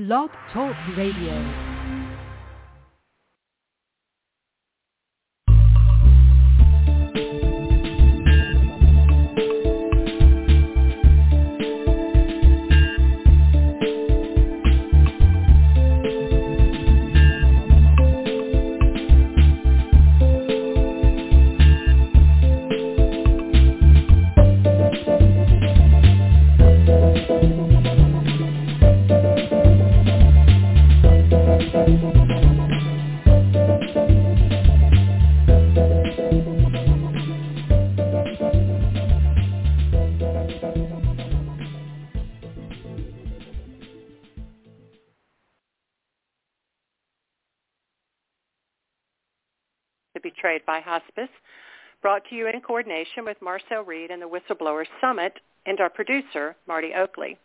[0.00, 1.69] Blog Talk Radio.
[50.50, 51.30] Betrayed by Hospice,
[52.02, 56.56] brought to you in coordination with Marcel Reid and the Whistleblowers Summit and our producer,
[56.66, 57.38] Marty Oakley.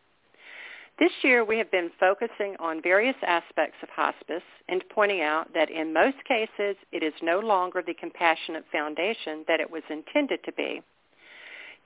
[0.97, 5.69] This year we have been focusing on various aspects of hospice and pointing out that
[5.69, 10.51] in most cases it is no longer the compassionate foundation that it was intended to
[10.53, 10.81] be.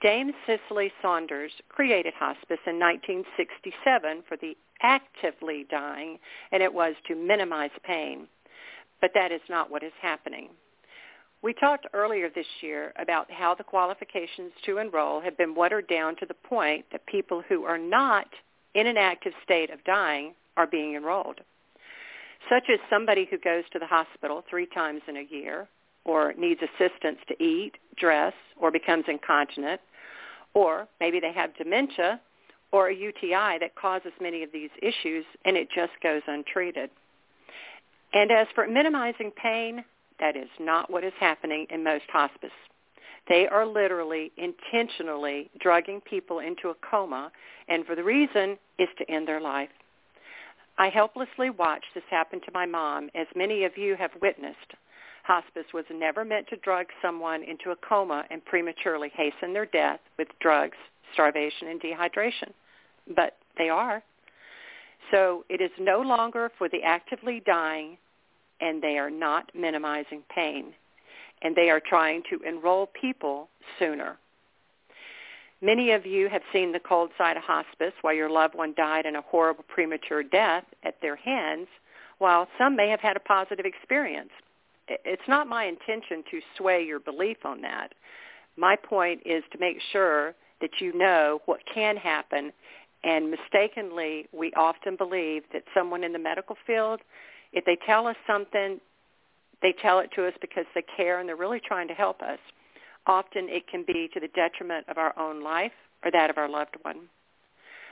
[0.02, 6.17] Dame Cicely Saunders created hospice in 1967 for the actively dying,
[6.54, 8.26] and it was to minimize pain.
[9.02, 10.52] But that is not what is happening.
[11.42, 16.18] We talked earlier this year about how the qualifications to enroll have been watered down
[16.18, 18.28] to the point that people who are not
[18.76, 21.40] in an active state of dying are being enrolled,
[22.50, 25.67] such as somebody who goes to the hospital three times in a year
[26.04, 29.80] or needs assistance to eat, dress, or becomes incontinent,
[30.54, 32.20] or maybe they have dementia
[32.72, 36.90] or a UTI that causes many of these issues and it just goes untreated.
[38.14, 39.86] And as for minimizing pain,
[40.20, 42.52] that is not what is happening in most hospice.
[43.28, 47.31] They are literally intentionally drugging people into a coma,
[47.67, 49.70] and for the reason is to end their life.
[50.78, 54.73] I helplessly watched this happen to my mom, as many of you have witnessed.
[55.23, 59.99] Hospice was never meant to drug someone into a coma and prematurely hasten their death
[60.17, 60.77] with drugs,
[61.14, 62.52] starvation, and dehydration.
[63.15, 64.02] But they are.
[65.11, 67.98] So it is no longer for the actively dying
[68.61, 70.73] and they are not minimizing pain.
[71.42, 74.17] And they are trying to enroll people sooner.
[75.61, 79.05] Many of you have seen the cold side of hospice while your loved one died
[79.05, 81.67] in a horrible premature death at their hands,
[82.17, 84.31] while some may have had a positive experience.
[84.87, 87.93] It's not my intention to sway your belief on that.
[88.58, 92.52] My point is to make sure that you know what can happen
[93.03, 96.99] and mistakenly we often believe that someone in the medical field
[97.54, 98.80] if they tell us something,
[99.61, 102.39] they tell it to us because they care and they're really trying to help us.
[103.08, 105.71] Often it can be to the detriment of our own life
[106.04, 107.09] or that of our loved one.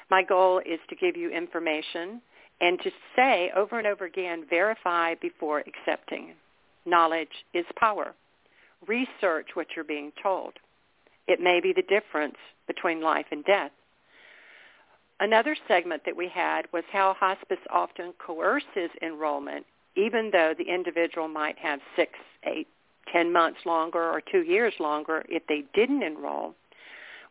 [0.09, 2.21] My goal is to give you information
[2.61, 6.33] and to say over and over again, verify before accepting.
[6.85, 8.13] Knowledge is power.
[8.87, 10.53] Research what you're being told.
[11.27, 13.71] It may be the difference between life and death.
[15.19, 21.27] Another segment that we had was how hospice often coerces enrollment, even though the individual
[21.27, 22.11] might have six,
[22.43, 22.67] eight,
[23.11, 26.53] ten months longer or two years longer if they didn't enroll.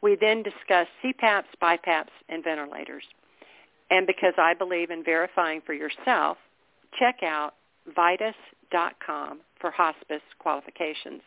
[0.02, 3.04] We then discussed CPAPs, BiPAPs, and ventilators.
[3.91, 6.38] And because I believe in verifying for yourself,
[6.98, 7.54] check out
[7.97, 11.22] vitas.com for hospice qualifications.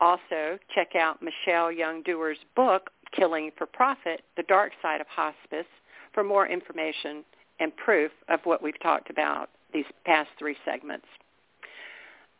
[0.00, 5.66] Also, check out Michelle Young Dewar's book, Killing for Profit, The Dark Side of Hospice,
[6.12, 7.24] for more information
[7.60, 11.06] and proof of what we've talked about these past three segments.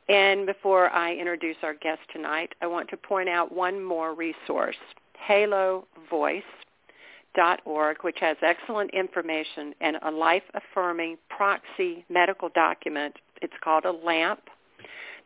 [0.08, 4.76] And before I introduce our guest tonight, I want to point out one more resource,
[5.28, 13.16] halovoice.org, which has excellent information and a life-affirming proxy medical document.
[13.42, 14.40] It's called a LAMP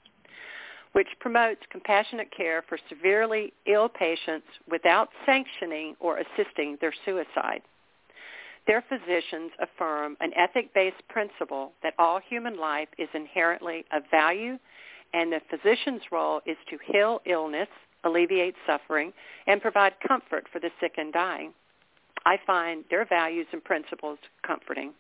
[0.94, 7.62] which promotes compassionate care for severely ill patients without sanctioning or assisting their suicide.
[8.70, 14.60] Their physicians affirm an ethic-based principle that all human life is inherently of value
[15.12, 17.68] and the physician's role is to heal illness,
[18.04, 19.12] alleviate suffering,
[19.48, 21.52] and provide comfort for the sick and dying.
[22.28, 24.94] I find their values and principles comforting.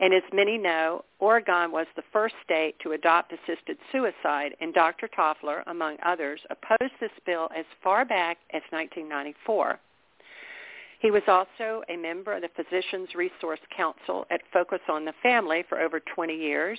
[0.00, 5.08] And as many know, Oregon was the first state to adopt assisted suicide, and Dr.
[5.16, 9.78] Toffler, among others, opposed this bill as far back as 1994.
[11.00, 15.64] He was also a member of the Physicians Resource Council at Focus on the Family
[15.68, 16.78] for over 20 years,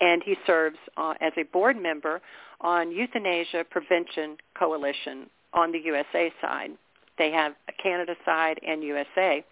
[0.00, 2.20] and he serves uh, as a board member
[2.60, 6.70] on Euthanasia Prevention Coalition on the USA side.
[7.18, 9.44] They have a Canada side and USA,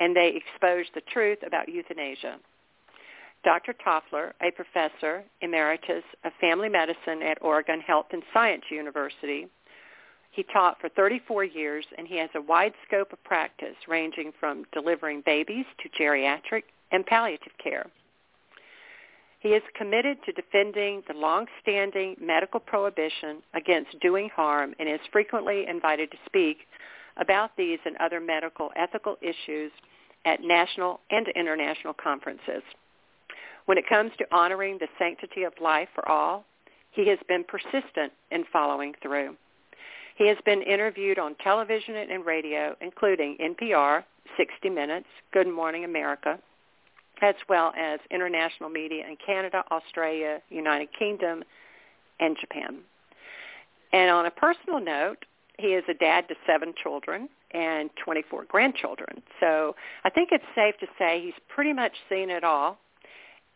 [0.00, 2.38] and they expose the truth about euthanasia.
[3.44, 3.74] Dr.
[3.84, 9.48] Toffler, a professor emeritus of family medicine at Oregon Health and Science University,
[10.32, 14.64] he taught for 34 years, and he has a wide scope of practice ranging from
[14.72, 17.86] delivering babies to geriatric and palliative care.
[19.40, 25.66] He is committed to defending the long-standing medical prohibition against doing harm and is frequently
[25.68, 26.58] invited to speak
[27.18, 29.70] about these and other medical ethical issues
[30.24, 32.62] at national and international conferences.
[33.66, 36.44] When it comes to honoring the sanctity of life for all,
[36.90, 39.36] he has been persistent in following through.
[40.22, 44.04] He has been interviewed on television and radio, including NPR,
[44.36, 46.38] 60 Minutes, Good Morning America,
[47.20, 51.42] as well as international media in Canada, Australia, United Kingdom,
[52.20, 52.82] and Japan.
[53.92, 55.24] And on a personal note,
[55.58, 59.24] he is a dad to seven children and 24 grandchildren.
[59.40, 59.74] So
[60.04, 62.78] I think it's safe to say he's pretty much seen it all.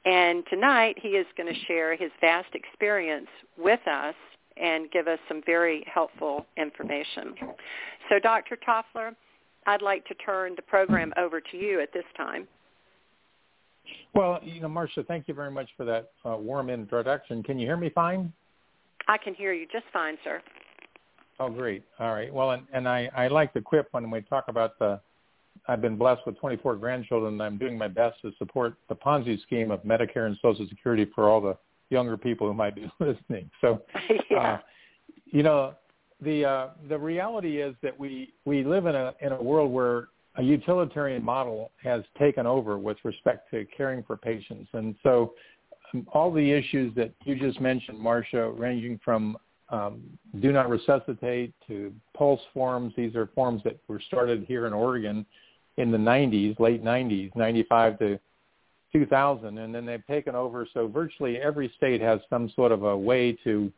[0.04, 4.16] And tonight he is going to share his vast experience with us
[4.56, 7.34] and give us some very helpful information.
[8.08, 8.56] So Dr.
[8.56, 9.14] Toffler,
[9.66, 12.46] I'd like to turn the program over to you at this time.
[14.14, 17.42] Well, you know, Marsha, thank you very much for that uh, warm introduction.
[17.42, 18.32] Can you hear me fine?
[19.08, 20.42] I can hear you just fine, sir.
[21.38, 21.84] Oh, great.
[22.00, 22.32] All right.
[22.32, 25.00] Well, and, and I, I like the quip when we talk about the,
[25.68, 29.40] I've been blessed with 24 grandchildren and I'm doing my best to support the Ponzi
[29.42, 31.56] scheme of Medicare and Social Security for all the
[31.90, 33.50] younger people who might be listening.
[33.60, 33.82] So,
[34.30, 34.38] yeah.
[34.38, 34.58] uh,
[35.26, 35.74] you know,
[36.20, 40.08] the, uh, the reality is that we, we live in a, in a world where
[40.36, 44.68] a utilitarian model has taken over with respect to caring for patients.
[44.72, 45.34] And so
[45.94, 49.36] um, all the issues that you just mentioned, Marsha, ranging from
[49.68, 50.02] um,
[50.40, 55.26] do not resuscitate to POLST forms, these are forms that were started here in Oregon
[55.76, 58.18] in the 90s, late 90s, 95 to
[58.98, 60.66] 2000, and then they've taken over.
[60.72, 63.70] So virtually every state has some sort of a way to,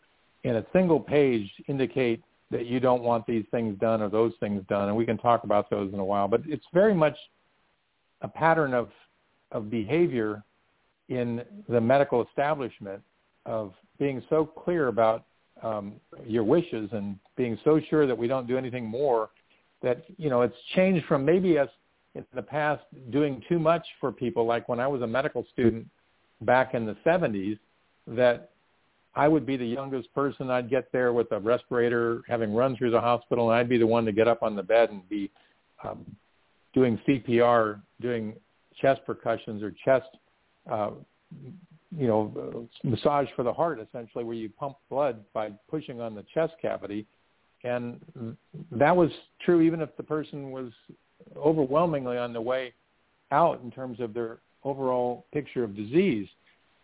[0.44, 4.62] in a single page, indicate that you don't want these things done or those things
[4.68, 6.28] done, and we can talk about those in a while.
[6.28, 7.16] But it's very much
[8.22, 8.88] a pattern of
[9.50, 10.42] of behavior
[11.08, 13.00] in the medical establishment
[13.46, 15.24] of being so clear about
[15.62, 15.94] um,
[16.26, 19.30] your wishes and being so sure that we don't do anything more
[19.82, 21.70] that you know it's changed from maybe us
[22.18, 25.86] in the past doing too much for people like when I was a medical student
[26.42, 27.58] back in the 70s
[28.06, 28.50] that
[29.14, 30.50] I would be the youngest person.
[30.50, 33.86] I'd get there with a respirator, having run through the hospital, and I'd be the
[33.86, 35.30] one to get up on the bed and be
[35.82, 36.04] um,
[36.74, 38.34] doing CPR, doing
[38.80, 40.08] chest percussions or chest,
[40.70, 40.90] uh,
[41.96, 46.24] you know, massage for the heart, essentially, where you pump blood by pushing on the
[46.32, 47.06] chest cavity.
[47.64, 48.00] And
[48.70, 49.10] that was
[49.44, 50.70] true even if the person was
[51.36, 52.72] overwhelmingly on the way
[53.30, 56.28] out in terms of their overall picture of disease.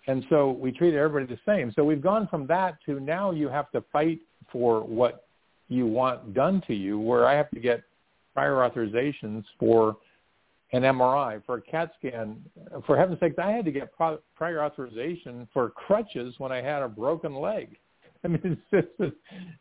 [0.07, 1.73] And so we treated everybody the same.
[1.75, 4.21] So we've gone from that to now you have to fight
[4.53, 5.27] for what
[5.69, 7.83] you want done to you, where I have to get
[8.35, 9.97] prior authorizations for
[10.73, 12.45] an MRI, for a CAT scan.
[12.87, 13.93] For heaven's sakes, I had to get
[14.37, 17.77] prior authorization for crutches when I had a broken leg.
[18.25, 18.89] I mean, just,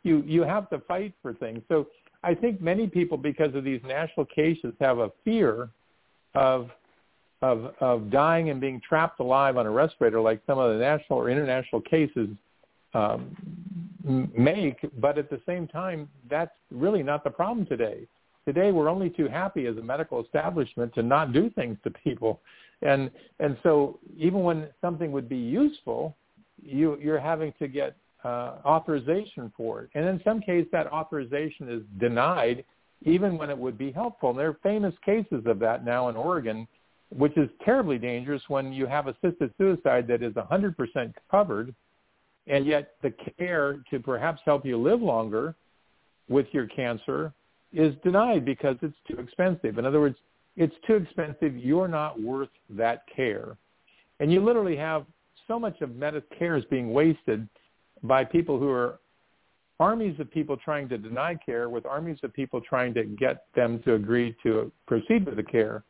[0.04, 1.62] you you have to fight for things.
[1.68, 1.88] So
[2.24, 5.70] I think many people, because of these national cases, have a fear
[6.36, 6.70] of
[7.42, 11.20] of of dying and being trapped alive on a respirator, like some of the national
[11.20, 12.30] or international cases
[12.94, 13.36] um,
[14.36, 14.78] make.
[15.00, 18.08] But at the same time, that's really not the problem today.
[18.46, 22.40] Today, we're only too happy as a medical establishment to not do things to people,
[22.82, 26.16] and and so even when something would be useful,
[26.62, 31.70] you you're having to get uh, authorization for it, and in some cases, that authorization
[31.70, 32.64] is denied
[33.06, 34.30] even when it would be helpful.
[34.30, 36.68] And there are famous cases of that now in Oregon
[37.16, 41.74] which is terribly dangerous when you have assisted suicide that is 100% covered
[42.48, 45.56] and yet the care to perhaps help you live longer
[46.28, 47.32] with your cancer
[47.72, 49.78] is denied because it's too expensive.
[49.78, 50.18] In other words,
[50.58, 51.56] it's too expensive.
[51.56, 53.58] You're not worth that care.
[54.20, 55.06] And you literally have
[55.48, 57.48] so much of Medicare is being wasted
[58.04, 59.00] by people who are
[59.80, 63.82] armies of people trying to deny care with armies of people trying to get them
[63.84, 65.84] to agree to proceed with the care.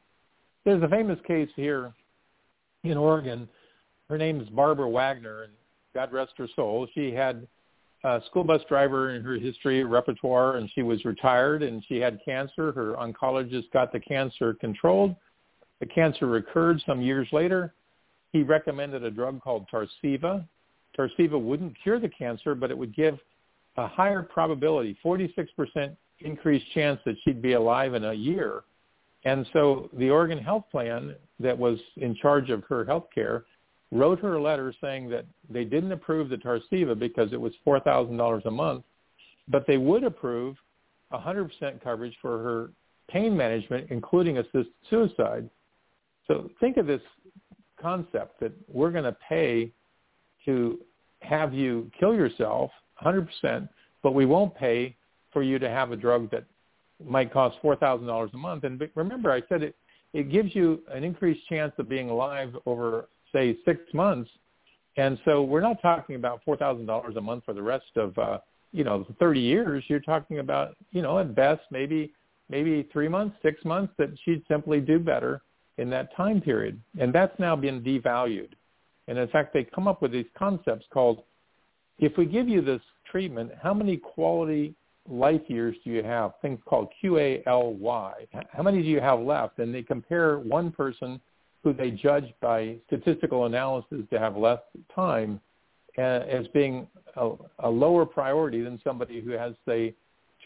[0.65, 1.93] There's a famous case here
[2.83, 3.49] in Oregon.
[4.09, 5.53] Her name is Barbara Wagner, and
[5.93, 6.87] God rest her soul.
[6.93, 7.47] She had
[8.03, 12.19] a school bus driver in her history repertoire, and she was retired, and she had
[12.23, 12.71] cancer.
[12.71, 15.15] Her oncologist got the cancer controlled.
[15.79, 17.73] The cancer recurred some years later.
[18.31, 20.45] He recommended a drug called Tarceva.
[20.97, 23.19] Tarceva wouldn't cure the cancer, but it would give
[23.77, 28.63] a higher probability, 46% increased chance that she'd be alive in a year.
[29.25, 33.45] And so the Oregon Health Plan that was in charge of her health care
[33.91, 38.45] wrote her a letter saying that they didn't approve the Tarceva because it was $4,000
[38.45, 38.83] a month,
[39.47, 40.55] but they would approve
[41.13, 42.71] 100% coverage for her
[43.09, 45.49] pain management, including assisted suicide.
[46.27, 47.01] So think of this
[47.79, 49.71] concept that we're going to pay
[50.45, 50.79] to
[51.21, 52.71] have you kill yourself
[53.03, 53.67] 100%,
[54.01, 54.95] but we won't pay
[55.31, 56.45] for you to have a drug that
[57.03, 58.63] might cost $4,000 a month.
[58.63, 59.75] And remember, I said it,
[60.13, 64.29] it gives you an increased chance of being alive over say six months.
[64.95, 68.17] And so we're not talking about four thousand dollars a month for the rest of
[68.17, 68.37] uh,
[68.71, 69.83] you know thirty years.
[69.87, 72.13] You're talking about you know at best maybe
[72.49, 75.41] maybe three months, six months that she'd simply do better
[75.79, 76.79] in that time period.
[76.99, 78.49] And that's now been devalued.
[79.07, 81.23] And in fact, they come up with these concepts called,
[81.99, 84.75] if we give you this treatment, how many quality
[85.09, 86.33] life years do you have?
[86.41, 87.43] Things called QALY.
[87.45, 89.59] How many do you have left?
[89.59, 91.19] And they compare one person
[91.63, 94.59] who they judge by statistical analysis to have less
[94.93, 95.39] time
[95.97, 99.93] uh, as being a, a lower priority than somebody who has, say,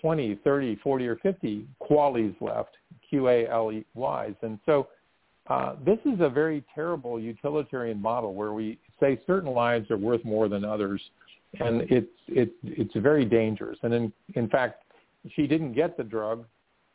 [0.01, 2.77] 20, 30, 40, or 50 QALYs left,
[3.09, 4.35] Q-A-L-E-Ys.
[4.41, 4.87] And so
[5.49, 10.23] uh, this is a very terrible utilitarian model where we say certain lives are worth
[10.25, 11.01] more than others,
[11.59, 13.77] and it's it, it's very dangerous.
[13.83, 14.83] And in in fact,
[15.35, 16.45] she didn't get the drug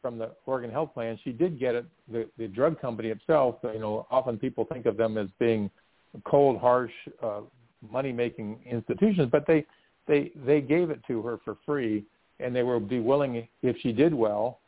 [0.03, 1.87] from the Oregon Health Plan, she did get it.
[2.11, 5.71] The, the drug company itself, you know, often people think of them as being
[6.25, 6.91] cold, harsh,
[7.23, 7.43] uh,
[7.91, 9.65] money-making institutions, but they
[10.09, 12.05] they they gave it to her for free,
[12.41, 14.59] and they would be willing, if she did well,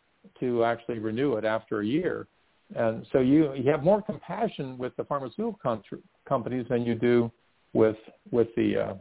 [0.41, 2.29] to actually renew it after a year.
[2.77, 5.83] And so you you have more compassion with the pharmaceutical com-
[6.29, 7.31] companies than you do
[7.73, 7.97] with
[8.31, 8.95] with the uh,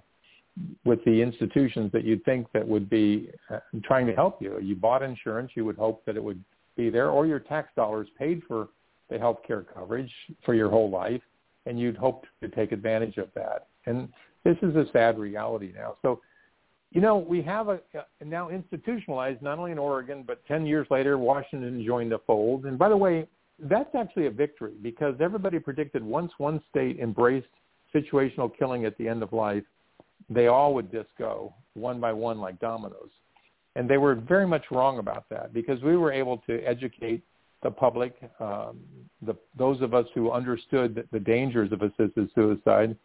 [0.85, 4.59] with the institutions that you'd think that would be uh, trying to help you.
[4.61, 6.43] You bought insurance, you would hope that it would
[6.75, 8.69] be there, or your tax dollars paid for
[9.09, 10.11] the health care coverage
[10.45, 11.21] for your whole life,
[11.65, 13.67] and you'd hope to take advantage of that.
[13.85, 14.09] And
[14.43, 15.95] this is a sad reality now.
[16.01, 16.21] So,
[16.91, 17.79] you know, we have a,
[18.21, 22.65] a now institutionalized not only in Oregon, but 10 years later, Washington joined the fold.
[22.65, 23.27] And by the way,
[23.59, 27.47] that's actually a victory because everybody predicted once one state embraced
[27.93, 29.63] situational killing at the end of life,
[30.29, 33.09] they all would just go one by one like dominoes.
[33.75, 37.23] And they were very much wrong about that because we were able to educate
[37.63, 38.79] the public, um,
[39.25, 42.95] the, those of us who understood the, dangers of assisted suicide,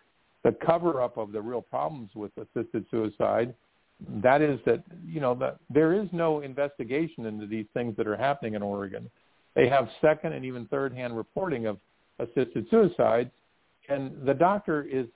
[0.44, 3.54] the cover-up of the real problems with assisted suicide.
[4.22, 8.16] That is that, you know, that there is no investigation into these things that are
[8.16, 9.10] happening in Oregon.
[9.58, 11.78] They have second and even third-hand reporting of
[12.20, 13.32] assisted suicides,
[13.88, 15.06] and the doctor is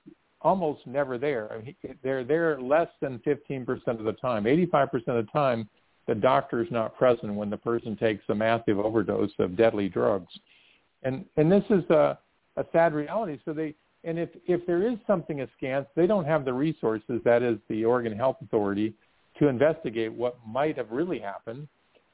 [0.41, 1.63] almost never there.
[2.03, 4.43] They're there less than 15% of the time.
[4.43, 5.69] 85% of the time,
[6.09, 10.33] the doctor is not present when the person takes a massive overdose of deadly drugs.
[11.05, 12.19] And, and this is a,
[12.57, 13.39] a sad reality.
[13.45, 17.45] So they, and if, if there is something askance, they don't have the resources, that
[17.45, 18.93] is the Oregon Health Authority,
[19.39, 21.69] to investigate what might have really happened.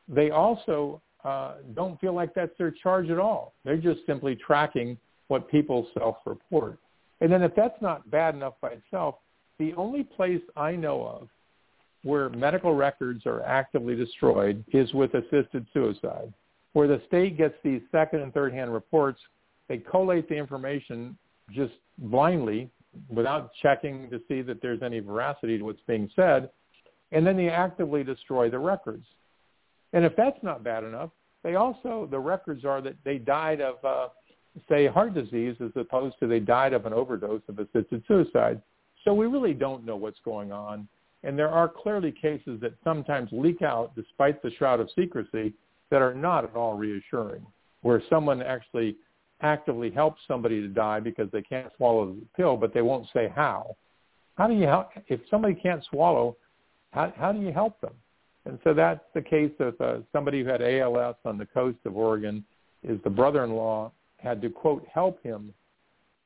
[0.08, 3.54] They also uh, don't feel like that's their charge at all.
[3.64, 4.96] They're just simply tracking
[5.28, 6.78] what people self-report.
[7.20, 9.16] And then if that's not bad enough by itself,
[9.58, 11.28] the only place I know of
[12.02, 16.32] where medical records are actively destroyed is with assisted suicide,
[16.72, 19.20] where the state gets these second and third hand reports.
[19.68, 21.18] They collate the information
[21.50, 22.70] just blindly
[23.08, 26.50] without checking to see that there's any veracity to what's being said,
[27.10, 29.04] and then they actively destroy the records.
[29.92, 31.10] And if that's not bad enough,
[31.42, 34.08] they also, the records are that they died of uh,
[34.68, 38.60] say heart disease as opposed to they died of an overdose of assisted suicide.
[39.04, 40.88] So we really don't know what's going on.
[41.24, 45.52] And there are clearly cases that sometimes leak out despite the shroud of secrecy
[45.90, 47.44] that are not at all reassuring,
[47.82, 48.96] where someone actually
[49.40, 53.32] actively helps somebody to die because they can't swallow the pill, but they won't say
[53.34, 53.76] how.
[54.36, 56.36] how do you help if somebody can't swallow?
[56.92, 57.94] How how do you help them?
[58.48, 61.96] And so that's the case of uh, somebody who had ALS on the coast of
[61.96, 62.44] Oregon.
[62.82, 65.52] Is the brother-in-law had to quote help him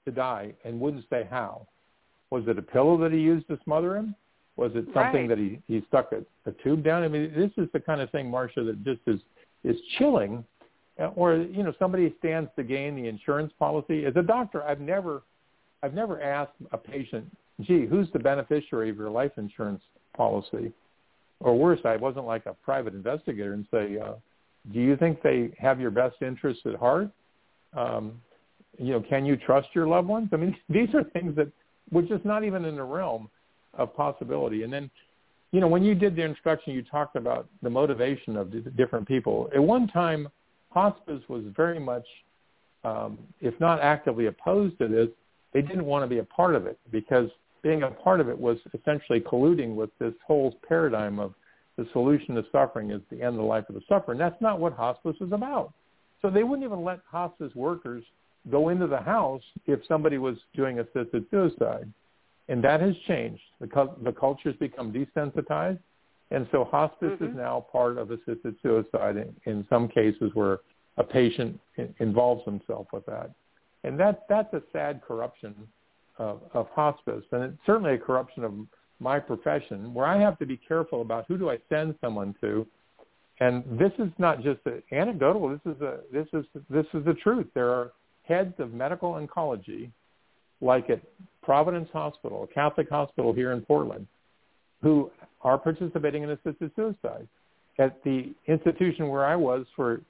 [0.04, 1.66] to die and wouldn't say how.
[2.30, 4.14] Was it a pillow that he used to smother him?
[4.56, 5.28] Was it something right.
[5.30, 7.02] that he he stuck a, a tube down?
[7.02, 9.20] I mean, this is the kind of thing, Marsha, that just is
[9.64, 10.44] is chilling.
[11.00, 14.04] Uh, or you know, somebody stands to gain the insurance policy.
[14.04, 15.22] As a doctor, I've never
[15.82, 17.26] I've never asked a patient,
[17.62, 19.82] "Gee, who's the beneficiary of your life insurance
[20.14, 20.72] policy?"
[21.42, 24.14] Or worse, I wasn't like a private investigator and say, uh,
[24.72, 27.10] "Do you think they have your best interests at heart?"
[27.74, 28.20] Um,
[28.78, 30.30] you know, can you trust your loved ones?
[30.32, 31.48] I mean, these are things that
[31.90, 33.28] were just not even in the realm
[33.74, 34.62] of possibility.
[34.62, 34.90] And then,
[35.50, 39.50] you know, when you did the introduction, you talked about the motivation of different people.
[39.54, 40.28] At one time,
[40.70, 42.06] hospice was very much,
[42.84, 45.08] um, if not actively opposed to this,
[45.52, 47.28] they didn't want to be a part of it because
[47.62, 51.34] being a part of it was essentially colluding with this whole paradigm of
[51.76, 54.12] the solution to suffering is the end of the life of the sufferer.
[54.12, 55.72] And that's not what hospice is about.
[56.20, 58.04] So they wouldn't even let hospice workers
[58.50, 61.90] go into the house if somebody was doing assisted suicide.
[62.48, 63.42] And that has changed.
[63.60, 65.78] The, the culture has become desensitized.
[66.30, 67.24] And so hospice mm-hmm.
[67.24, 70.60] is now part of assisted suicide in, in some cases where
[70.96, 71.58] a patient
[72.00, 73.30] involves himself with that.
[73.84, 75.54] And that, that's a sad corruption
[76.18, 77.24] of, of hospice.
[77.32, 78.52] And it's certainly a corruption of
[79.00, 82.66] my profession where I have to be careful about who do I send someone to.
[83.40, 84.60] And this is not just
[84.92, 85.48] anecdotal.
[85.48, 87.46] This is a, this is this is the truth.
[87.54, 87.92] There are
[88.22, 89.90] heads of medical oncology,
[90.60, 91.00] like at
[91.42, 94.06] Providence Hospital, a Catholic hospital here in Portland,
[94.80, 97.26] who are participating in assisted suicide.
[97.78, 100.02] At the institution where I was for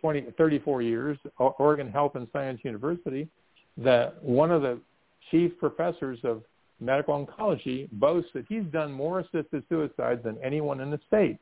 [0.00, 3.28] 20, 34 years, Oregon Health and Science University,
[3.76, 4.80] that one of the
[5.30, 6.42] chief professors of
[6.80, 11.38] medical oncology boasts that he's done more assisted suicides than anyone in the state.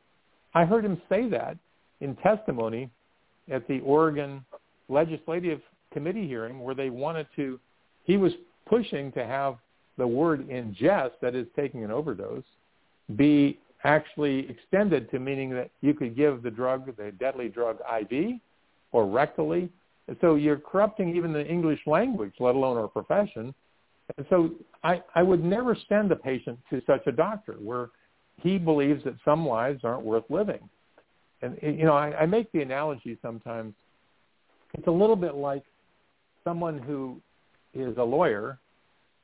[0.54, 1.56] I heard him say that
[2.00, 2.90] in testimony
[3.50, 4.44] at the Oregon
[4.88, 5.60] Legislative
[5.92, 7.58] Committee hearing where they wanted to,
[8.04, 8.32] he was
[8.66, 9.56] pushing to have
[9.96, 12.44] the word ingest, that is taking an overdose,
[13.16, 18.40] be actually extended to meaning that you could give the drug, the deadly drug IV
[18.92, 19.68] or rectally.
[20.20, 23.54] So you're corrupting even the English language, let alone our profession.
[24.16, 24.50] And so
[24.82, 27.90] I, I would never send a patient to such a doctor where
[28.42, 30.68] he believes that some lives aren't worth living.
[31.42, 33.74] And, you know, I, I make the analogy sometimes.
[34.74, 35.64] It's a little bit like
[36.42, 37.20] someone who
[37.72, 38.58] is a lawyer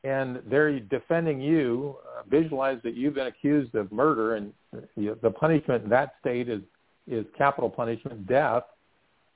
[0.04, 4.52] and they're defending you, uh, visualize that you've been accused of murder, and
[4.96, 6.62] the, the punishment in that state is
[7.06, 8.62] is capital punishment, death.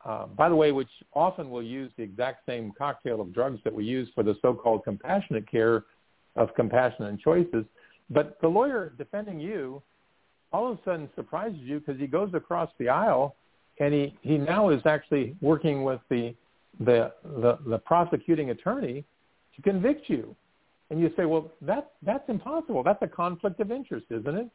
[0.05, 3.75] Uh, by the way, which often will use the exact same cocktail of drugs that
[3.75, 5.85] we use for the so-called compassionate care
[6.37, 7.65] of compassion and choices.
[8.11, 9.83] But the lawyer defending you
[10.53, 13.35] all of a sudden surprises you because he goes across the aisle
[13.81, 16.35] and he, he now is actually working with the,
[16.81, 19.05] the, the, the prosecuting attorney
[19.57, 20.37] to convict you.
[20.91, 22.83] And you say, well, that, that's impossible.
[22.83, 24.49] That's a conflict of interest, isn't it?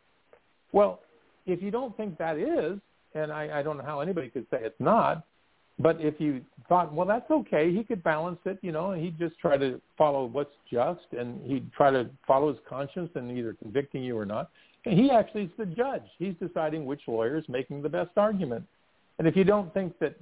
[0.71, 1.01] Well,
[1.47, 2.79] if you don't think that is,
[3.15, 5.25] and I, I don't know how anybody could say it's not,
[5.79, 9.17] but if you thought, well, that's okay, he could balance it, you know, and he'd
[9.17, 13.53] just try to follow what's just, and he'd try to follow his conscience and either
[13.53, 14.49] convicting you or not.
[14.85, 16.03] And he actually is the judge.
[16.17, 18.65] He's deciding which lawyer is making the best argument.
[19.17, 20.15] And if you don't think that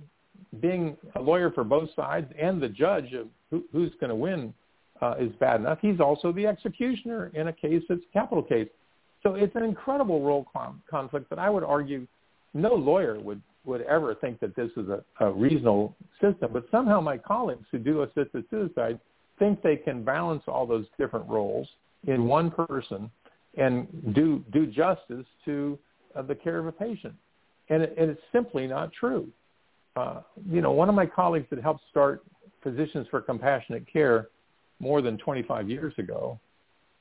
[0.62, 4.54] being a lawyer for both sides and the judge of who, who's going to win
[5.02, 5.80] uh, is bad enough.
[5.82, 8.68] He's also the executioner in a case that's a capital case.
[9.24, 10.46] So it's an incredible role
[10.90, 12.08] conflict that I would argue
[12.54, 16.52] no lawyer would, would ever think that this is a, a reasonable system.
[16.54, 19.00] But somehow my colleagues who do assisted suicide
[19.38, 21.68] think they can balance all those different roles
[22.08, 23.12] in one person
[23.58, 25.78] and do, do justice to
[26.16, 27.14] uh, the care of a patient.
[27.70, 29.28] And, it, and it's simply not true.
[29.96, 32.24] Uh, you know, one of my colleagues that helped start
[32.64, 34.30] Physicians for Compassionate Care
[34.80, 36.40] more than 25 years ago,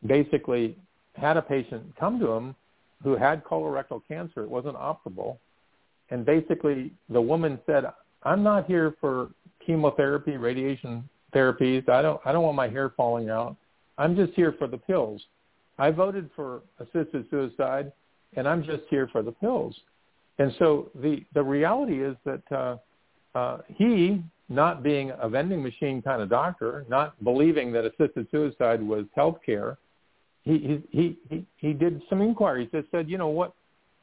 [0.07, 0.77] basically
[1.15, 2.55] had a patient come to him
[3.03, 4.43] who had colorectal cancer.
[4.43, 5.39] It wasn't operable.
[6.11, 7.85] And basically the woman said,
[8.23, 9.31] I'm not here for
[9.65, 11.89] chemotherapy, radiation therapies.
[11.89, 13.57] I don't, I don't want my hair falling out.
[13.99, 15.23] I'm just here for the pills.
[15.79, 17.93] I voted for assisted suicide
[18.37, 19.75] and I'm just here for the pills.
[20.39, 22.77] And so the, the reality is that uh,
[23.37, 28.81] uh, he not being a vending machine kind of doctor, not believing that assisted suicide
[28.81, 29.79] was health care,
[30.45, 33.53] he, he, he, he did some inquiries that said, you know what,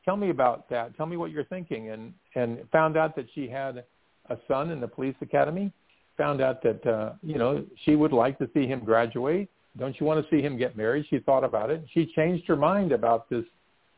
[0.06, 0.96] tell me about that.
[0.98, 1.90] Tell me what you're thinking.
[1.90, 3.84] And, and found out that she had
[4.30, 5.72] a son in the police academy,
[6.18, 9.50] found out that, uh, you know, she would like to see him graduate.
[9.78, 11.06] don't you want to see him get married?
[11.10, 11.84] She thought about it.
[11.94, 13.46] She changed her mind about this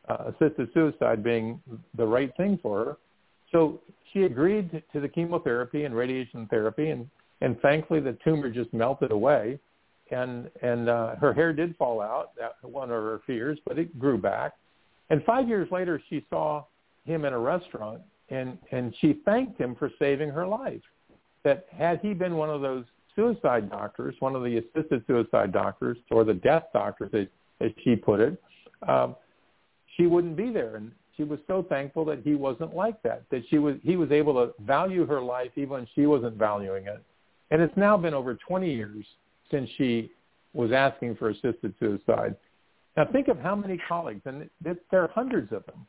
[0.08, 1.60] uh, assisted suicide being
[1.96, 2.96] the right thing for her.
[3.52, 3.80] So
[4.12, 7.08] she agreed to the chemotherapy and radiation therapy, and
[7.42, 9.58] and thankfully the tumor just melted away,
[10.10, 12.30] and and uh, her hair did fall out.
[12.36, 14.54] That one of her fears, but it grew back.
[15.10, 16.64] And five years later, she saw
[17.04, 20.82] him in a restaurant, and and she thanked him for saving her life.
[21.44, 25.96] That had he been one of those suicide doctors, one of the assisted suicide doctors,
[26.10, 27.26] or the death doctors, as,
[27.60, 28.42] as she put it,
[28.86, 29.16] um,
[29.96, 30.76] she wouldn't be there.
[30.76, 33.22] And she was so thankful that he wasn't like that.
[33.30, 36.86] That she was he was able to value her life even when she wasn't valuing
[36.86, 37.02] it.
[37.50, 39.06] And it's now been over 20 years
[39.50, 40.10] since she
[40.52, 42.34] was asking for assisted suicide.
[42.96, 45.86] Now think of how many colleagues, and there are hundreds of them.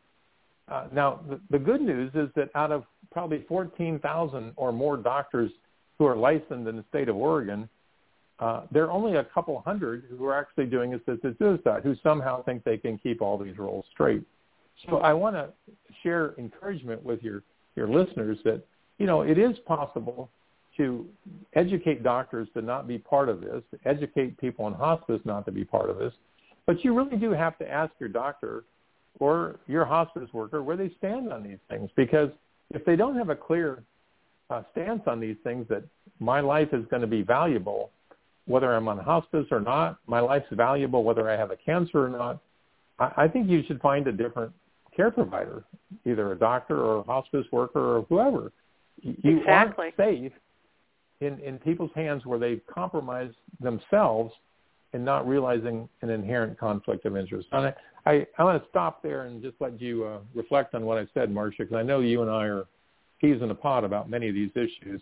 [0.70, 5.52] Uh, now the, the good news is that out of probably 14,000 or more doctors
[5.98, 7.70] who are licensed in the state of Oregon,
[8.40, 12.44] uh, there are only a couple hundred who are actually doing assisted suicide, who somehow
[12.44, 14.24] think they can keep all these roles straight.
[14.88, 15.50] So I want to
[16.04, 17.42] share encouragement with your,
[17.76, 18.62] your listeners that,
[19.00, 20.30] you know, it is possible
[20.76, 21.08] to
[21.54, 25.52] educate doctors to not be part of this, to educate people in hospice not to
[25.52, 26.14] be part of this.
[26.68, 28.66] But you really do have to ask your doctor
[29.20, 32.30] or your hospice worker where they stand on these things because
[32.72, 33.84] if they don't have a clear
[34.50, 35.84] uh, stance on these things that
[36.20, 37.90] my life is going to be valuable,
[38.46, 42.10] whether I'm on hospice or not, my life's valuable whether I have a cancer or
[42.10, 42.40] not,
[43.00, 44.52] I, I think you should find a different
[44.96, 45.64] care provider,
[46.06, 48.52] either a doctor or a hospice worker or whoever.
[49.02, 49.94] You exactly.
[49.98, 50.32] aren't safe
[51.22, 54.34] in, in people's hands where they compromise themselves
[54.94, 57.48] and not realizing an inherent conflict of interest.
[57.52, 57.74] And I,
[58.06, 61.08] I, I want to stop there and just let you uh, reflect on what I
[61.14, 62.66] said, Marsha, because I know you and I are
[63.20, 65.02] peas in a pod about many of these issues.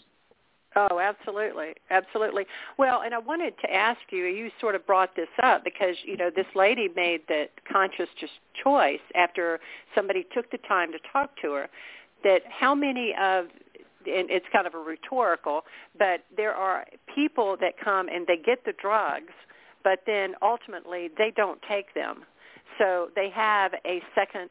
[0.77, 2.45] Oh, absolutely, absolutely.
[2.77, 4.25] Well, and I wanted to ask you.
[4.25, 8.09] You sort of brought this up because you know this lady made the conscious
[8.61, 9.61] choice after
[9.93, 11.69] somebody took the time to talk to her.
[12.25, 13.45] That how many of
[14.07, 15.61] and it's kind of a rhetorical,
[15.97, 19.33] but there are people that come and they get the drugs,
[19.85, 22.25] but then ultimately they don't take them.
[22.77, 24.49] So they have a second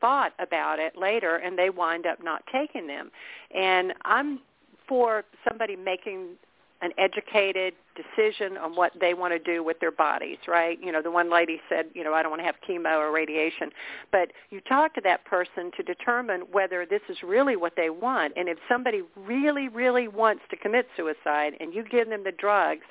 [0.00, 3.10] thought about it later and they wind up not taking them.
[3.54, 4.40] And I'm
[4.88, 6.36] for somebody making
[6.82, 10.78] an educated decision on what they want to do with their bodies, right?
[10.82, 13.10] You know, the one lady said, you know, I don't want to have chemo or
[13.10, 13.70] radiation.
[14.10, 18.32] But you talk to that person to determine whether this is really what they want.
[18.36, 22.86] And if somebody really, really wants to commit suicide and you give them the drugs,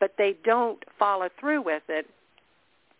[0.00, 2.06] but they don't follow through with it,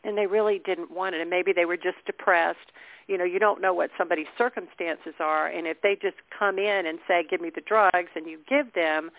[0.04, 2.72] and they really didn't want it, and maybe they were just depressed,
[3.08, 6.86] you know, you don't know what somebody's circumstances are, and if they just come in
[6.86, 9.10] and say, "Give me the drugs," and you give them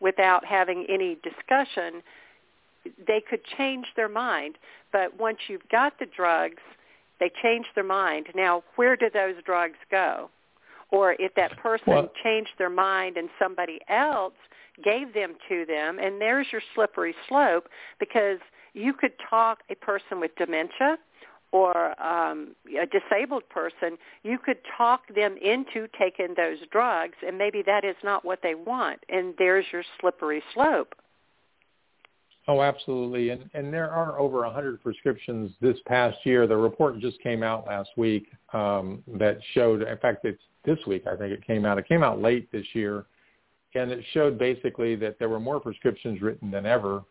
[0.00, 2.02] without having any discussion,
[3.06, 4.58] they could change their mind.
[4.92, 6.62] But once you've got the drugs,
[7.18, 8.28] they change their mind.
[8.34, 10.30] Now, where do those drugs go?
[10.90, 14.34] Or if that person well, changed their mind and somebody else
[14.82, 18.38] gave them to them, and there's your slippery slope because
[18.74, 20.98] you could talk a person with dementia
[21.52, 27.62] or um, a disabled person, you could talk them into taking those drugs, and maybe
[27.62, 30.94] that is not what they want, and there's your slippery slope.
[32.46, 36.46] Oh, absolutely, and and there are over a 100 prescriptions this past year.
[36.46, 41.06] The report just came out last week um, that showed, in fact, it's this week.
[41.06, 41.78] I think it came out.
[41.78, 43.04] It came out late this year,
[43.74, 47.04] and it showed basically that there were more prescriptions written than ever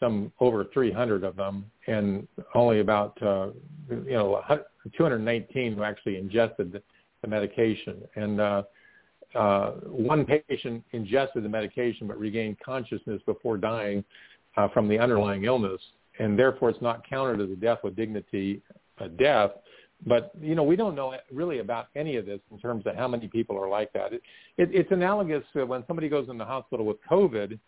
[0.00, 3.48] some over 300 of them, and only about uh,
[3.90, 4.42] you know
[4.96, 6.82] 219 who actually ingested the,
[7.28, 8.00] medication.
[8.16, 8.62] And uh,
[9.34, 14.02] uh, one patient ingested the medication but regained consciousness before dying
[14.56, 15.80] uh, from the underlying illness,
[16.18, 18.62] and therefore it's not counted as a death with dignity,
[18.98, 19.50] a death.
[20.06, 23.06] But you know we don't know really about any of this in terms of how
[23.06, 24.12] many people are like that.
[24.12, 24.22] It,
[24.56, 27.58] it, it's analogous to when somebody goes in the hospital with COVID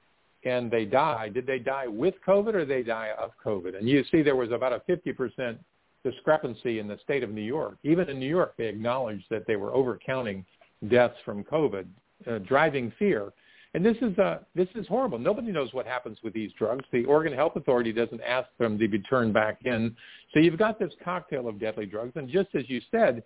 [0.45, 3.77] and they die, did they die with COVID or they die of COVID?
[3.77, 5.57] And you see there was about a 50%
[6.05, 7.77] discrepancy in the state of New York.
[7.85, 10.45] Even in New York, they acknowledged that they were overcounting
[10.89, 11.87] deaths from COVID,
[12.27, 13.33] uh, driving fear.
[13.75, 15.19] And this is uh, this is horrible.
[15.19, 16.85] Nobody knows what happens with these drugs.
[16.93, 19.97] The Oregon Health Authority doesn't ask them to be turned back in.
[20.35, 22.13] So you've got this cocktail of deadly drugs.
[22.17, 23.23] And just as you said,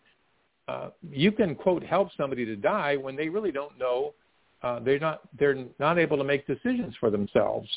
[0.69, 4.15] uh, you can quote help somebody to die when they really don't know
[4.63, 7.69] uh, they're not they're not able to make decisions for themselves.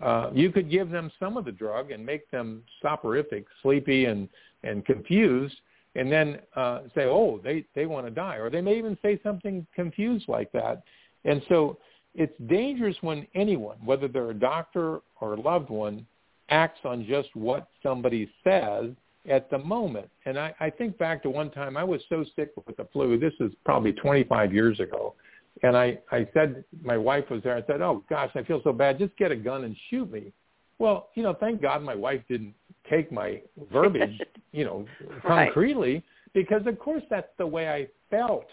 [0.00, 4.28] Uh, you could give them some of the drug and make them soporific, sleepy, and
[4.62, 5.56] and confused,
[5.96, 9.20] and then uh, say, "Oh, they they want to die," or they may even say
[9.22, 10.82] something confused like that.
[11.24, 11.78] And so
[12.14, 16.06] it's dangerous when anyone, whether they're a doctor or a loved one,
[16.50, 18.90] acts on just what somebody says
[19.28, 20.08] at the moment.
[20.24, 23.18] And I, I think back to one time I was so sick with the flu.
[23.18, 25.14] This is probably 25 years ago.
[25.62, 27.56] And I, I said, my wife was there.
[27.56, 28.98] I said, oh, gosh, I feel so bad.
[28.98, 30.32] Just get a gun and shoot me.
[30.78, 32.54] Well, you know, thank God my wife didn't
[32.88, 33.42] take my
[33.72, 34.20] verbiage,
[34.52, 34.86] you know,
[35.26, 36.04] concretely, right.
[36.32, 38.46] because of course that's the way I felt.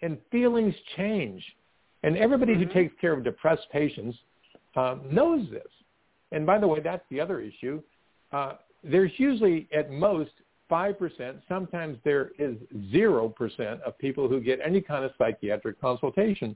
[0.00, 1.44] And feelings change.
[2.02, 2.64] And everybody mm-hmm.
[2.64, 4.16] who takes care of depressed patients
[4.76, 5.66] uh, knows this.
[6.32, 7.82] And by the way, that's the other issue.
[8.32, 10.30] Uh, there's usually at most
[10.70, 12.56] 5%, sometimes there is
[12.92, 16.54] 0% of people who get any kind of psychiatric consultation.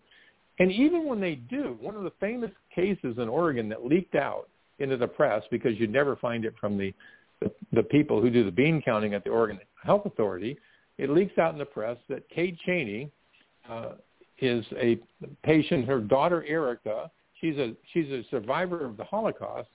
[0.59, 4.49] And even when they do, one of the famous cases in Oregon that leaked out
[4.79, 6.93] into the press because you'd never find it from the,
[7.41, 10.59] the, the people who do the bean counting at the Oregon Health Authority,
[10.99, 13.11] it leaks out in the press that Kate Cheney
[13.69, 13.93] uh,
[14.43, 14.99] is a
[15.43, 19.69] patient, her daughter Erica, she's a, she's a survivor of the Holocaust,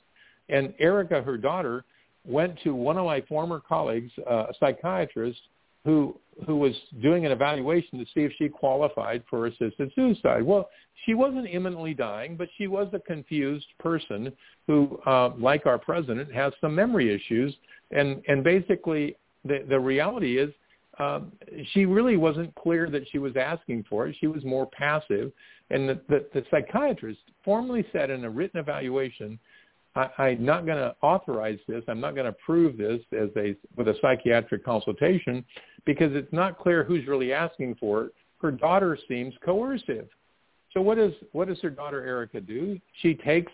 [0.49, 1.83] and Erica, her daughter,
[2.25, 5.39] went to one of my former colleagues, uh, a psychiatrist,
[5.85, 10.43] who who was doing an evaluation to see if she qualified for assisted suicide.
[10.43, 10.69] Well,
[11.05, 14.31] she wasn't imminently dying, but she was a confused person
[14.67, 17.55] who, uh, like our president, has some memory issues,
[17.91, 20.51] and and basically the the reality is.
[20.99, 21.31] Um,
[21.73, 24.15] she really wasn't clear that she was asking for it.
[24.19, 25.31] She was more passive.
[25.69, 29.39] And the, the, the psychiatrist formally said in a written evaluation
[29.97, 31.83] I, I'm not going to authorize this.
[31.87, 35.43] I'm not going to approve this as a with a psychiatric consultation
[35.85, 38.13] because it's not clear who's really asking for it.
[38.39, 40.07] Her daughter seems coercive.
[40.73, 42.79] So what does what does her daughter Erica do?
[43.01, 43.51] She takes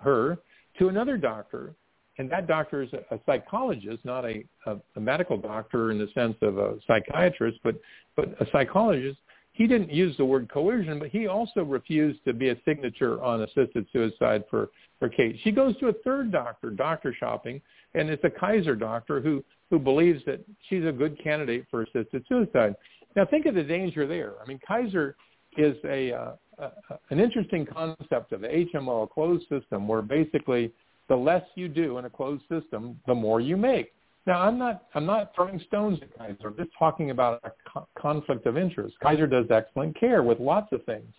[0.00, 0.38] her
[0.78, 1.74] to another doctor,
[2.18, 6.36] and that doctor is a, psychologist, not a, a, a medical doctor in the sense
[6.42, 7.76] of a psychiatrist, but
[8.16, 9.18] but a psychologist
[9.52, 13.42] he didn't use the word coercion, but he also refused to be a signature on
[13.42, 15.38] assisted suicide for, for Kate.
[15.44, 17.60] She goes to a third doctor, doctor shopping,
[17.94, 22.24] and it's a Kaiser doctor who, who believes that she's a good candidate for assisted
[22.28, 22.74] suicide.
[23.14, 24.32] Now think of the danger there.
[24.42, 25.16] I mean, Kaiser
[25.58, 26.70] is a, uh, a
[27.10, 30.72] an interesting concept of HMO, a closed system, where basically
[31.08, 33.92] the less you do in a closed system, the more you make.
[34.26, 36.48] Now, I'm not I'm not throwing stones at Kaiser.
[36.48, 38.94] I'm just talking about a co- conflict of interest.
[39.02, 41.12] Kaiser does excellent care with lots of things,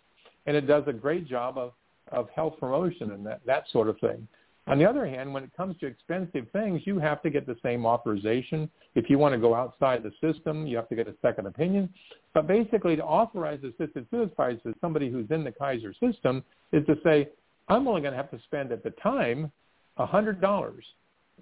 [0.46, 1.74] and it does a great job of
[2.12, 4.28] of health promotion and that that sort of thing.
[4.68, 7.58] On the other hand, when it comes to expensive things, you have to get the
[7.62, 8.70] same authorization.
[8.96, 11.90] If you want to go outside the system, you have to get a second opinion.
[12.34, 16.96] But basically, to authorize assisted suicide to somebody who's in the Kaiser system is to
[17.04, 17.28] say,
[17.68, 19.52] I'm only going to have to spend at the time
[20.00, 20.74] $100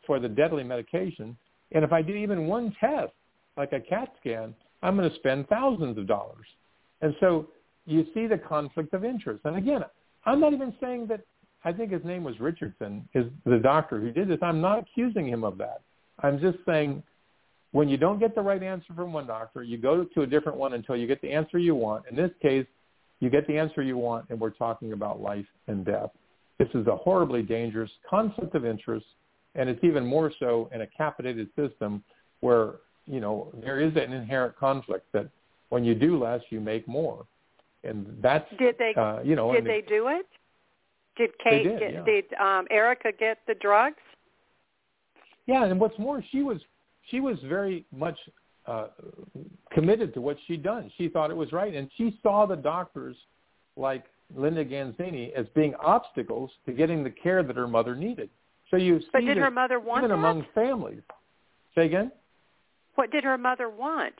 [0.06, 1.38] for the deadly medication
[1.72, 3.14] and if I do even one test,
[3.58, 6.46] like a CAT scan, I'm going to spend thousands of dollars.
[7.02, 7.48] And so
[7.86, 9.42] you see the conflict of interest.
[9.46, 9.84] And again,
[10.26, 11.22] I'm not even saying that
[11.64, 14.40] I think his name was Richardson, is the doctor who did this.
[14.42, 15.82] I'm not accusing him of that.
[16.20, 17.04] I'm just saying
[17.72, 20.58] when you don't get the right answer from one doctor, you go to a different
[20.58, 22.06] one until you get the answer you want.
[22.10, 22.66] In this case,
[23.20, 26.10] you get the answer you want, and we're talking about life and death.
[26.62, 29.06] This is a horribly dangerous conflict of interest
[29.56, 32.04] and it's even more so in a capitated system
[32.40, 32.76] where
[33.08, 35.28] you know there is an inherent conflict that
[35.70, 37.26] when you do less, you make more,
[37.84, 40.28] and that's did they uh, you know did they do it?
[41.18, 42.04] Did Kate did, get yeah.
[42.04, 43.98] did um, Erica get the drugs?
[45.48, 46.60] Yeah, and what's more, she was
[47.10, 48.18] she was very much
[48.66, 48.88] uh,
[49.72, 50.92] committed to what she'd done.
[50.98, 53.18] She thought it was right, and she saw the doctors
[53.76, 58.30] like Linda Ganzini as being obstacles to getting the care that her mother needed.
[58.70, 60.16] So you see but did her mother want even that?
[60.16, 61.02] among families.
[61.76, 62.12] Say again?
[62.96, 64.16] What did her mother want?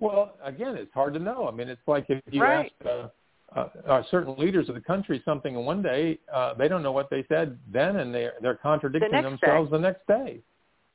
[0.00, 1.48] Well, again, it's hard to know.
[1.48, 2.72] I mean, it's like if you right.
[2.80, 3.08] ask uh,
[3.56, 6.92] uh, uh, certain leaders of the country something and one day, uh, they don't know
[6.92, 9.76] what they said then, and they're they're contradicting the themselves day.
[9.76, 10.40] the next day.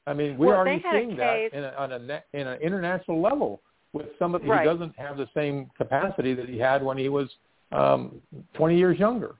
[0.05, 3.61] I mean, we're well, already seeing that in a, on a in an international level
[3.93, 4.67] with somebody right.
[4.67, 7.29] who doesn't have the same capacity that he had when he was
[7.73, 8.21] um,
[8.53, 9.35] 20 years younger.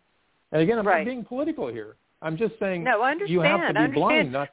[0.52, 1.00] And again, I'm right.
[1.00, 1.96] not being political here.
[2.22, 3.30] I'm just saying no, understand.
[3.30, 4.50] you have to be blind, not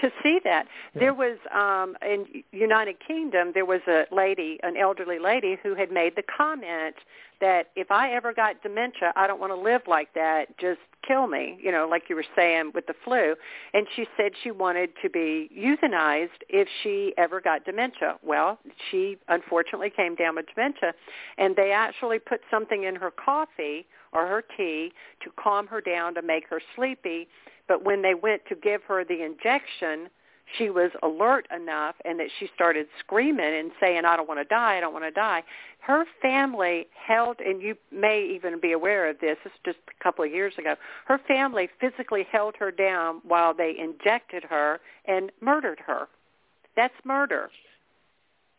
[0.00, 0.66] to see that.
[0.94, 1.00] Yeah.
[1.00, 5.90] There was um in United Kingdom there was a lady, an elderly lady who had
[5.90, 6.96] made the comment
[7.40, 10.56] that if I ever got dementia, I don't want to live like that.
[10.58, 13.34] Just kill me, you know, like you were saying with the flu.
[13.72, 18.16] And she said she wanted to be euthanized if she ever got dementia.
[18.22, 18.58] Well,
[18.90, 20.94] she unfortunately came down with dementia
[21.36, 26.14] and they actually put something in her coffee or her tea to calm her down
[26.14, 27.28] to make her sleepy
[27.68, 30.10] but when they went to give her the injection,
[30.58, 34.44] she was alert enough and that she started screaming and saying, I don't want to
[34.44, 35.42] die, I don't want to die,
[35.80, 40.04] her family held, and you may even be aware of this, this is just a
[40.04, 40.74] couple of years ago,
[41.06, 46.08] her family physically held her down while they injected her and murdered her.
[46.76, 47.50] That's murder.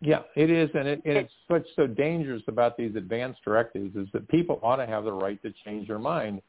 [0.02, 4.08] Yeah, it is, and, it, and it's what's so dangerous about these advance directives is
[4.14, 6.42] that people ought to have the right to change their mind.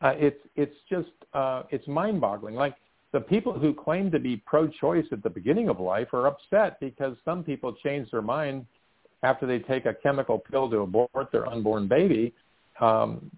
[0.00, 2.54] Uh, it's it's just uh, it's mind-boggling.
[2.54, 2.76] Like
[3.12, 7.16] the people who claim to be pro-choice at the beginning of life are upset because
[7.24, 8.66] some people change their mind
[9.22, 12.32] after they take a chemical pill to abort their unborn baby
[12.80, 13.30] um,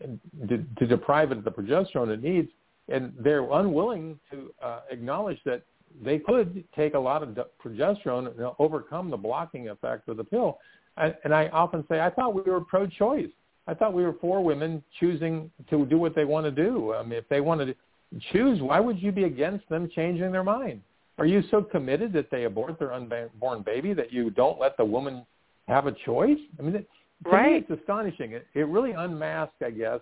[0.49, 2.49] to, to deprive it of the progesterone it needs,
[2.89, 5.63] and they're unwilling to uh, acknowledge that
[6.05, 10.59] they could take a lot of progesterone and overcome the blocking effect of the pill.
[10.97, 13.31] And, and I often say, I thought we were pro-choice.
[13.71, 16.93] I thought we were for women choosing to do what they want to do.
[16.93, 20.43] I mean, if they wanted to choose, why would you be against them changing their
[20.43, 20.81] mind?
[21.19, 24.85] Are you so committed that they abort their unborn baby that you don't let the
[24.85, 25.25] woman
[25.69, 26.39] have a choice?
[26.59, 26.89] I mean, it,
[27.23, 27.53] to right.
[27.53, 28.33] me, it's astonishing.
[28.33, 30.01] It, it really unmasks, I guess.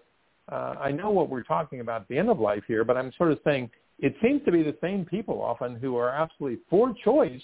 [0.50, 3.12] Uh, I know what we're talking about at the end of life here, but I'm
[3.18, 6.94] sort of saying it seems to be the same people often who are absolutely for
[7.04, 7.42] choice,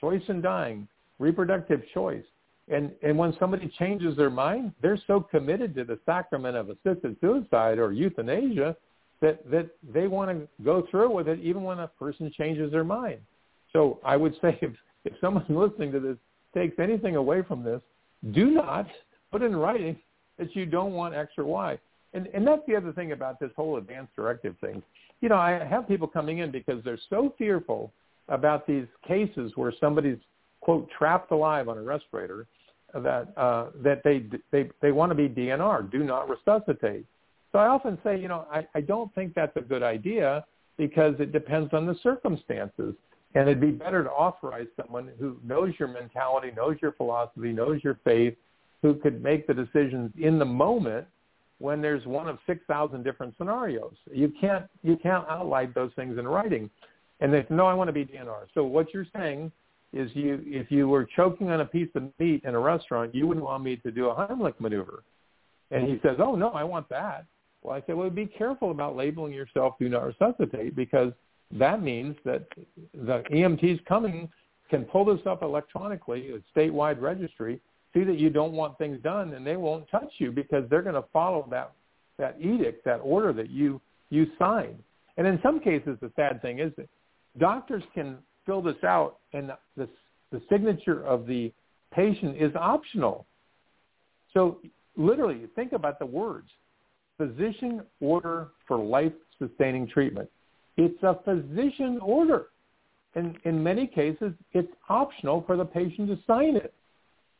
[0.00, 2.24] choice in dying, reproductive choice.
[2.68, 7.16] And and when somebody changes their mind, they're so committed to the sacrament of assisted
[7.20, 8.76] suicide or euthanasia
[9.20, 12.84] that that they want to go through with it even when a person changes their
[12.84, 13.20] mind.
[13.72, 14.72] So I would say if
[15.04, 16.16] if someone listening to this
[16.54, 17.80] takes anything away from this,
[18.32, 18.86] do not
[19.30, 19.96] put in writing
[20.38, 21.78] that you don't want X or Y.
[22.14, 24.82] And and that's the other thing about this whole advance directive thing
[25.20, 27.92] you know, I have people coming in because they're so fearful
[28.28, 30.18] about these cases where somebody's
[30.60, 32.46] quote trapped alive on a respirator
[33.00, 37.04] that uh, that they they they want to be DNR, do not resuscitate.
[37.52, 40.44] So I often say, you know, I, I don't think that's a good idea
[40.76, 42.94] because it depends on the circumstances.
[43.34, 47.80] And it'd be better to authorize someone who knows your mentality, knows your philosophy, knows
[47.84, 48.34] your faith,
[48.82, 51.06] who could make the decisions in the moment
[51.58, 53.94] when there's one of 6,000 different scenarios.
[54.12, 56.70] You can't, you can't outline those things in writing.
[57.20, 58.46] And they say, no, I want to be DNR.
[58.54, 59.50] So what you're saying
[59.96, 63.26] is you, if you were choking on a piece of meat in a restaurant, you
[63.26, 65.02] wouldn't want me to do a Heimlich maneuver.
[65.70, 67.24] And he says, oh, no, I want that.
[67.62, 71.12] Well, I say, well, be careful about labeling yourself do not resuscitate because
[71.52, 72.46] that means that
[72.94, 74.28] the EMTs coming
[74.70, 77.60] can pull this up electronically, a statewide registry,
[77.94, 80.94] see that you don't want things done, and they won't touch you because they're going
[80.94, 81.72] to follow that
[82.18, 83.80] that edict, that order that you
[84.10, 84.82] you signed.
[85.16, 86.88] And in some cases, the sad thing is that
[87.38, 89.88] doctors can fill this out, and the
[90.32, 91.52] the signature of the
[91.92, 93.26] patient is optional.
[94.32, 94.58] So
[94.96, 96.48] literally, think about the words:
[97.18, 100.28] physician order for life-sustaining treatment.
[100.76, 102.46] It's a physician order.
[103.14, 106.74] And in many cases, it's optional for the patient to sign it.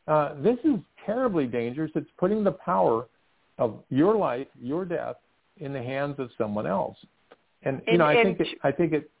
[0.07, 1.91] Uh, this is terribly dangerous.
[1.93, 3.05] It's putting the power
[3.59, 5.17] of your life, your death,
[5.57, 6.97] in the hands of someone else.
[7.63, 9.11] And you know, I think it, I think it.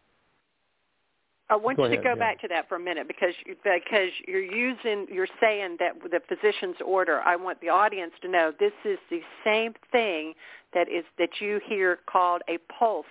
[1.49, 2.19] I want go you ahead, to go yeah.
[2.19, 6.75] back to that for a minute because because you're using you're saying that the physician's
[6.85, 7.21] order.
[7.21, 10.33] I want the audience to know this is the same thing
[10.73, 13.07] that is that you hear called a POLST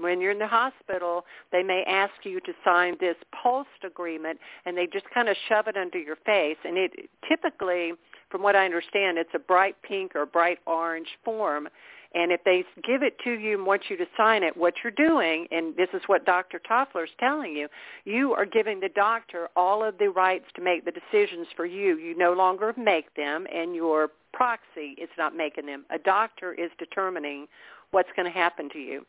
[0.00, 4.76] when you're in the hospital, they may ask you to sign this POLST agreement, and
[4.76, 6.56] they just kind of shove it under your face.
[6.64, 6.92] And it
[7.28, 7.92] typically,
[8.30, 11.68] from what I understand, it's a bright pink or bright orange form.
[12.14, 14.90] And if they give it to you and want you to sign it, what you're
[14.90, 16.60] doing, and this is what Dr.
[16.68, 17.68] Toffler is telling you,
[18.04, 21.98] you are giving the doctor all of the rights to make the decisions for you.
[21.98, 25.84] You no longer make them, and your proxy is not making them.
[25.90, 27.46] A doctor is determining
[27.92, 29.04] what's going to happen to you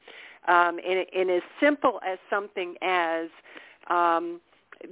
[0.48, 3.28] um, and, and as simple as something as
[3.90, 4.40] um,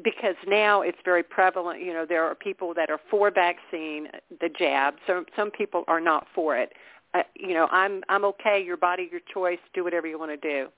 [0.04, 1.82] because now it's very prevalent.
[1.82, 4.08] You know, there are people that are for vaccine,
[4.40, 4.96] the jab.
[5.08, 6.74] Some some people are not for it.
[7.14, 8.64] Uh, you know, I'm I'm okay.
[8.64, 9.60] Your body, your choice.
[9.74, 10.70] Do whatever you want to do.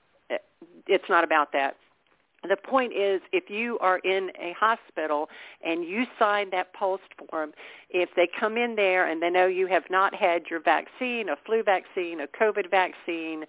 [0.86, 1.76] It's not about that.
[2.48, 5.28] The point is, if you are in a hospital
[5.64, 7.52] and you sign that POLST form,
[7.90, 11.36] if they come in there and they know you have not had your vaccine, a
[11.46, 13.44] flu vaccine, a COVID vaccine,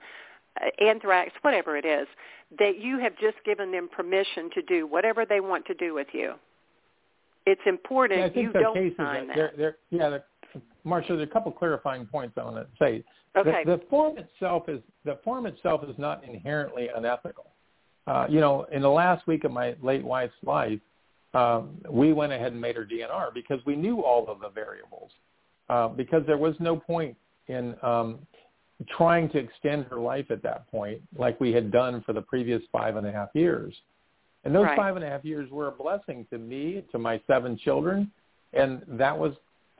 [0.61, 2.07] uh, anthrax, whatever it is,
[2.59, 6.07] that you have just given them permission to do whatever they want to do with
[6.13, 6.33] you.
[7.47, 9.27] It's important Yeah, you don't sign that.
[9.27, 9.35] that.
[9.35, 10.23] They're, they're, yeah, the,
[10.85, 13.03] Marsha, there's a couple clarifying points I want to say.
[13.35, 13.63] Okay.
[13.65, 17.45] The, the form itself is the form itself is not inherently unethical.
[18.05, 20.79] Uh, you know, in the last week of my late wife's life,
[21.33, 25.11] um, we went ahead and made her DNR because we knew all of the variables.
[25.69, 27.15] Uh, because there was no point
[27.47, 28.19] in um,
[28.89, 32.61] trying to extend her life at that point, like we had done for the previous
[32.71, 33.73] five and a half years.
[34.43, 34.75] And those Right.
[34.75, 38.11] five and a half years were a blessing to me, to my seven children,
[38.51, 39.33] and that was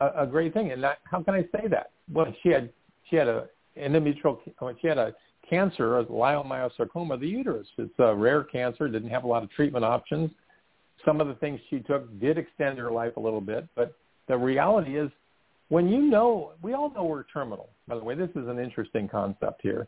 [0.04, 0.72] a, a great thing.
[0.72, 1.92] And how can I say that?
[2.12, 2.70] Well, she had
[3.10, 3.48] she had a
[3.78, 4.40] endometrial,
[4.82, 5.14] she had a
[5.50, 7.68] cancer, a leiomyosarcoma of the uterus.
[7.78, 10.32] It's a rare cancer, didn't have a lot of treatment options.
[11.06, 13.96] Some of the things she took did extend her life a little bit, but
[14.28, 15.12] the reality is
[15.70, 17.70] when you know, we all know we're terminal.
[17.88, 19.88] By the way, this is an interesting concept here.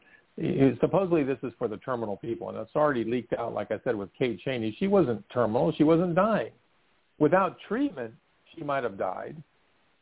[0.82, 3.96] Supposedly this is for the terminal people, and it's already leaked out, like I said,
[3.96, 4.76] with Kate Cheney.
[4.80, 5.72] She wasn't terminal.
[5.78, 6.52] She wasn't dying.
[7.20, 8.14] Without treatment,
[8.54, 9.42] she might have died,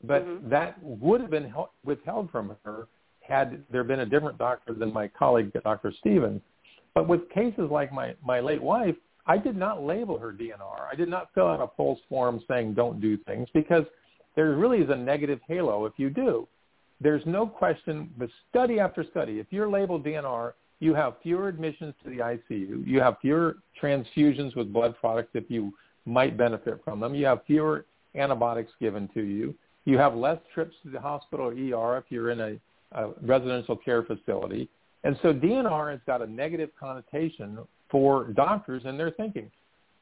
[0.03, 0.49] but Mhm.
[0.49, 2.87] that would have been hel- withheld from her
[3.21, 5.91] had there been a different doctor than my colleague, Dr.
[5.91, 6.41] Stevens.
[6.93, 8.95] But with cases like my, my late wife,
[9.25, 10.87] I did not label her DNR.
[10.91, 13.85] I did not fill out a POLST form saying don't do things because
[14.35, 16.47] there really is a negative halo if you do.
[16.99, 21.93] There's no question but study after study, if you're labeled DNR, you have fewer admissions
[22.03, 22.85] to the ICU.
[22.85, 25.73] You have fewer transfusions with blood products if you
[26.05, 27.15] might benefit from them.
[27.15, 27.85] You have fewer
[28.15, 29.55] antibiotics given to you.
[29.86, 32.55] You have less trips to the hospital or ER if you're in a,
[32.93, 34.69] a residential care facility.
[35.03, 37.57] And so DNR has got a negative connotation
[37.91, 39.51] for doctors and their thinking.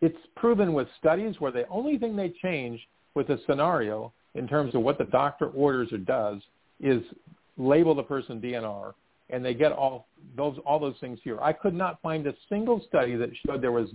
[0.02, 2.80] It's proven with studies where the only thing they change
[3.16, 6.38] with a scenario in terms of what the doctor orders or does
[6.80, 7.02] is
[7.58, 8.94] label the person DNR,
[9.30, 11.40] and they get all those all those things here.
[11.42, 13.90] I could not find a single study that showed there was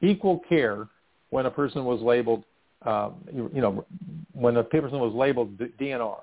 [0.00, 0.88] equal care
[1.30, 2.44] when a person was labeled,
[2.86, 3.84] um, you, you know,
[4.32, 6.20] when a person was labeled DNR.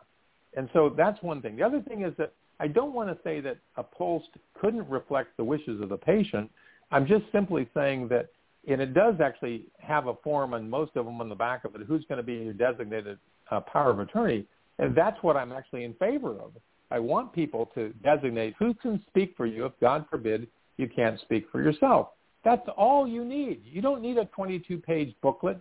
[0.55, 1.55] And so that's one thing.
[1.55, 4.29] The other thing is that I don't want to say that a POLST
[4.59, 6.49] couldn't reflect the wishes of the patient.
[6.91, 8.29] I'm just simply saying that,
[8.67, 11.75] and it does actually have a form, and most of them on the back of
[11.75, 13.17] it, who's going to be your designated
[13.51, 14.45] uh, power of attorney.
[14.79, 16.51] And that's what I'm actually in favor of.
[16.91, 20.47] I want people to designate who can speak for you if, God forbid,
[20.77, 22.09] you can't speak for yourself.
[22.43, 23.61] That's all you need.
[23.65, 25.59] You don't need a 22-page booklet.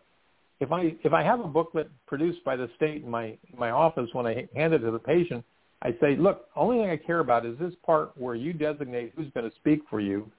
[0.60, 3.70] If I if I have a booklet produced by the state in my in my
[3.70, 5.44] office when I hand it to the patient,
[5.82, 9.30] I say, look, only thing I care about is this part where you designate who's
[9.32, 10.30] going to speak for you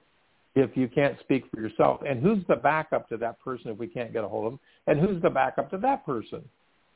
[0.54, 3.86] if you can't speak for yourself, and who's the backup to that person if we
[3.86, 6.42] can't get a hold of them, and who's the backup to that person.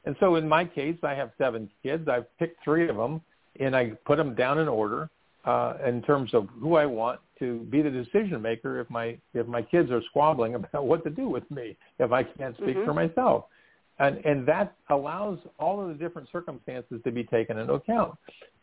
[0.04, 2.08] And so in my case, I have seven kids.
[2.08, 3.22] I've picked three of them,
[3.60, 5.08] and I put them down in order
[5.44, 9.46] uh, in terms of who I want to be the decision maker if my if
[9.46, 12.84] my kids are squabbling about what to do with me if I can't speak Mhm.
[12.84, 13.46] for myself.
[13.98, 18.12] And and that allows all of the different circumstances to be taken into account.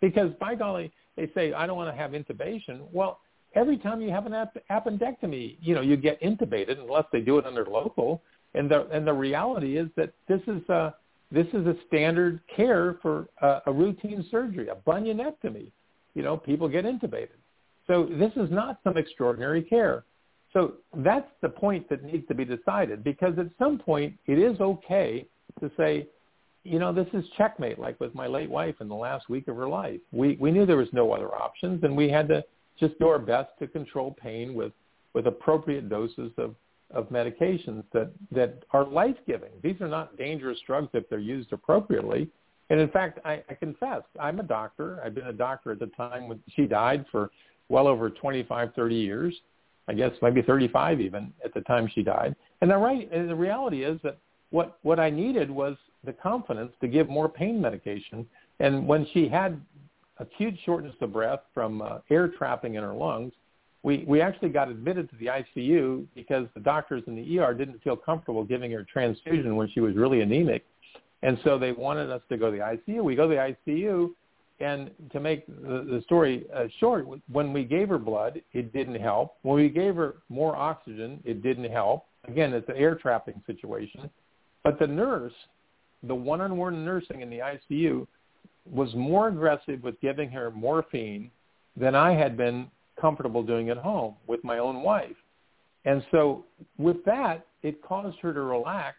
[0.01, 2.75] Because by golly, they say I don't want to have intubation.
[2.91, 3.19] Well,
[3.53, 7.38] every time you have an ap- appendectomy, you know, you get intubated unless they do
[7.38, 8.21] it under local.
[8.53, 10.93] And the and the reality is that this is a
[11.32, 15.71] this is a standard care for a, a routine surgery, a bunionectomy.
[16.13, 17.39] You know, people get intubated.
[17.88, 20.03] So this is not some extraordinary care.
[20.53, 24.59] So that's the point that needs to be decided because at some point it is
[24.59, 25.25] okay
[25.59, 26.07] to say,
[26.63, 29.55] you know, this is checkmate, like with my late wife in the last week of
[29.55, 29.99] her life.
[30.11, 32.43] We, we knew there was no other options and we had to
[32.79, 34.73] just do our best to control pain with,
[35.13, 36.55] with appropriate doses of,
[36.93, 39.51] of medications that, that are life-giving.
[39.63, 42.29] These are not dangerous drugs if they're used appropriately.
[42.69, 45.01] And in fact, I, I confess, I'm a doctor.
[45.03, 47.32] I've been a doctor at the time when she died for
[47.72, 49.34] well over 25, 30 years.
[49.88, 52.36] I guess maybe 35 even at the time she died.
[52.61, 54.19] And the right and the reality is that
[54.51, 58.28] what what I needed was the confidence to give more pain medication.
[58.59, 59.59] And when she had
[60.17, 63.34] acute shortness of breath from uh, air trapping in her lungs,
[63.84, 67.82] we we actually got admitted to the ICU because the doctors in the ER didn't
[67.82, 70.63] feel comfortable giving her transfusion when she was really anemic.
[71.24, 73.03] And so they wanted us to go to the ICU.
[73.03, 74.11] We go to the ICU
[74.62, 78.99] and to make the, the story uh, short, when we gave her blood, it didn't
[79.01, 79.36] help.
[79.41, 82.05] When we gave her more oxygen, it didn't help.
[82.28, 84.09] Again, it's an air trapping situation.
[84.64, 85.34] But the nurse,
[86.03, 88.07] the one-on-one nursing in the ICU,
[88.70, 91.32] was more aggressive with giving her morphine
[91.76, 92.68] than I had been
[92.99, 95.16] comfortable doing at home with my own wife.
[95.86, 96.45] And so
[96.78, 98.97] with that, it caused her to relax.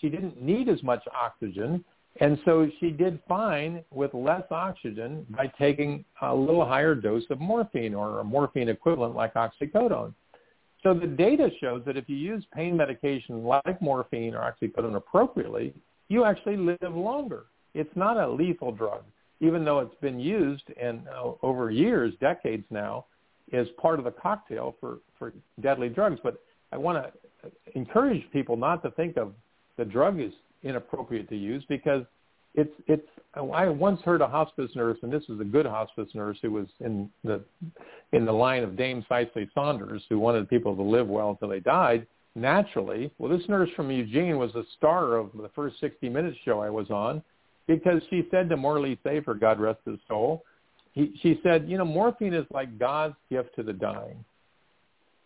[0.00, 1.84] She didn't need as much oxygen.
[2.20, 7.40] And so she did fine with less oxygen by taking a little higher dose of
[7.40, 10.14] morphine or a morphine equivalent like oxycodone.
[10.82, 15.74] So the data shows that if you use pain medication like morphine or oxycodone appropriately,
[16.08, 17.46] you actually live longer.
[17.74, 19.02] It's not a lethal drug,
[19.40, 23.06] even though it's been used and uh, over years, decades now,
[23.52, 26.18] as part of the cocktail for, for deadly drugs.
[26.22, 26.40] But
[26.72, 29.32] I want to encourage people not to think of
[29.76, 30.32] the drug as
[30.66, 32.04] inappropriate to use because
[32.54, 36.38] it's it's I once heard a hospice nurse and this was a good hospice nurse
[36.40, 37.42] who was in the
[38.12, 41.60] in the line of Dame Cicely Saunders who wanted people to live well until they
[41.60, 43.10] died naturally.
[43.18, 46.70] Well, this nurse from Eugene was the star of the first 60 Minutes show I
[46.70, 47.22] was on
[47.66, 50.44] because she said to Morley Safer, God rest his soul,
[50.92, 54.24] he, she said, you know, morphine is like God's gift to the dying.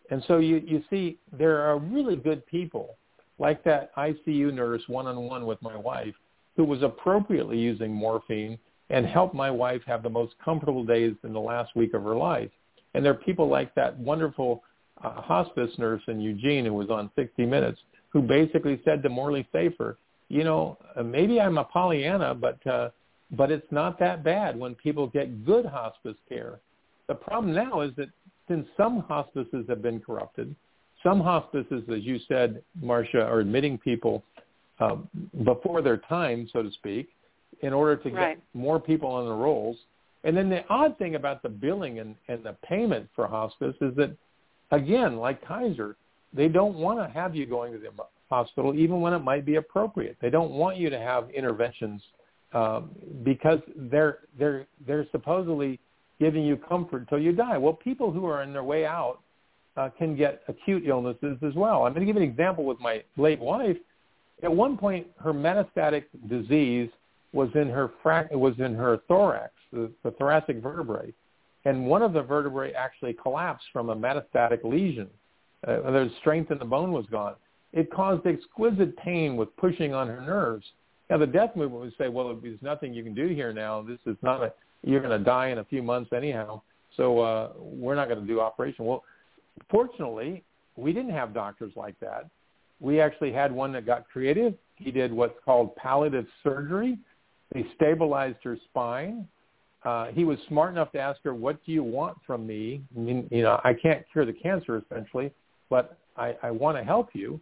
[0.09, 2.97] And so you, you see, there are really good people
[3.41, 6.13] like that ICU nurse one-on-one with my wife
[6.55, 8.57] who was appropriately using morphine
[8.91, 12.15] and helped my wife have the most comfortable days in the last week of her
[12.15, 12.51] life.
[12.93, 14.63] And there are people like that wonderful
[15.03, 17.79] uh, hospice nurse in Eugene who was on 60 Minutes
[18.09, 22.89] who basically said to Morley Safer, you know, uh, maybe I'm a Pollyanna, but uh,
[23.31, 26.59] but it's not that bad when people get good hospice care.
[27.07, 28.09] The problem now is that
[28.49, 30.53] since some hospices have been corrupted,
[31.03, 34.23] some hospices, as you said, Marsha, are admitting people
[34.79, 34.97] uh,
[35.43, 37.09] before their time, so to speak,
[37.61, 38.35] in order to right.
[38.35, 39.77] get more people on the rolls.
[40.23, 43.95] And then the odd thing about the billing and, and the payment for hospice is
[43.95, 44.15] that,
[44.71, 45.95] again, like Kaiser,
[46.33, 47.89] they don't want to have you going to the
[48.29, 50.17] hospital even when it might be appropriate.
[50.21, 52.01] They don't want you to have interventions
[52.53, 52.91] um,
[53.23, 55.79] because they're they're they're supposedly
[56.19, 57.57] giving you comfort until you die.
[57.57, 59.19] Well, people who are on their way out
[59.77, 61.85] uh, can get acute illnesses as well.
[61.85, 63.77] I'm going to give an example with my late wife.
[64.43, 66.89] At one point, her metastatic disease
[67.33, 71.13] was in her fra- was in her thorax, the, the thoracic vertebrae,
[71.65, 75.07] and one of the vertebrae actually collapsed from a metastatic lesion.
[75.65, 77.35] Uh, the strength in the bone was gone.
[77.71, 80.65] It caused exquisite pain with pushing on her nerves.
[81.09, 83.81] Now, the death movement would say, well, there's nothing you can do here now.
[83.81, 84.51] This is not a,
[84.83, 86.61] you're going to die in a few months anyhow,
[86.97, 88.85] so uh, we're not going to do operation.
[88.85, 89.03] Well,
[89.69, 90.43] fortunately,
[90.75, 92.27] we didn't have doctors like that.
[92.79, 94.53] We actually had one that got creative.
[94.75, 96.97] He did what's called palliative surgery.
[97.53, 99.27] They stabilized her spine.
[99.83, 102.81] Uh, he was smart enough to ask her, "What do you want from me?
[102.95, 105.31] I mean, you know, I can't cure the cancer essentially,
[105.69, 107.39] but I, I want to help you."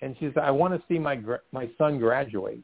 [0.00, 1.20] And she said, "I want to see my
[1.52, 2.60] my son graduate."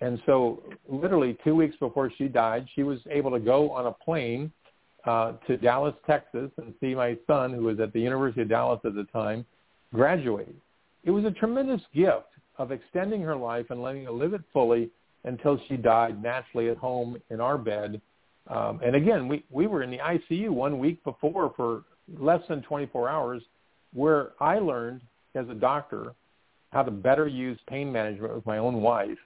[0.00, 3.92] And so, literally two weeks before she died, she was able to go on a
[3.92, 4.52] plane
[5.06, 8.80] uh, to Dallas, Texas, and see my son, who was at the University of Dallas
[8.84, 9.44] at the time,
[9.92, 10.54] graduate.
[11.04, 12.26] It was a tremendous gift
[12.58, 14.90] of extending her life and letting her live it fully
[15.24, 18.00] until she died naturally at home in our bed.
[18.48, 21.84] Um, and again, we, we were in the ICU one week before for
[22.18, 23.42] less than 24 hours,
[23.92, 25.00] where I learned
[25.34, 26.14] as a doctor
[26.72, 29.18] how to better use pain management with my own wife.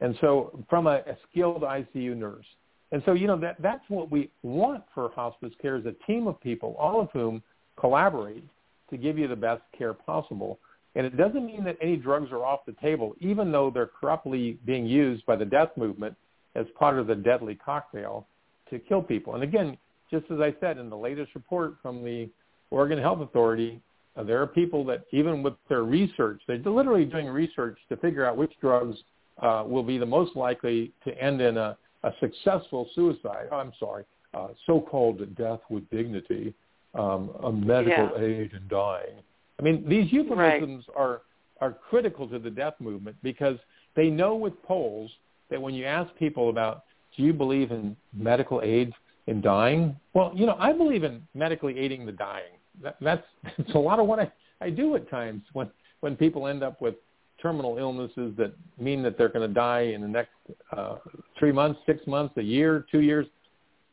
[0.00, 2.44] And so from a, a skilled ICU nurse.
[2.92, 6.26] And so, you know, that, that's what we want for hospice care is a team
[6.26, 7.42] of people, all of whom
[7.78, 8.44] collaborate
[8.90, 10.58] to give you the best care possible.
[10.96, 14.58] And it doesn't mean that any drugs are off the table, even though they're corruptly
[14.66, 16.16] being used by the death movement
[16.56, 18.26] as part of the deadly cocktail
[18.70, 19.34] to kill people.
[19.34, 19.76] And again,
[20.10, 22.28] just as I said in the latest report from the
[22.70, 23.80] Oregon Health Authority,
[24.16, 28.26] uh, there are people that even with their research, they're literally doing research to figure
[28.26, 28.96] out which drugs
[29.40, 34.04] uh, will be the most likely to end in a a successful suicide, I'm sorry,
[34.34, 36.54] uh, so-called death with dignity,
[36.94, 38.24] um, a medical yeah.
[38.24, 39.22] aid in dying.
[39.58, 40.96] I mean, these euphemisms right.
[40.96, 41.22] are
[41.60, 43.58] are critical to the death movement because
[43.94, 45.10] they know with polls
[45.50, 46.84] that when you ask people about
[47.16, 48.92] do you believe in medical aid
[49.26, 49.96] in dying?
[50.14, 52.52] Well, you know, I believe in medically aiding the dying.
[52.82, 53.26] That, that's
[53.58, 55.70] it's a lot of what I, I do at times when
[56.00, 56.94] when people end up with
[57.40, 60.30] terminal illnesses that mean that they're going to die in the next
[60.76, 60.96] uh,
[61.38, 63.26] three months, six months, a year, two years.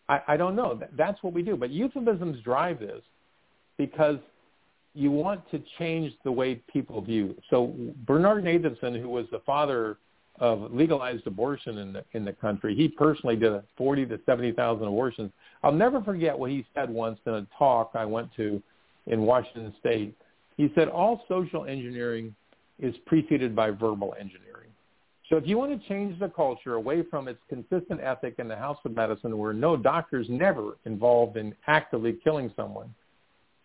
[0.09, 0.79] I, I don't know.
[0.97, 1.55] That's what we do.
[1.55, 3.01] But euphemisms drive this
[3.77, 4.17] because
[4.93, 7.35] you want to change the way people view.
[7.49, 7.73] So
[8.05, 9.97] Bernard Nathanson, who was the father
[10.39, 15.31] of legalized abortion in the in the country, he personally did 40 to 70,000 abortions.
[15.63, 18.61] I'll never forget what he said once in a talk I went to
[19.07, 20.15] in Washington State.
[20.57, 22.35] He said all social engineering
[22.79, 24.69] is preceded by verbal engineering.
[25.29, 28.55] So if you want to change the culture away from its consistent ethic in the
[28.55, 32.93] house of medicine where no doctor's never involved in actively killing someone,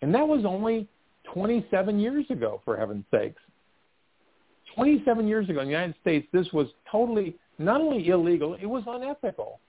[0.00, 0.88] and that was only
[1.32, 3.40] 27 years ago, for heaven's sakes.
[4.74, 8.82] 27 years ago in the United States, this was totally not only illegal, it was
[8.86, 9.60] unethical.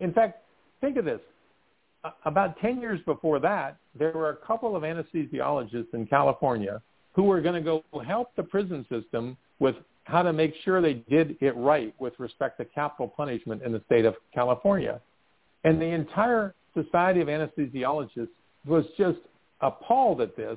[0.00, 0.42] In fact,
[0.80, 1.20] think of this.
[2.24, 6.80] About 10 years before that, there were a couple of anesthesiologists in California
[7.12, 10.94] who were going to go help the prison system with how to make sure they
[10.94, 15.00] did it right with respect to capital punishment in the state of California.
[15.64, 18.28] And the entire Society of Anesthesiologists
[18.66, 19.18] was just
[19.60, 20.56] appalled at this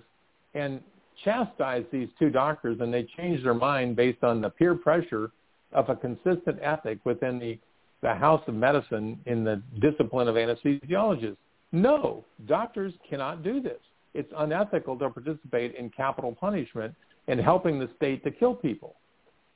[0.54, 0.80] and
[1.24, 5.32] chastised these two doctors and they changed their mind based on the peer pressure
[5.72, 7.58] of a consistent ethic within the,
[8.02, 11.38] the house of medicine in the discipline of anesthesiologists.
[11.72, 13.80] No, doctors cannot do this
[14.14, 16.94] it's unethical to participate in capital punishment
[17.28, 18.96] and helping the state to kill people.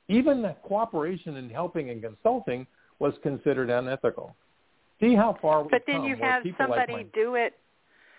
[0.08, 2.66] Even the cooperation in helping and consulting
[2.98, 4.34] was considered unethical.
[5.00, 6.06] See how far we've But then come.
[6.06, 7.54] you have somebody like do it.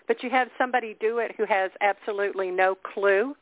[0.06, 3.36] But you have somebody do it who has absolutely no clue.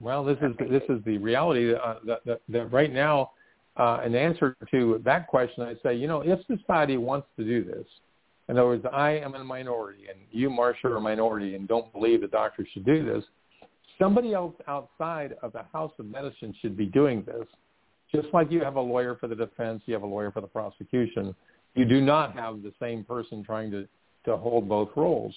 [0.00, 3.30] Well, this is this is the reality uh, that, that, that right now.
[3.76, 7.64] Uh, an answer to that question, I say, you know, if society wants to do
[7.64, 7.84] this,
[8.48, 11.90] in other words, I am a minority, and you, Marsha, are a minority, and don't
[11.92, 13.24] believe the doctors should do this.
[13.98, 17.46] Somebody else outside of the House of Medicine should be doing this.
[18.12, 20.46] Just like you have a lawyer for the defense, you have a lawyer for the
[20.46, 21.34] prosecution.
[21.74, 23.88] You do not have the same person trying to,
[24.26, 25.34] to hold both roles.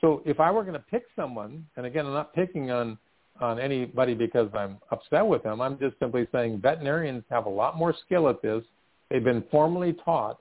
[0.00, 2.98] So if I were going to pick someone, and again, I'm not picking on
[3.40, 5.60] on anybody because I'm upset with them.
[5.60, 8.62] I'm just simply saying veterinarians have a lot more skill at this.
[9.08, 10.38] They've been formally taught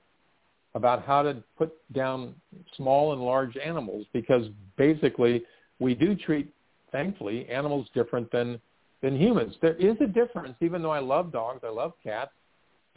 [0.75, 2.35] about how to put down
[2.77, 4.45] small and large animals because
[4.77, 5.43] basically
[5.79, 6.53] we do treat,
[6.91, 8.59] thankfully, animals different than
[9.01, 9.55] than humans.
[9.61, 12.31] There is a difference, even though I love dogs, I love cats.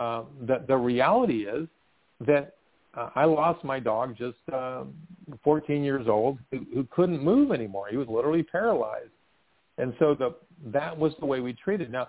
[0.01, 1.69] Uh, the, the reality is
[2.27, 2.55] that
[2.95, 4.85] uh, I lost my dog just uh,
[5.45, 7.87] 14 years old who, who couldn't move anymore.
[7.89, 9.11] He was literally paralyzed.
[9.79, 10.35] And so the,
[10.73, 11.91] that was the way we treated.
[11.91, 12.09] Now,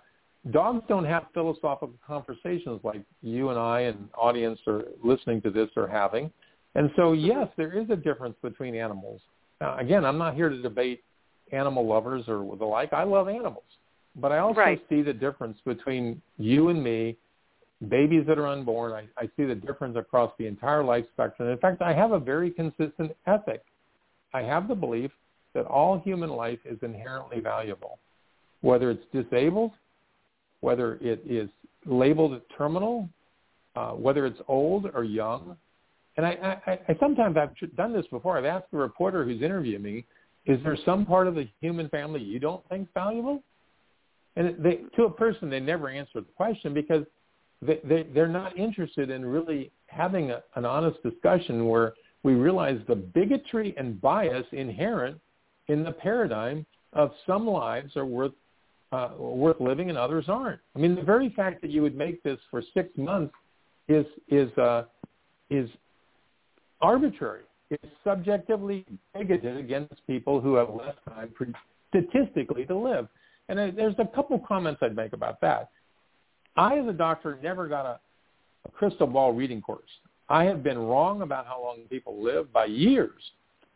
[0.52, 5.70] dogs don't have philosophical conversations like you and I and audience are listening to this
[5.78, 6.32] are having.
[6.76, 7.26] And so, mm-hmm.
[7.26, 9.22] yes, there is a difference between animals.
[9.62, 11.04] Now, again, I'm not here to debate
[11.52, 12.94] animal lovers or the like.
[12.94, 13.64] I love animals.
[14.16, 14.82] But I also Right.
[14.90, 17.18] see the difference between you and me,
[17.88, 18.94] babies that are unborn.
[18.94, 21.50] I, I see the difference across the entire life spectrum.
[21.50, 23.64] In fact, I have a very consistent ethic.
[24.34, 25.12] I have the belief
[25.54, 28.00] that all human life is inherently valuable,
[28.62, 29.72] whether it's disabled,
[30.64, 31.50] whether it is
[31.86, 33.10] labeled terminal,
[33.76, 35.58] uh, whether it's old or young.
[36.16, 38.38] And I, I, I sometimes I've done this before.
[38.38, 40.06] I've asked the reporter who's interviewing me,
[40.46, 43.44] is there some part of the human family you don't think valuable?
[44.38, 47.04] And they, to a person, they never answer the question because
[47.62, 51.94] they, they, they're not interested in really having a, an honest discussion where
[52.24, 55.20] we realize the bigotry and bias inherent
[55.68, 58.32] in the paradigm of some lives are worth
[58.94, 60.60] uh, worth living and others aren't.
[60.76, 63.34] I mean, the very fact that you would make this for six months
[63.88, 64.84] is is uh,
[65.50, 65.70] is
[66.82, 67.44] arbitrary.
[67.72, 71.54] It's subjectively bigoted against people who have less time pre-
[71.90, 73.08] statistically to live.
[73.50, 75.72] And I, there's a couple comments I'd make about that.
[76.56, 78.00] I, as a doctor, never got a,
[78.66, 79.90] a crystal ball reading course.
[80.30, 83.22] I have been wrong about how long people live by years.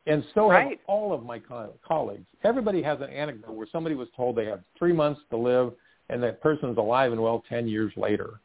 [0.07, 2.25] And so have all of my co- colleagues.
[2.43, 5.73] Everybody has an anecdote where somebody was told they have three months to live
[6.09, 8.39] and that person's alive and well 10 years later.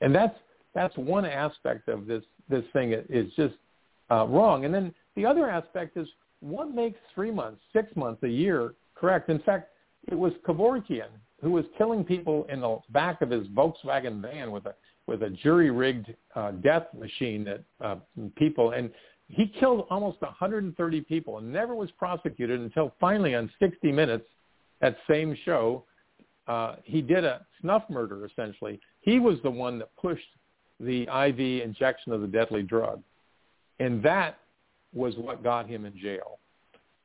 [0.00, 0.36] And that's,
[0.74, 3.54] that's one aspect of this, this thing is just
[4.10, 4.64] uh, wrong.
[4.64, 6.08] And then the other aspect is
[6.40, 9.28] what makes three months, six months, a year correct?
[9.28, 9.70] In fact,
[10.10, 11.08] it was Kevorkian
[11.42, 14.74] who was killing people in the back of his Volkswagen van with a
[15.06, 17.96] with a jury-rigged uh, death machine that uh,
[18.36, 18.90] people and
[19.28, 24.26] he killed almost 130 people and never was prosecuted until finally on 60 Minutes,
[24.80, 25.84] that same show,
[26.46, 28.80] uh, he did a snuff murder essentially.
[29.00, 30.26] He was the one that pushed
[30.78, 33.02] the IV injection of the deadly drug,
[33.78, 34.38] and that
[34.92, 36.38] was what got him in jail.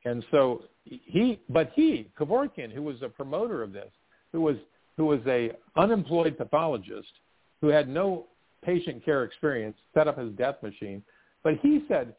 [0.04, 3.90] And so he, but he, Kevorkian, who was a promoter of this,
[4.32, 4.56] who was
[4.96, 7.12] who was a unemployed pathologist,
[7.60, 8.26] who had no
[8.62, 11.02] patient care experience, set up his death machine.
[11.42, 12.14] But he said,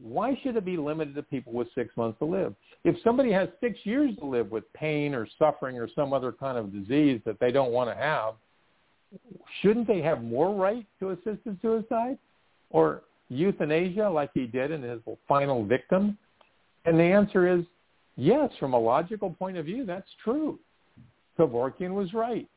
[0.00, 2.54] why should it be limited to people with six months to live?
[2.84, 6.58] If somebody has six years to live with pain or suffering or some other kind
[6.58, 8.34] of disease that they don't want to have,
[9.60, 12.18] shouldn't they have more right to assisted suicide
[12.70, 16.18] or euthanasia like he did in his final victim?
[16.84, 17.64] And the answer is
[18.16, 20.58] yes, from a logical point of view, that's true.
[21.38, 22.48] Kevorkian was right.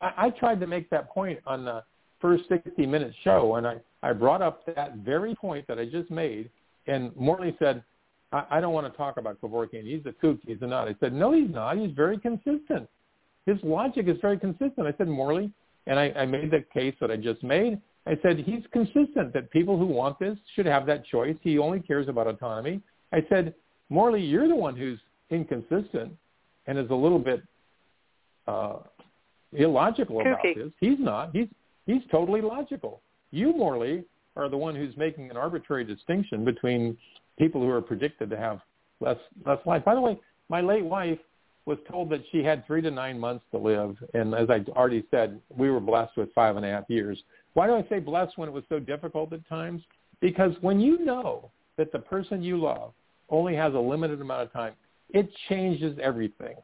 [0.00, 1.82] I, I tried to make that point on the
[2.24, 6.10] first 60 minute show, and I, I brought up that very point that I just
[6.10, 6.48] made,
[6.86, 7.84] and Morley said,
[8.32, 9.84] I, I don't want to talk about Kevorkian.
[9.84, 10.38] He's a kook.
[10.46, 10.88] He's a nut.
[10.88, 11.76] I said, no, he's not.
[11.76, 12.88] He's very consistent.
[13.44, 14.86] His logic is very consistent.
[14.86, 15.50] I said, Morley,
[15.86, 17.78] and I, I made the case that I just made.
[18.06, 21.36] I said, he's consistent that people who want this should have that choice.
[21.42, 22.80] He only cares about autonomy.
[23.12, 23.54] I said,
[23.90, 24.98] Morley, you're the one who's
[25.28, 26.10] inconsistent
[26.66, 27.42] and is a little bit
[28.46, 28.76] uh,
[29.52, 30.70] illogical about this.
[30.80, 31.28] He's not.
[31.34, 31.48] He's
[31.86, 33.00] he's totally logical.
[33.30, 34.04] You, Morley,
[34.36, 36.96] are the one who's making an arbitrary distinction between
[37.38, 38.60] people who are predicted to have
[39.00, 39.84] less less life.
[39.84, 41.18] By the way, my late wife
[41.66, 45.04] was told that she had three to nine months to live, and as I already
[45.10, 47.22] said, we were blessed with five and a half years.
[47.54, 49.82] Why do I say blessed when it was so difficult at times?
[50.20, 52.92] Because when you know that the person you love
[53.30, 54.74] only has a limited amount of time,
[55.10, 56.56] it changes everything.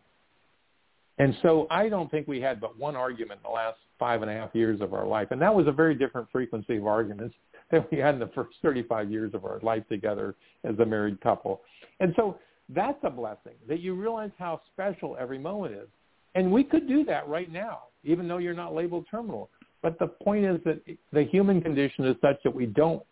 [1.21, 4.31] And so I don't think we had but one argument in the last five and
[4.31, 5.29] a half years of our life.
[5.33, 7.35] And that was a very different frequency of arguments
[7.71, 11.21] than we had in the first 35 years of our life together as a married
[11.21, 11.61] couple.
[12.01, 12.39] And so
[12.71, 15.89] that's a blessing that you realize how special every moment is.
[16.37, 19.51] And we could do that right now, even though you're not labeled terminal.
[19.83, 20.81] But the point is that
[21.13, 23.03] the human condition is such that we don't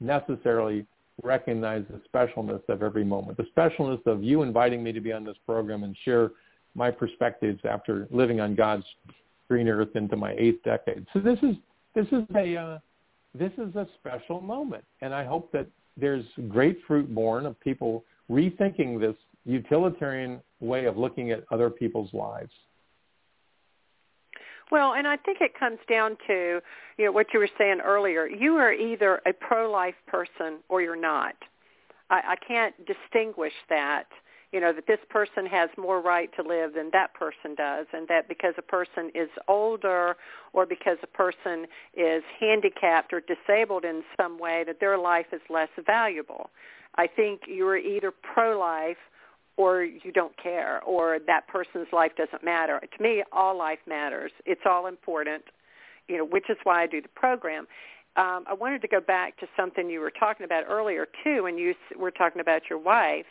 [0.00, 0.86] necessarily
[1.22, 5.22] recognize the specialness of every moment, the specialness of you inviting me to be on
[5.22, 6.30] this program and share
[6.74, 8.84] my perspectives after living on God's
[9.48, 11.06] green earth into my eighth decade.
[11.12, 11.56] So this is
[11.94, 12.78] this is a uh,
[13.34, 15.66] this is a special moment, and I hope that
[15.96, 22.12] there's great fruit born of people rethinking this utilitarian way of looking at other people's
[22.12, 22.52] lives.
[24.70, 26.60] Well, and I think it comes down to,
[26.98, 28.26] you know, what you were saying earlier.
[28.26, 31.34] You are either a pro-life person or you're not.
[32.10, 34.04] I, I can't distinguish that,
[34.52, 38.08] you know, that this person has more right to live than that person does, and
[38.08, 40.16] that because a person is older
[40.54, 45.42] or because a person is handicapped or disabled in some way, that their life is
[45.50, 46.50] less valuable.
[46.96, 48.96] I think you are either pro-life
[49.58, 52.80] or you don't care or that person's life doesn't matter.
[52.80, 54.32] To me, all life matters.
[54.46, 55.44] It's all important,
[56.08, 57.66] you know, which is why I do the program.
[58.16, 61.58] Um, I wanted to go back to something you were talking about earlier too, when
[61.58, 63.26] you were talking about your wife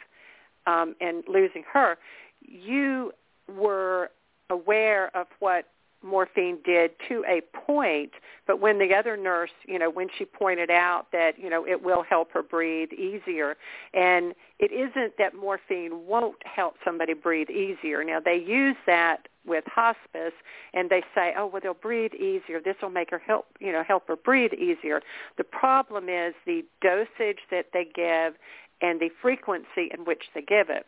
[0.67, 1.97] um, and losing her.
[2.41, 3.13] You
[3.47, 4.11] were
[4.51, 5.65] aware of what
[6.03, 8.11] morphine did to a point,
[8.45, 11.81] but when the other nurse, you know, when she pointed out that, you know, it
[11.81, 13.57] will help her breathe easier,
[13.95, 18.03] and it isn't that morphine won't help somebody breathe easier.
[18.03, 20.33] Now, they use that with hospice
[20.73, 22.59] and they say, oh, well, they'll breathe easier.
[22.59, 25.01] This will make her help, you know, help her breathe easier.
[25.37, 28.33] The problem is the dosage that they give
[28.81, 30.85] and the frequency in which they give it.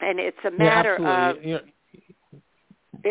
[0.00, 1.62] And it's a matter yeah, of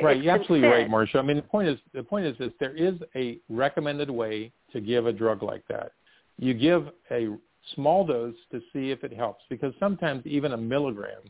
[0.01, 1.17] right, you're absolutely right, Marsha.
[1.17, 4.81] I mean, the point is the point is this: there is a recommended way to
[4.81, 5.91] give a drug like that.
[6.39, 7.29] You give a
[7.75, 11.21] small dose to see if it helps, because sometimes even a milligram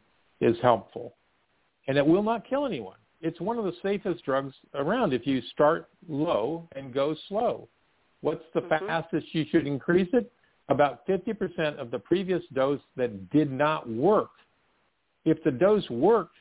[0.42, 1.16] is helpful,
[1.88, 2.98] and it will not kill anyone.
[3.22, 7.68] It's one of the safest drugs around if you start low and go slow.
[8.22, 8.86] What's the mm-hmm.
[8.86, 10.32] fastest you should increase it?
[10.70, 14.32] About 50% of the previous dose that did not work.
[15.24, 16.36] If the dose worked,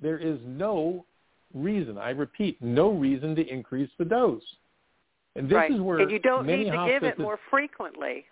[0.00, 1.04] there is no
[1.54, 4.42] reason, I repeat, no reason to increase the dose.
[5.36, 5.72] And this right.
[5.72, 8.24] is where and you don't many need to give it more frequently.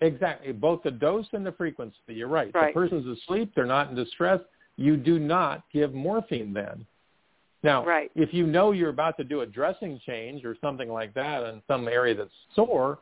[0.00, 1.96] Exactly, both the dose and the frequency.
[2.08, 2.50] You're right.
[2.54, 2.74] right.
[2.74, 4.40] The person's asleep, they're not in distress.
[4.76, 6.86] You do not give morphine then.
[7.62, 8.10] Now, right.
[8.14, 11.60] if you know you're about to do a dressing change or something like that in
[11.68, 12.98] some area that's sore,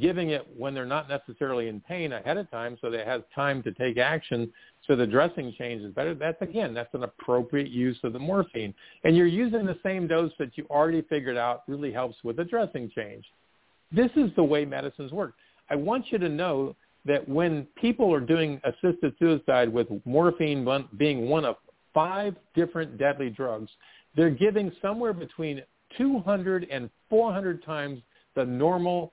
[0.00, 3.62] giving it when they're not necessarily in pain ahead of time so they have time
[3.62, 4.50] to take action
[4.86, 8.74] so the dressing change is better, that's again, that's an appropriate use of the morphine.
[9.04, 12.44] And you're using the same dose that you already figured out really helps with the
[12.44, 13.24] dressing change.
[13.92, 15.34] This is the way medicines work.
[15.70, 16.76] I want you to know
[17.06, 20.66] that when people are doing assisted suicide with morphine
[20.96, 21.56] being one of
[21.94, 23.70] five different deadly drugs,
[24.16, 25.62] they're giving somewhere between
[25.96, 28.00] 200 and 400 times
[28.34, 29.12] the normal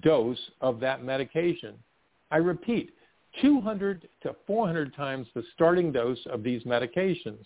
[0.00, 1.74] dose of that medication.
[2.30, 2.94] I repeat,
[3.40, 7.44] 200 to 400 times the starting dose of these medications.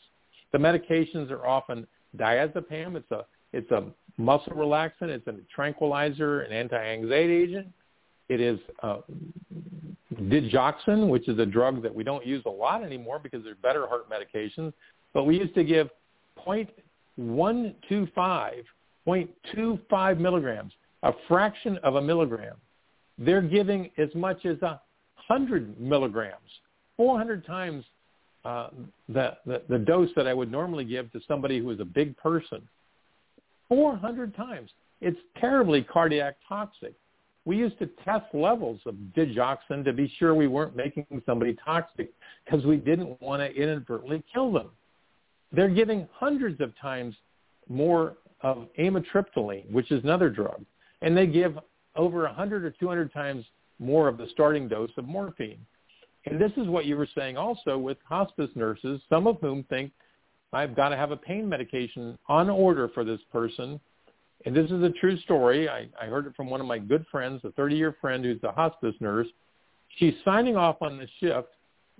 [0.52, 1.86] The medications are often
[2.16, 2.96] diazepam.
[2.96, 3.84] It's a it's a
[4.18, 5.08] muscle relaxant.
[5.08, 7.68] It's a tranquilizer, an anti-anxiety agent.
[8.28, 8.98] It is uh,
[10.14, 13.86] digoxin, which is a drug that we don't use a lot anymore because they're better
[13.86, 14.72] heart medications.
[15.14, 15.88] But we used to give
[16.46, 17.74] 0.125,
[19.06, 20.72] 0.25 milligrams,
[21.06, 22.56] a fraction of a milligram.
[23.16, 24.80] They're giving as much as a
[25.28, 26.50] 100 milligrams,
[26.96, 27.84] 400 times
[28.44, 28.68] uh,
[29.08, 32.16] the, the, the dose that I would normally give to somebody who is a big
[32.16, 32.60] person.
[33.68, 34.70] 400 times.
[35.00, 36.94] It's terribly cardiac toxic.
[37.44, 42.12] We used to test levels of digoxin to be sure we weren't making somebody toxic
[42.44, 44.70] because we didn't want to inadvertently kill them.
[45.52, 47.14] They're giving hundreds of times
[47.68, 50.64] more of amitriptyline, which is another drug,
[51.02, 51.58] and they give
[51.94, 53.44] over 100 or 200 times
[53.78, 55.64] more of the starting dose of morphine.
[56.26, 59.92] And this is what you were saying also with hospice nurses, some of whom think
[60.52, 63.80] I've got to have a pain medication on order for this person.
[64.44, 65.68] And this is a true story.
[65.68, 68.52] I, I heard it from one of my good friends, a 30-year friend who's a
[68.52, 69.26] hospice nurse.
[69.96, 71.48] She's signing off on the shift,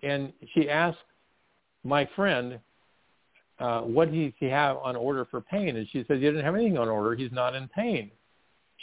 [0.03, 0.99] and she asked
[1.85, 2.59] my friend
[3.59, 5.77] uh, what does he have on order for pain.
[5.77, 7.15] And she said, you didn't have anything on order.
[7.15, 8.11] He's not in pain.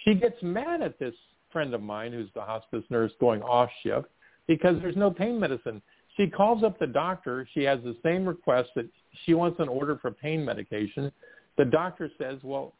[0.04, 1.14] She gets mad at this
[1.52, 4.08] friend of mine who's the hospice nurse going off shift
[4.48, 5.82] because there's no pain medicine.
[6.18, 7.48] She calls up the doctor.
[7.54, 8.88] She has the same request that
[9.26, 11.12] she wants an order for pain medication.
[11.58, 12.74] The doctor says, well,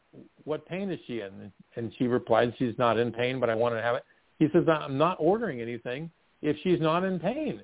[0.44, 1.52] what pain is she in?
[1.76, 4.04] And she replies, she's not in pain, but I want to have it.
[4.38, 6.10] He says, I'm not ordering anything
[6.42, 7.62] if she's not in pain.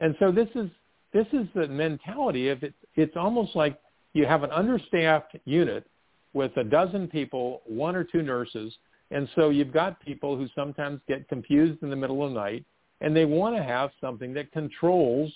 [0.00, 0.68] And so this is
[1.12, 2.74] this is the mentality of it.
[2.94, 3.80] It's almost like
[4.12, 5.86] you have an understaffed unit
[6.34, 8.74] with a dozen people, one or two nurses,
[9.10, 12.64] and so you've got people who sometimes get confused in the middle of the night,
[13.00, 15.32] and they want to have something that controls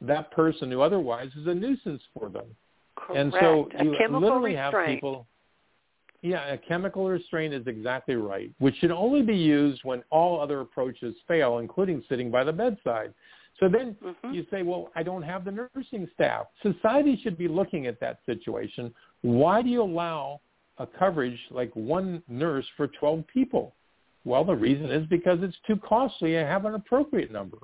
[0.00, 2.46] that person who otherwise is a nuisance for them.
[2.96, 3.18] Correct.
[3.18, 4.74] And so you literally restraint.
[4.74, 5.26] have people.
[6.22, 10.60] Yeah, a chemical restraint is exactly right, which should only be used when all other
[10.60, 13.12] approaches fail, including sitting by the bedside.
[13.58, 14.34] So then Mhm.
[14.34, 16.46] you say, well, I don't have the nursing staff.
[16.62, 18.94] Society should be looking at that situation.
[19.22, 20.40] Why do you allow
[20.78, 23.74] a coverage like one nurse for 12 people?
[24.24, 27.58] Well, the reason is because it's too costly to have an appropriate number.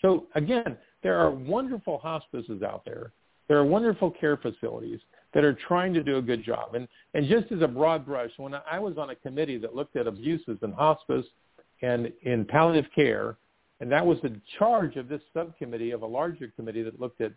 [0.00, 3.12] So again, there are wonderful hospices out there.
[3.48, 5.00] There are wonderful care facilities
[5.34, 6.74] that are trying to do a good job.
[6.74, 9.96] And, and just as a broad brush, when I was on a committee that looked
[9.96, 11.26] at abuses in hospice
[11.82, 13.36] and in palliative care,
[13.80, 17.32] and that was the charge of this subcommittee of a larger committee that looked at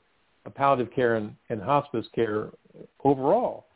[0.50, 2.50] palliative care and, and hospice care
[3.04, 3.68] overall.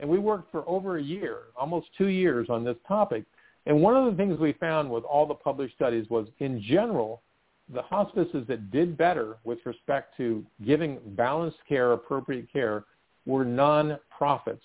[0.00, 3.24] And we worked for over a year, almost two years on this topic.
[3.66, 7.22] And one of the things we found with all the published studies was in general,
[7.72, 12.84] the hospices that did better with respect to giving balanced care, appropriate care,
[13.26, 14.64] were non-profits.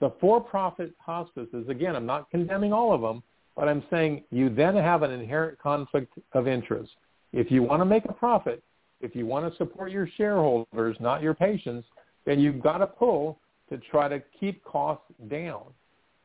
[0.00, 3.22] The for-profit hospices, again, I'm not condemning all of them,
[3.54, 6.92] but I'm saying you then have an inherent conflict of interest.
[7.32, 8.62] If you want to make a profit,
[9.00, 11.86] if you want to support your shareholders, not your patients,
[12.26, 13.38] then you've got to pull
[13.70, 15.62] to try to keep costs down.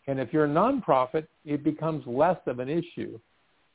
[0.07, 3.19] And if you're a nonprofit, it becomes less of an issue.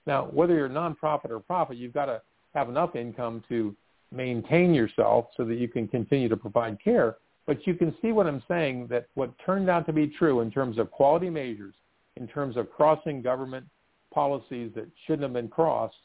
[0.07, 2.21] Now, whether you're a nonprofit or profit, you've got to
[2.55, 3.75] have enough income to
[4.11, 7.17] maintain yourself so that you can continue to provide care.
[7.47, 10.51] But you can see what I'm saying, that what turned out to be true in
[10.51, 11.75] terms of quality measures,
[12.17, 13.67] in terms of crossing government
[14.13, 15.97] policies that shouldn't have been crossed,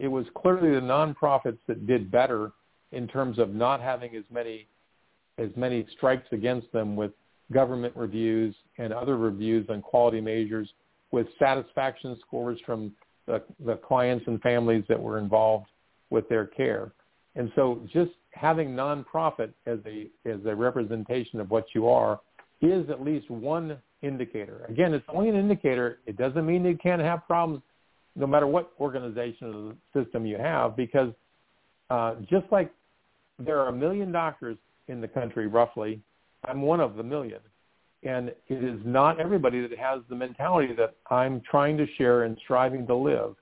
[0.00, 2.52] it was clearly the nonprofits that did better
[2.92, 4.66] in terms of not having as many
[5.38, 7.12] as many strikes against them with
[7.52, 10.68] government reviews and other reviews on quality measures
[11.12, 12.92] with satisfaction scores from
[13.26, 15.66] the, the clients and families that were involved
[16.10, 16.92] with their care.
[17.36, 22.20] And so just having nonprofit as a as a representation of what you are
[22.62, 24.64] is at least one indicator.
[24.68, 25.98] Again, it's only an indicator.
[26.06, 27.62] It doesn't mean you can't have problems
[28.20, 31.12] no matter what organization or system you have because
[31.88, 32.70] uh, just like
[33.38, 34.58] there are a million doctors
[34.88, 36.00] in the country roughly,
[36.44, 37.40] I'm one of the million.
[38.02, 42.36] And it is not everybody that has the mentality that I'm trying to share and
[42.44, 43.36] striving to live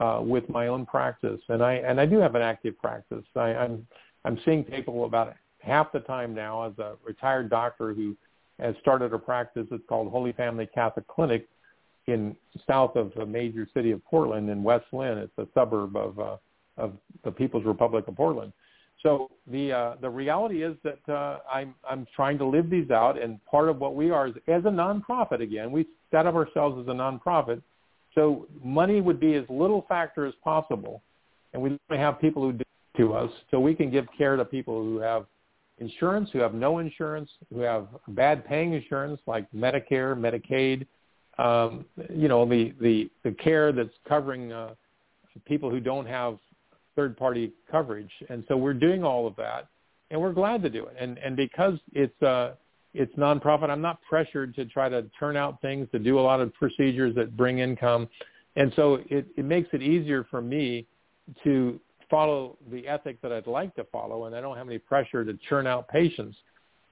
[0.00, 1.40] uh, with my own practice.
[1.48, 3.24] And I and I do have an active practice.
[3.34, 3.86] I, I'm
[4.24, 8.14] I'm seeing people about half the time now as a retired doctor who
[8.60, 9.66] has started a practice.
[9.70, 11.48] It's called Holy Family Catholic Clinic
[12.06, 12.36] in
[12.66, 15.18] south of the major city of Portland in West Linn.
[15.18, 16.36] It's a suburb of uh,
[16.76, 16.92] of
[17.24, 18.52] the People's Republic of Portland.
[19.02, 23.20] So the uh, the reality is that uh, I'm I'm trying to live these out,
[23.20, 25.42] and part of what we are is as a nonprofit.
[25.42, 27.60] Again, we set up ourselves as a nonprofit,
[28.14, 31.02] so money would be as little factor as possible,
[31.52, 32.64] and we have people who do
[32.96, 35.26] to us, so we can give care to people who have
[35.78, 40.86] insurance, who have no insurance, who have bad paying insurance like Medicare, Medicaid,
[41.38, 44.74] um, you know, the, the, the care that's covering uh,
[45.46, 46.38] people who don't have
[46.96, 48.10] third party coverage.
[48.28, 49.68] And so we're doing all of that
[50.10, 50.96] and we're glad to do it.
[50.98, 52.52] And, and because it's, uh,
[52.92, 56.40] it's nonprofit, I'm not pressured to try to turn out things, to do a lot
[56.40, 58.08] of procedures that bring income.
[58.54, 60.86] And so it, it makes it easier for me
[61.42, 65.24] to follow the ethic that I'd like to follow, and I don't have any pressure
[65.24, 66.36] to churn out patients.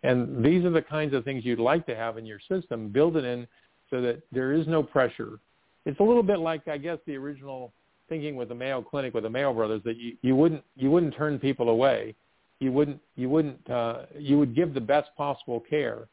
[0.03, 2.89] And these are the kinds of things you'd like to have in your system.
[2.89, 3.47] Build it in
[3.93, 5.39] so that there is no pressure.
[5.85, 7.73] It's a little bit like, I guess, the original
[8.09, 11.15] thinking with the Mayo Clinic with the Mayo Brothers that you, you wouldn't you wouldn't
[11.15, 12.15] turn people away.
[12.59, 16.09] You wouldn't you wouldn't uh, you would give the best possible care.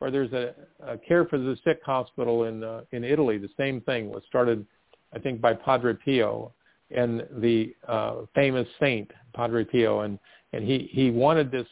[0.00, 0.54] Or there's a,
[0.86, 3.38] a care for the sick hospital in uh, in Italy.
[3.38, 4.64] The same thing was started,
[5.12, 6.52] I think, by Padre Pio
[6.90, 10.18] and the uh, famous saint Padre Pio, and
[10.52, 11.66] and he he wanted this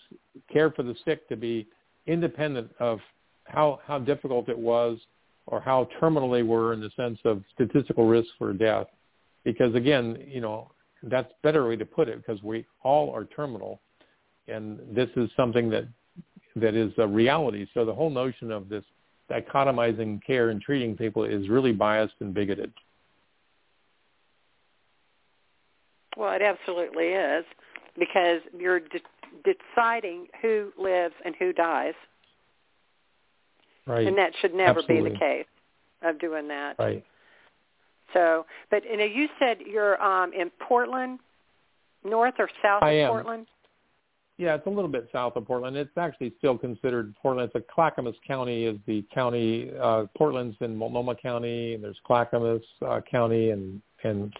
[0.53, 1.67] care for the sick to be
[2.07, 3.01] independent of
[3.45, 4.99] how how difficult it was
[5.47, 8.86] or how terminal they were in the sense of statistical risk for death,
[9.45, 10.70] because again, you know
[11.03, 13.80] that's a better way to put it because we all are terminal,
[14.49, 15.84] and this is something that
[16.57, 17.66] that is a reality.
[17.74, 18.84] So the whole notion of this
[19.30, 22.72] dichotomizing care and treating people is really biased and bigoted.
[26.16, 27.45] Well, it absolutely is.
[27.99, 31.95] because you're de- deciding who lives and who dies.
[33.87, 34.07] Right.
[34.07, 35.11] And that should never Absolutely.
[35.11, 35.47] be the case
[36.03, 36.76] of doing that.
[36.78, 37.05] Right.
[38.12, 41.18] So, but you know, you said you're um in Portland,
[42.05, 43.11] north or south I of am.
[43.11, 43.47] Portland.
[44.39, 45.76] Yeah, it's a little bit south of Portland.
[45.76, 47.51] It's actually still considered Portland.
[47.55, 49.70] It's a Clackamas County is the county.
[49.80, 54.35] Uh, Portland's in Multnomah County, and there's Clackamas uh, County, and and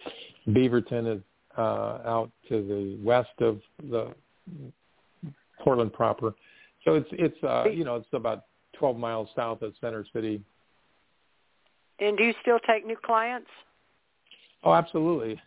[0.49, 1.21] Beaverton is
[1.57, 4.13] uh, out to the west of the
[5.59, 6.33] Portland proper.
[6.83, 8.45] So it's it's uh, you know it's about
[8.83, 10.41] 12 miles south of Center City.
[12.01, 13.47] And do you still take new clients?
[14.61, 15.39] Oh, absolutely.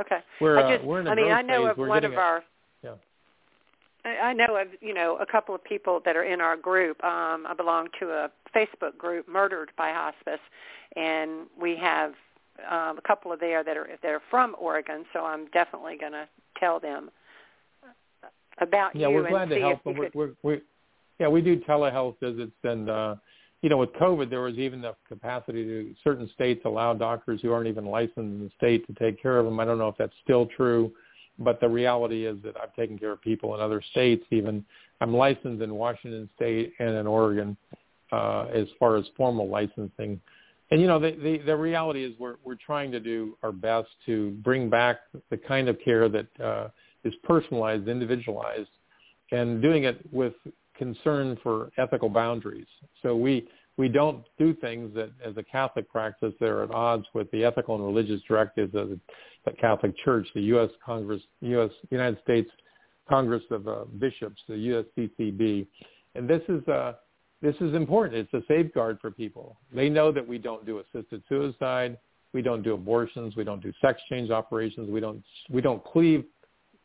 [0.00, 0.16] Okay.
[0.40, 1.70] We're I uh, we're in a I mean, I know phase.
[1.70, 2.44] of We're one of a- our.
[2.82, 2.94] yeah.
[4.04, 7.02] I know of you know a couple of people that are in our group.
[7.04, 10.40] Um, I belong to a Facebook group, Murdered by Hospice,
[10.96, 12.14] and we have
[12.68, 15.04] um, a couple of there that are that are from Oregon.
[15.12, 16.26] So I'm definitely going to
[16.58, 17.10] tell them
[18.60, 19.96] about Yeah, you we're and glad to help them.
[19.96, 20.14] We're, could.
[20.16, 20.60] we're, we
[21.18, 23.16] yeah, we do telehealth visits, and uh,
[23.62, 27.52] you know, with COVID, there was even enough capacity to certain states allow doctors who
[27.52, 29.58] aren't even licensed in the state to take care of them.
[29.58, 30.92] I don't know if that's still true,
[31.38, 34.24] but the reality is that I've taken care of people in other states.
[34.30, 34.64] Even
[35.00, 37.56] I'm licensed in Washington State and in Oregon
[38.12, 40.20] uh, as far as formal licensing.
[40.70, 43.88] And you know, the, the the reality is we're we're trying to do our best
[44.06, 44.98] to bring back
[45.30, 46.68] the kind of care that uh,
[47.04, 48.68] is personalized, individualized,
[49.30, 50.34] and doing it with
[50.76, 52.66] concern for ethical boundaries.
[53.02, 53.48] So we
[53.78, 57.74] we don't do things that, as a Catholic practice, they're at odds with the ethical
[57.74, 59.00] and religious directives of the,
[59.44, 60.70] the Catholic Church, the U.S.
[60.84, 61.70] Congress, U.S.
[61.90, 62.50] United States
[63.08, 64.54] Congress of uh, Bishops, the
[64.98, 65.66] USCCB,
[66.14, 66.94] and this is uh,
[67.42, 68.16] this is important.
[68.32, 69.58] It's a safeguard for people.
[69.72, 71.98] They know that we don't do assisted suicide,
[72.32, 76.24] we don't do abortions, we don't do sex change operations, we don't we don't cleave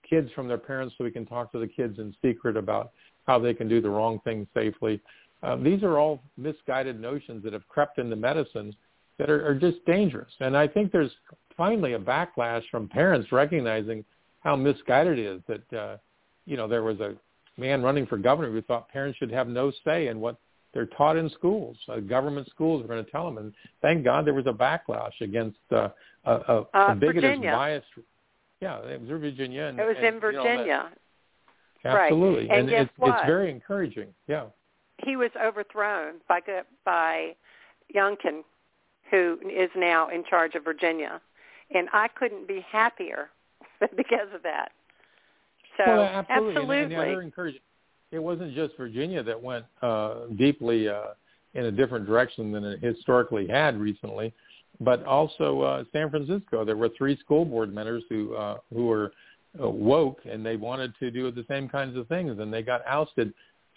[0.08, 2.92] kids from their parents so we can talk to the kids in secret about
[3.28, 5.02] how they can do the wrong thing safely.
[5.44, 8.76] Uh, these are all misguided notions that have crept into medicine
[9.18, 10.32] that are, are just dangerous.
[10.40, 11.12] And I think there's
[11.58, 14.04] finally a backlash from parents recognizing
[14.42, 15.98] how misguided it is that, uh,
[16.46, 17.16] you know, there was a
[17.58, 20.38] man running for governor who thought parents should have no say in what
[20.74, 21.78] they're taught in schools.
[21.88, 23.38] Uh, government schools are going to tell them.
[23.38, 25.90] And thank God there was a backlash against uh,
[26.26, 27.52] a, a, Uh, a bigoted, Virginia.
[27.52, 27.88] biased.
[28.62, 29.64] Yeah, it was in Virginia.
[29.66, 30.32] And, It was and, in you
[30.68, 30.90] know,
[31.84, 31.98] Virginia.
[31.98, 32.12] Right.
[32.12, 34.08] Absolutely, And it's, it's very encouraging.
[34.28, 34.46] Yeah,
[35.04, 36.40] he was overthrown by
[36.86, 37.36] by
[37.96, 38.44] Youngkin,
[39.10, 41.22] who is now in charge of Virginia,
[41.74, 43.30] and I couldn't be happier
[43.98, 44.72] because of that.
[45.78, 46.54] So well, absolutely.
[46.54, 46.96] And, and absolutely.
[46.96, 47.62] they're encouraging.
[48.12, 51.14] It wasn't just Virginia that went uh, deeply uh,
[51.54, 54.34] in a different direction than it historically had recently,
[54.82, 56.66] but also uh, San Francisco.
[56.66, 59.14] There were three school board members who uh, who were
[59.62, 62.82] Uh, woke and they wanted to do the same kinds of things, and they got
[62.88, 63.34] ousted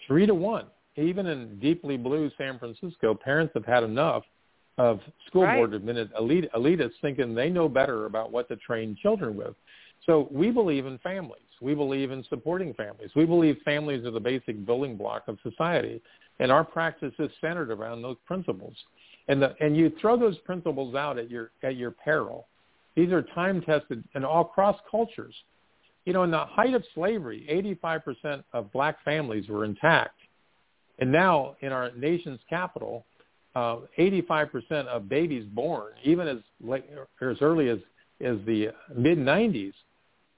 [0.07, 0.65] three to one.
[0.95, 4.23] Even in deeply blue San Francisco, parents have had enough
[4.77, 5.57] of school Right.
[5.57, 9.53] board admitted elite, elitists thinking they know better about what to train children with.
[10.05, 11.41] So we believe in families.
[11.59, 13.09] We believe in supporting families.
[13.13, 16.01] We believe families are the basic building block of society,
[16.39, 18.75] and our practice is centered around those principles.
[19.27, 22.47] And the, and you throw those principles out at your at your peril.
[22.95, 25.35] These are time tested and all cross cultures.
[26.05, 27.45] You know, in the height of slavery,
[27.83, 30.17] 85% of black families were intact.
[30.99, 33.05] And now in our nation's capital,
[33.55, 36.85] uh, 85% of babies born, even as late,
[37.21, 37.79] or as early as,
[38.21, 39.73] as the mid 90s,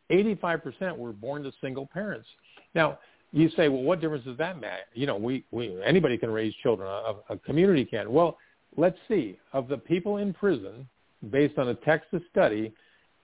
[0.09, 2.27] 85% were born to single parents.
[2.73, 2.99] Now,
[3.33, 4.71] you say, well, what difference does that make?
[4.93, 6.87] You know, we, we anybody can raise children.
[6.87, 8.11] A, a community can.
[8.11, 8.37] Well,
[8.77, 9.37] let's see.
[9.51, 10.87] Of the people in prison,
[11.29, 12.73] based on a Texas study,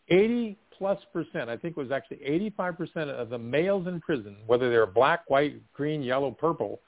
[0.09, 2.17] 80 plus percent, I think it was actually
[2.59, 6.79] 85% of the males in prison, whether they're black, white, green, yellow, purple,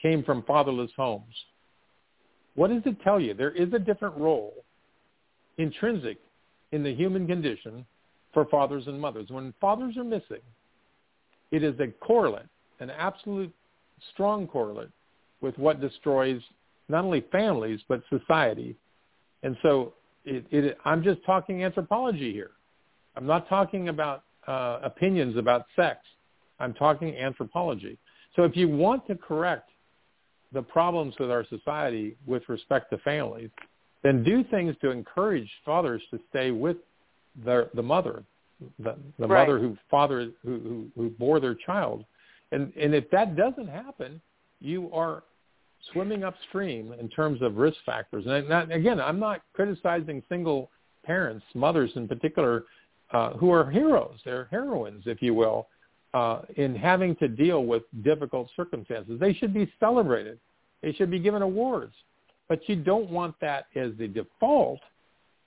[0.00, 1.34] came from fatherless homes.
[2.54, 3.34] What does it tell you?
[3.34, 4.54] There is a different role
[5.58, 6.18] intrinsic
[6.72, 7.86] in the human condition
[8.34, 9.30] for fathers and mothers.
[9.30, 10.42] When fathers are missing,
[11.50, 12.48] it is a correlate,
[12.80, 13.52] an absolute
[14.12, 14.90] strong correlate
[15.40, 16.42] with what destroys
[16.88, 18.76] not only families but society.
[19.42, 19.94] And so
[20.26, 22.50] it, it, I'm just talking anthropology here.
[23.16, 26.00] I'm not talking about uh, opinions about sex.
[26.58, 27.98] I'm talking anthropology.
[28.34, 29.70] So if you want to correct
[30.52, 33.50] the problems with our society with respect to families,
[34.02, 36.76] then do things to encourage fathers to stay with
[37.44, 38.22] the the mother,
[38.78, 39.46] the, the Right.
[39.46, 42.04] mother who father who, who who bore their child,
[42.52, 44.20] and and if that doesn't happen,
[44.60, 45.24] you are
[45.92, 48.24] swimming upstream in terms of risk factors.
[48.26, 50.70] And not, again, I'm not criticizing single
[51.04, 52.64] parents, mothers in particular,
[53.12, 54.18] uh, who are heroes.
[54.24, 55.68] They're heroines, if you will,
[56.14, 59.20] uh, in having to deal with difficult circumstances.
[59.20, 60.38] They should be celebrated.
[60.82, 61.94] They should be given awards.
[62.48, 64.80] But you don't want that as the default.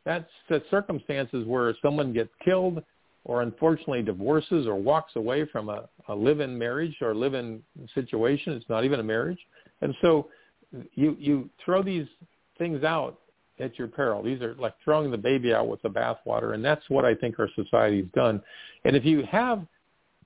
[0.06, 2.84] That's the circumstances where someone gets killed
[3.26, 7.62] or unfortunately divorces or walks away from a, a live-in marriage or live-in
[7.94, 8.54] situation.
[8.54, 9.40] It's not even a marriage.
[9.82, 10.30] And so
[10.94, 12.08] you, you throw these
[12.58, 13.20] things out
[13.60, 14.24] at your peril.
[14.24, 17.40] These are like throwing the baby out with the bathwater, and that's what I think
[17.40, 18.42] our society's done.
[18.86, 19.66] And if you have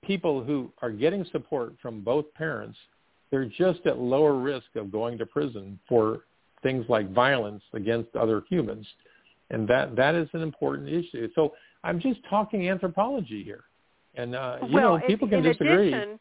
[0.03, 2.77] people who are getting support from both parents,
[3.31, 6.21] they're just at lower risk of going to prison for
[6.61, 8.85] things like violence against other humans.
[9.49, 11.29] And that, that is an important issue.
[11.35, 13.63] So I'm just talking anthropology here.
[14.15, 15.93] And, uh, you well, know, people can disagree.
[15.93, 16.19] Addition,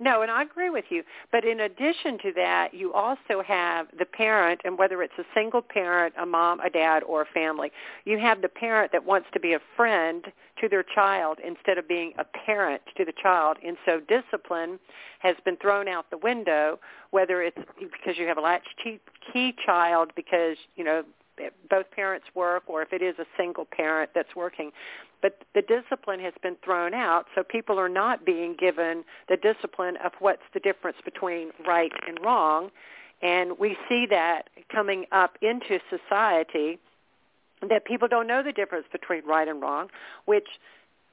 [0.00, 1.02] no, and I agree with you.
[1.30, 5.62] But in addition to that, you also have the parent, and whether it's a single
[5.62, 7.70] parent, a mom, a dad, or a family,
[8.04, 10.24] you have the parent that wants to be a friend
[10.60, 13.58] to their child instead of being a parent to the child.
[13.64, 14.78] And so discipline
[15.20, 16.78] has been thrown out the window,
[17.10, 19.00] whether it's because you have a latchkey
[19.32, 21.04] key child because, you know,
[21.68, 24.72] both parents work or if it is a single parent that's working.
[25.22, 29.96] But the discipline has been thrown out, so people are not being given the discipline
[30.04, 32.70] of what's the difference between right and wrong.
[33.22, 36.78] And we see that coming up into society
[37.68, 39.90] that people don't know the difference between right and wrong,
[40.24, 40.48] which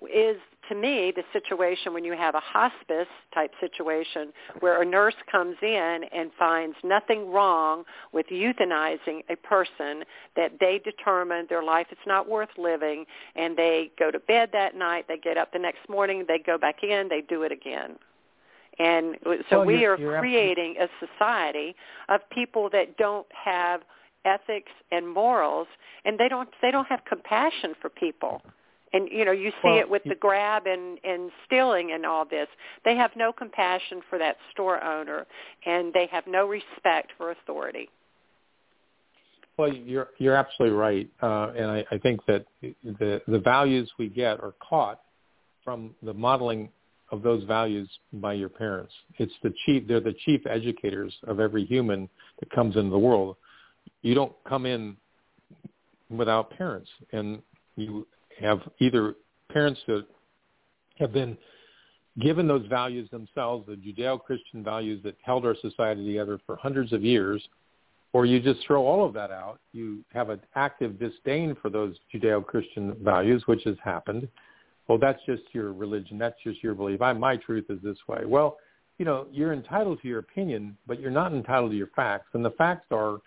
[0.06, 0.38] is
[0.70, 5.56] to me the situation when you have a hospice type situation where a nurse comes
[5.62, 7.84] in and finds nothing wrong
[8.14, 10.04] with euthanizing a person
[10.36, 14.76] that they determine their life is not worth living and they go to bed that
[14.76, 17.96] night they get up the next morning they go back in they do it again.
[18.80, 19.18] And
[19.50, 21.76] so we you're, are you're creating a society
[22.10, 23.82] of people that don't have
[24.26, 25.68] ethics and morals
[26.06, 28.42] and they don't they don't have compassion for people
[28.94, 32.26] and you know you see well, it with the grab and and stealing and all
[32.26, 32.48] this.
[32.86, 35.26] They have no compassion for that store owner
[35.66, 37.90] and they have no respect for authority.
[39.58, 41.10] Well you're you're absolutely right.
[41.22, 45.02] Uh, and I, I think that the the values we get are caught
[45.64, 46.70] from the modeling
[47.12, 48.94] of those values by your parents.
[49.18, 52.10] It's the chief they're the chief educators of every human
[52.40, 53.36] that comes into the world.
[54.02, 54.96] You don't come in
[56.10, 57.42] without parents and
[57.76, 58.08] you
[58.40, 59.16] have either
[59.52, 60.06] parents that
[61.00, 61.38] have been
[62.20, 67.04] given those values themselves, the Judeo-Christian values that held our society together for hundreds of
[67.04, 67.48] years,
[68.14, 69.60] or you just throw all of that out.
[69.74, 74.28] You have an active disdain for those Judeo-Christian values, which has happened.
[74.88, 76.18] Well, that's just your religion.
[76.18, 77.02] That's just your belief.
[77.02, 78.24] I, my truth is this way.
[78.26, 78.58] Well,
[78.98, 82.30] you know, you're entitled to your opinion, but you're not entitled to your facts.
[82.34, 83.20] And the facts are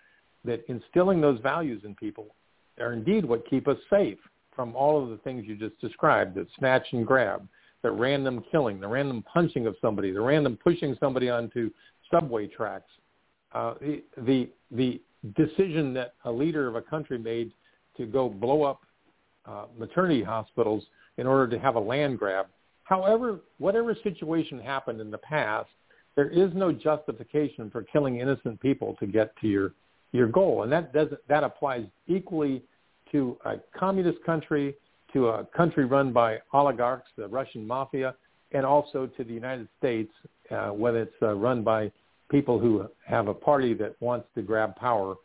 [0.43, 2.35] that instilling those values in people
[2.79, 4.17] are indeed what keep us safe
[4.55, 7.47] from all of the things you just described, the snatch and grab,
[7.81, 11.69] the random killing, the random punching of somebody, the random pushing somebody onto
[12.11, 12.91] subway tracks,
[13.53, 15.01] uh, the, the, the
[15.35, 17.51] decision that a leader of a country made
[17.97, 18.81] to go blow up
[19.45, 20.83] uh, maternity hospitals
[21.17, 22.47] in order to have a land grab.
[22.83, 25.69] However, whatever situation happened in the past,
[26.15, 29.73] there is no justification for killing innocent people to get to your
[30.11, 32.63] your goal, and that doesn't that applies equally
[33.11, 34.75] to a communist country,
[35.13, 38.15] to a country run by oligarchs, the Russian mafia,
[38.51, 40.11] and also to the United States,
[40.49, 41.91] uh, whether it's uh, run by
[42.29, 45.15] people who have a party that wants to grab power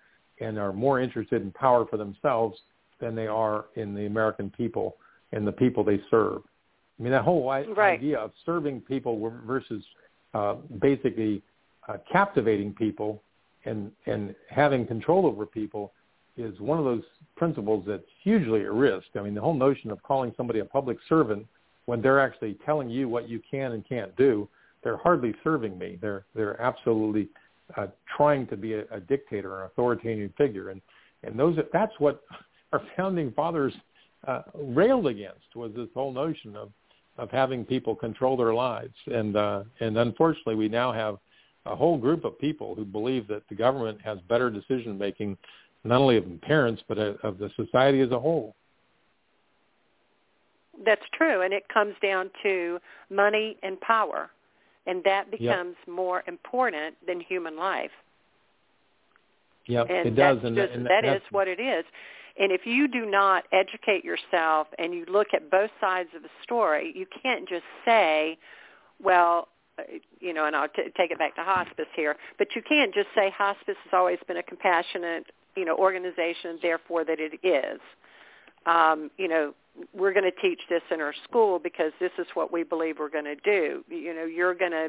[0.40, 2.58] and are more interested in power for themselves
[3.00, 4.96] than they are in the American people
[5.32, 6.42] and the people they serve.
[6.98, 7.98] I mean, that whole right.
[7.98, 9.84] idea of serving people versus
[10.34, 11.42] uh, basically
[11.88, 13.22] uh, captivating people
[13.64, 15.92] and and having control over people
[16.36, 17.02] is one of those
[17.36, 19.06] principles that's hugely at risk.
[19.16, 21.46] I mean, the whole notion of calling somebody a public servant
[21.86, 24.48] when they're actually telling you what you can and can't do,
[24.82, 25.98] they're hardly serving me.
[26.00, 27.28] They're they're absolutely
[27.76, 30.80] uh, trying to be a, a dictator or an authoritarian figure, and
[31.22, 32.22] and those that's what
[32.72, 33.72] our founding fathers
[34.26, 36.70] uh, railed against was this whole notion of
[37.18, 41.18] of having people control their lives, and uh, and unfortunately, we now have
[41.64, 45.36] a whole group of people who believe that the government has better decision making
[45.86, 48.54] not only of parents but of the society as a whole.
[50.84, 52.78] That's true, and it comes down to
[53.10, 54.30] money and power,
[54.86, 55.94] and that becomes yep.
[55.94, 57.90] more important than human life.
[59.66, 61.84] Yeah, and it does, and, just, and that is what it is.
[62.38, 66.28] And if you do not educate yourself and you look at both sides of the
[66.42, 68.38] story, you can't just say,
[69.02, 69.48] well,
[69.78, 69.82] uh,
[70.20, 73.08] you know, and I'll t- take it back to hospice here, but you can't just
[73.14, 75.26] say hospice has always been a compassionate
[75.56, 77.80] you know, organization, therefore that it is.
[78.66, 79.54] um, you know,
[79.94, 83.08] we're going to teach this in our school because this is what we believe we're
[83.10, 83.84] going to do.
[83.88, 84.88] You know, you're going to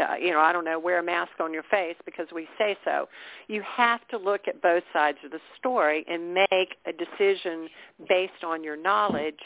[0.00, 2.76] uh, you know, I don't know, wear a mask on your face because we say
[2.84, 3.08] so.
[3.46, 7.68] You have to look at both sides of the story and make a decision
[8.08, 9.38] based on your knowledge.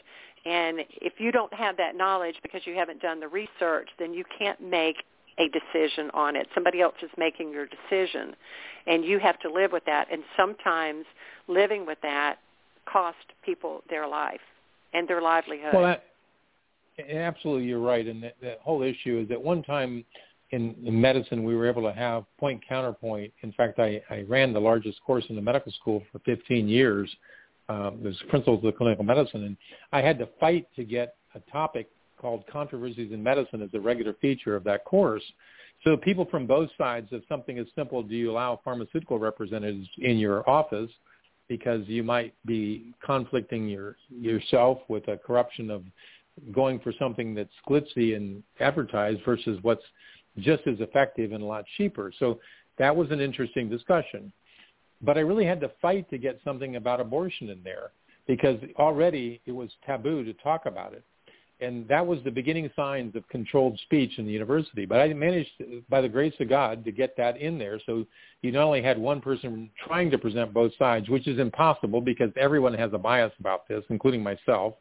[0.46, 4.24] And if you don't have that knowledge because you haven't done the research, then you
[4.38, 4.96] can't make
[5.38, 6.48] a decision on it.
[6.54, 8.34] Somebody else is making your decision,
[8.86, 10.08] and you have to live with that.
[10.12, 11.04] And sometimes
[11.46, 12.38] living with that
[12.86, 14.40] cost people their life
[14.92, 15.74] and their livelihood.
[15.74, 16.04] Well, that,
[17.10, 18.06] absolutely, you're right.
[18.06, 20.04] And the, the whole issue is at one time
[20.50, 23.32] in, in medicine, we were able to have point counterpoint.
[23.42, 27.14] In fact, I, I ran the largest course in the medical school for 15 years.
[27.68, 29.56] Um, there's principles of clinical medicine, and
[29.92, 34.14] I had to fight to get a topic called controversies in medicine as a regular
[34.14, 35.22] feature of that course.
[35.84, 40.18] So people from both sides of something as simple, do you allow pharmaceutical representatives in
[40.18, 40.90] your office
[41.48, 45.84] because you might be conflicting your, yourself with a corruption of
[46.52, 49.82] going for something that's glitzy and advertised versus what's
[50.38, 52.12] just as effective and a lot cheaper.
[52.18, 52.38] So
[52.78, 54.32] that was an interesting discussion.
[55.00, 57.92] But I really had to fight to get something about abortion in there
[58.26, 61.04] because already it was taboo to talk about it.
[61.60, 64.86] And that was the beginning signs of controlled speech in the university.
[64.86, 65.50] But I managed,
[65.88, 67.80] by the grace of God, to get that in there.
[67.84, 68.06] So
[68.42, 72.30] you not only had one person trying to present both sides, which is impossible because
[72.36, 74.74] everyone has a bias about this, including myself.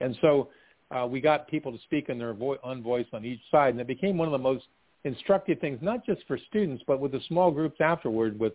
[0.00, 0.48] And so
[0.90, 3.80] uh, we got people to speak in their vo- own voice on each side, and
[3.80, 4.64] it became one of the most
[5.04, 8.54] instructive things, not just for students, but with the small groups afterward with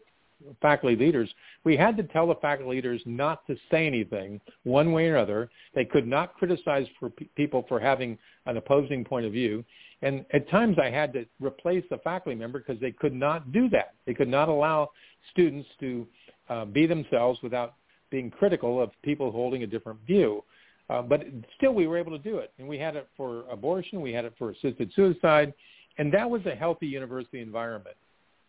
[0.62, 1.30] faculty leaders.
[1.64, 5.50] We had to tell the faculty leaders not to say anything one way or another.
[5.76, 9.64] They could not criticize for p- people for having an opposing point of view.
[10.02, 13.70] And at times I had to replace a faculty member because they could not do
[13.70, 13.94] that.
[14.06, 14.92] They could not allow
[15.32, 16.08] students to
[16.50, 17.76] uh, be themselves without
[18.10, 20.44] being critical of people holding a different view.
[20.90, 21.22] Uh, but
[21.56, 24.26] still, we were able to do it, and we had it for abortion, we had
[24.26, 25.54] it for assisted suicide,
[26.00, 27.96] and that was a healthy university environment.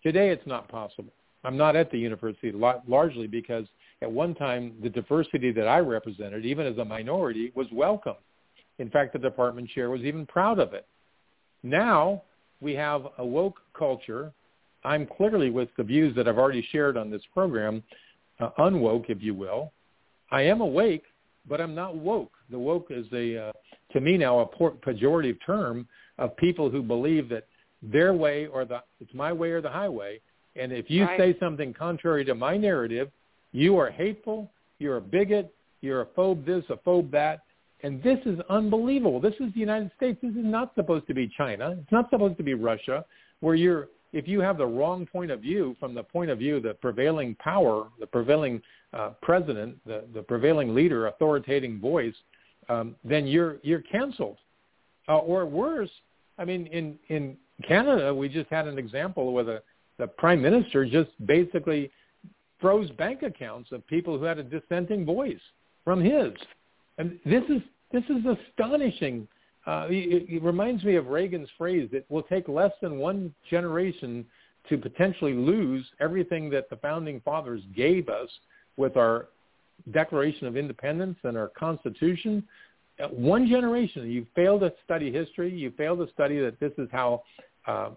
[0.03, 1.13] Today, it's not possible.
[1.45, 3.67] I'm not at the university largely because
[4.03, 8.17] at one time the diversity that I represented, even as a minority, was welcome.
[8.79, 10.87] In fact, the department chair was even proud of it.
[11.63, 12.23] Now
[12.61, 14.33] we have a woke culture.
[14.85, 17.83] I'm clearly with the views that I've already shared on this program,
[18.39, 19.73] uh, unwoke, if you will.
[20.31, 21.05] I am awake,
[21.49, 22.33] but I'm not woke.
[22.51, 23.53] The woke is a, uh,
[23.93, 25.87] to me now, a pejorative term
[26.19, 27.47] of people who believe that
[27.83, 30.21] their way or the it's my way or the highway.
[30.57, 31.19] And if you right.
[31.19, 33.11] say something contrary to my narrative,
[33.53, 37.41] you are hateful, you're a bigot, you're a phobe this, a phobe that.
[37.83, 39.21] And this is unbelievable.
[39.21, 40.19] This is the United States.
[40.23, 41.77] This is not supposed to be China.
[41.81, 43.05] It's not supposed to be Russia,
[43.41, 46.61] where you're if you have the wrong point of view from the point of view
[46.61, 48.61] the prevailing power, the prevailing
[48.93, 52.15] uh, president, the, the prevailing leader, authoritating voice,
[52.69, 54.39] um, then you're you're canceled.
[55.09, 55.91] Uh, or worse,
[56.39, 57.37] I mean, in in
[57.67, 59.63] Canada, we just had an example with the
[60.01, 61.91] the prime minister just basically
[62.61, 65.41] froze bank accounts of people who had a dissenting voice
[65.85, 66.33] from his,
[66.99, 67.63] and this is
[67.93, 69.27] this is astonishing.
[69.67, 74.27] Uh, it, it reminds me of Reagan's phrase: "It will take less than one generation
[74.69, 78.29] to potentially lose everything that the founding fathers gave us
[78.77, 79.29] with our
[79.93, 82.47] Declaration of Independence and our Constitution,
[83.03, 85.53] uh, one generation, you fail to study history.
[85.53, 87.23] You fail to study that this is how
[87.67, 87.91] uh,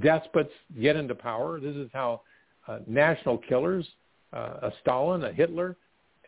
[0.00, 0.50] despots
[0.80, 1.60] get into power.
[1.60, 2.22] This is how
[2.66, 3.86] uh, national killers,
[4.32, 5.76] uh, a Stalin, a Hitler,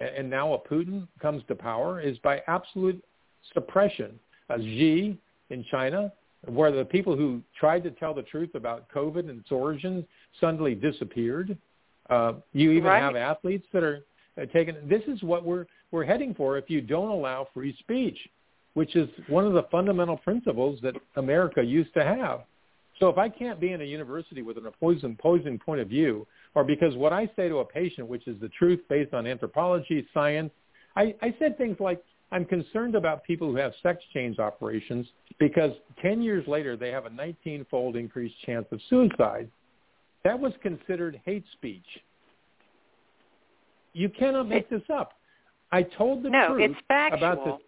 [0.01, 3.03] and now a Putin comes to power is by absolute
[3.53, 4.19] suppression.
[4.49, 5.17] A Xi
[5.51, 6.13] in China,
[6.47, 10.05] where the people who tried to tell the truth about COVID and its origins
[10.41, 11.57] suddenly disappeared.
[12.09, 13.01] Uh, you even right.
[13.01, 14.01] have athletes that are
[14.41, 14.77] uh, taken.
[14.89, 18.19] This is what we're we're heading for if you don't allow free speech,
[18.75, 22.41] which is one of the fundamental principles that America used to have.
[22.99, 26.27] So if I can't be in a university with an opposing, opposing point of view,
[26.55, 30.07] or because what I say to a patient, which is the truth based on anthropology,
[30.13, 30.53] science,
[30.97, 32.03] I, I said things like,
[32.33, 35.07] I'm concerned about people who have sex change operations
[35.39, 39.51] because 10 years later they have a 19-fold increased chance of suicide.
[40.23, 41.87] That was considered hate speech.
[43.95, 45.15] You cannot make this up.
[45.73, 47.19] I told the no, truth it's factual.
[47.19, 47.59] about the,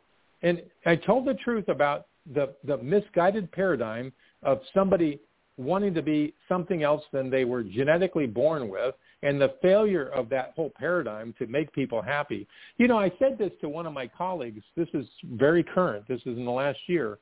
[0.43, 4.13] and I told the truth about the the misguided paradigm
[4.43, 5.21] of somebody
[5.57, 10.29] wanting to be something else than they were genetically born with and the failure of
[10.31, 12.47] that whole paradigm to make people happy.
[12.79, 14.63] You know, I said this to one of my colleagues.
[14.77, 16.09] This is very current.
[16.09, 17.19] This is in the last year.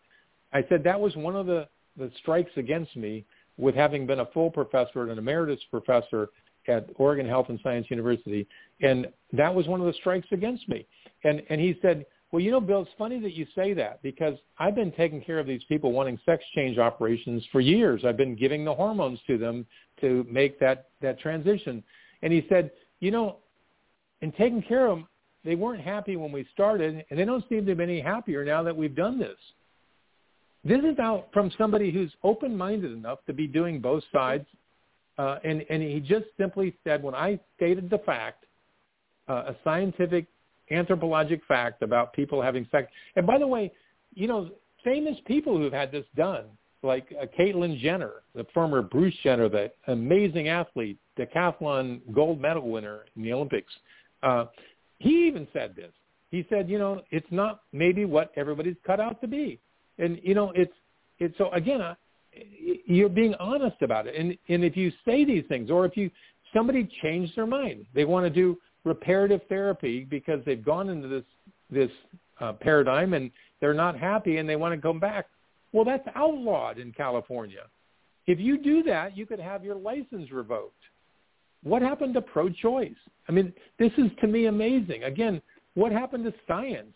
[0.52, 1.68] I said that was one of the,
[1.98, 3.24] the strikes against me
[3.58, 6.30] with having been a full professor and an emeritus professor
[6.68, 8.46] at Oregon Health and Science University,
[8.80, 10.86] and that was one of the strikes against me.
[11.24, 14.34] And and he said, well, you know, Bill, it's funny that you say that because
[14.58, 18.04] I've been taking care of these people wanting sex change operations for years.
[18.04, 19.66] I've been giving the hormones to them
[20.00, 21.82] to make that that transition.
[22.22, 22.70] And he said,
[23.00, 23.38] you know,
[24.20, 25.08] in taking care of them,
[25.44, 28.62] they weren't happy when we started, and they don't seem to be any happier now
[28.62, 29.38] that we've done this.
[30.62, 34.46] This is out from somebody who's open-minded enough to be doing both sides,
[35.18, 38.44] uh, and and he just simply said, when I stated the fact,
[39.28, 40.26] uh, a scientific
[40.70, 42.90] anthropologic fact about people having sex.
[43.16, 43.72] And by the way,
[44.14, 44.50] you know,
[44.84, 46.44] famous people who've had this done,
[46.82, 53.00] like uh, Caitlyn Jenner, the former Bruce Jenner, the amazing athlete, decathlon gold medal winner
[53.16, 53.72] in the Olympics.
[54.22, 54.46] Uh,
[54.98, 55.92] he even said this.
[56.30, 59.58] He said, you know, it's not maybe what everybody's cut out to be,
[59.98, 60.72] and you know, it's
[61.18, 61.94] it's so again, uh,
[62.86, 66.10] you're being honest about it, and and if you say these things, or if you
[66.54, 71.24] somebody changed their mind, they want to do reparative therapy because they've gone into this
[71.70, 71.90] this
[72.40, 73.30] uh, paradigm and
[73.60, 75.26] they're not happy and they want to come back.
[75.72, 77.66] Well, that's outlawed in California.
[78.26, 80.74] If you do that, you could have your license revoked.
[81.62, 82.96] What happened to pro-choice?
[83.28, 85.04] I mean, this is to me amazing.
[85.04, 85.40] Again,
[85.74, 86.94] what happened to science?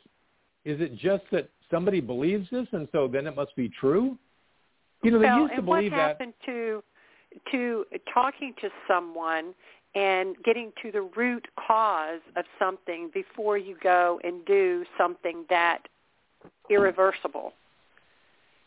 [0.64, 4.18] Is it just that somebody believes this and so then it must be true?
[5.02, 5.96] You know, they well, used to believe that.
[5.96, 6.52] and what happened that.
[6.52, 6.82] to
[7.50, 9.54] to talking to someone
[9.94, 15.82] and getting to the root cause of something before you go and do something that
[16.68, 17.52] irreversible.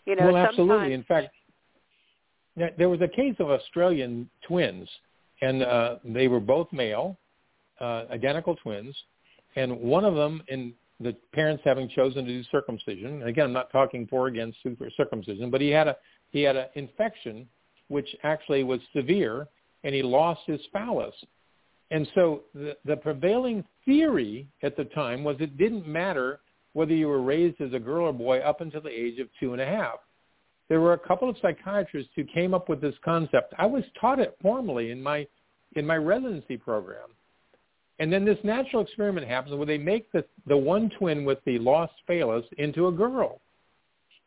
[0.05, 0.93] You know, well, absolutely.
[0.93, 1.33] In fact,
[2.55, 4.89] there- was a case of Australian twins,
[5.41, 7.17] and uh, they were both male,
[7.79, 8.95] uh, identical twins,
[9.55, 13.21] and one of them, in the parents having chosen to do circumcision.
[13.21, 14.57] And again, I'm not talking for or against
[14.95, 15.97] circumcision, but he had a
[16.31, 17.47] he had an infection
[17.87, 19.47] which actually was severe
[19.83, 21.13] and he lost his phallus.
[21.91, 26.39] And so the, the prevailing theory at the time was it didn't matter
[26.73, 29.53] whether you were raised as a girl or boy up until the age of two
[29.53, 29.95] and a half.
[30.69, 33.53] There were a couple of psychiatrists who came up with this concept.
[33.57, 35.27] I was taught it formally in my
[35.75, 37.09] in my residency program.
[37.99, 41.57] And then this natural experiment happens where they make the, the one twin with the
[41.59, 43.41] lost phallus into a girl.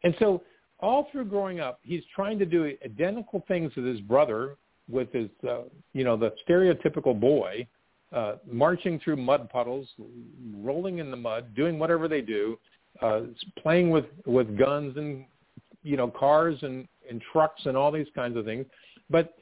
[0.03, 0.43] And so
[0.81, 4.57] all through growing up, he's trying to do identical things with his brother
[4.91, 5.63] with his, uh,
[5.93, 7.67] you know, the stereotypical boy,
[8.13, 9.89] uh, marching through mud puddles,
[10.57, 12.59] rolling in the mud, doing whatever they do,
[13.03, 13.23] uh,
[13.59, 15.25] playing with with guns and
[15.83, 18.67] you know cars and and trucks and all these kinds of things,
[19.09, 19.35] but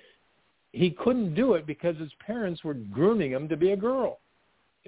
[0.73, 4.21] he couldn't do it because his parents were grooming him to be a girl.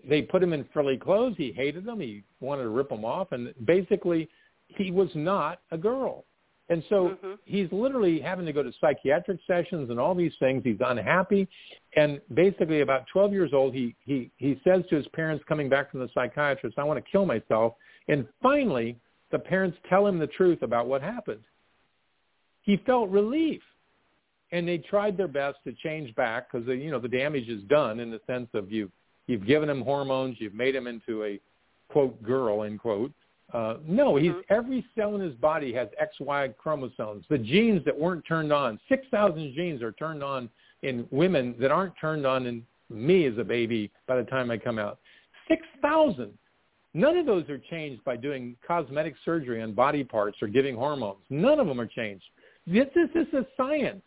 [0.08, 1.34] They put him in frilly clothes.
[1.36, 2.00] He hated them.
[2.00, 4.28] He wanted to rip them off, and basically,
[4.68, 6.24] he was not a girl.
[6.70, 7.32] And so mm-hmm.
[7.44, 10.62] he's literally having to go to psychiatric sessions and all these things.
[10.64, 11.48] He's unhappy.
[11.97, 15.90] And basically about 12 years old, he, he, he says to his parents coming back
[15.90, 17.74] from the psychiatrist, I want to kill myself.
[18.06, 18.97] And finally,
[19.32, 21.42] the parents tell him the truth about what happened.
[22.62, 23.62] He felt relief.
[24.52, 27.98] And they tried their best to change back because, you know, the damage is done
[27.98, 28.90] in the sense of you've,
[29.26, 31.40] you've given him hormones, you've made him into a,
[31.88, 33.12] quote, girl, end quote
[33.52, 34.44] uh, no, he's Mhm.
[34.48, 37.27] every cell in his body has XY chromosomes.
[37.28, 40.48] The genes that weren't turned on, six thousand genes are turned on
[40.82, 44.59] in women that aren't turned on in me as a baby by the time I
[44.59, 44.98] come out.
[45.48, 46.36] Six thousand.
[46.93, 51.24] None of those are changed by doing cosmetic surgery on body parts or giving hormones.
[51.31, 52.24] None of them are changed.
[52.66, 54.02] This is this is science.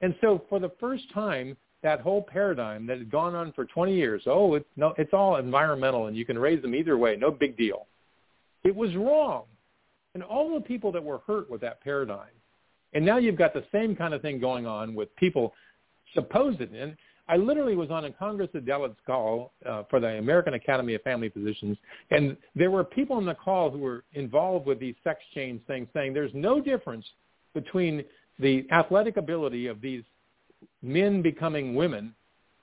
[0.00, 3.94] And so for the first time, that whole paradigm that had gone on for 20
[3.94, 7.30] years, oh, it's no, it's all environmental, and you can raise them either way, no
[7.30, 7.86] big deal
[8.64, 9.44] it was wrong.
[10.14, 12.28] And all the people that were hurt with that paradigm.
[12.92, 15.52] And now you've got the same kind of thing going on with people
[16.14, 16.96] supposed and
[17.28, 21.02] I literally was on a Congress of Delegates call uh, for the American Academy of
[21.02, 21.78] Family Physicians,
[22.10, 25.88] and there were people on the call who were involved with these sex change things
[25.94, 27.06] saying there's no difference
[27.54, 28.04] between
[28.38, 30.02] the athletic ability of these
[30.82, 32.14] men becoming women,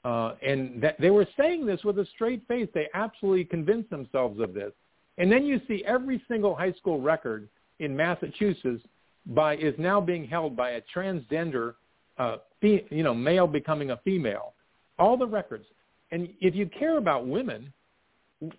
[0.04, 2.68] uh, and that they were saying this with a straight face.
[2.74, 4.74] They absolutely convinced themselves of this.
[5.22, 8.84] And then you see every single high school record in Massachusetts
[9.28, 11.76] by is now being held by a transgender,
[12.18, 14.54] uh, fe- you know, male becoming a female.
[14.98, 15.66] All the records.
[16.12, 17.72] And if you care about women,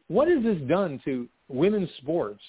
[0.07, 2.41] what has this done to women's sports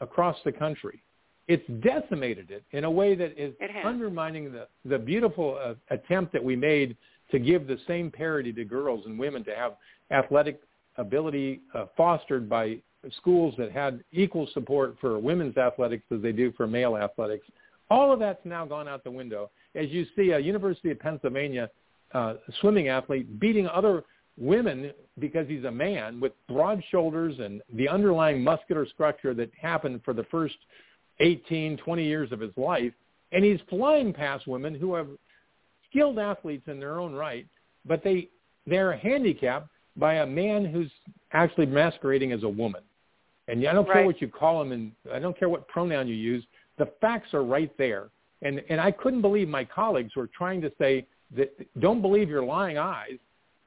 [0.00, 1.00] across the country?
[1.46, 6.42] It's decimated it in a way that is undermining the, the beautiful uh, attempt that
[6.42, 6.96] we made
[7.30, 9.76] to give the same parity to girls and women to have
[10.10, 10.60] athletic
[10.96, 12.78] ability uh, fostered by
[13.16, 17.46] schools that had equal support for women's athletics as they do for male athletics.
[17.90, 19.50] All of that's now gone out the window.
[19.74, 21.70] As you see, a University of Pennsylvania
[22.12, 24.04] uh, swimming athlete beating other
[24.36, 30.00] women because he's a man with broad shoulders and the underlying muscular structure that happened
[30.04, 30.56] for the first
[31.20, 32.92] 18, 20 years of his life.
[33.32, 35.08] And he's flying past women who have
[35.88, 37.46] skilled athletes in their own right,
[37.84, 38.28] but they,
[38.66, 40.90] they're handicapped by a man who's
[41.32, 42.82] actually masquerading as a woman.
[43.50, 43.94] And I don't right.
[43.94, 46.44] care what you call him and I don't care what pronoun you use.
[46.78, 48.08] The facts are right there.
[48.42, 51.06] And, and I couldn't believe my colleagues were trying to say
[51.36, 51.50] that
[51.80, 53.18] don't believe your lying eyes.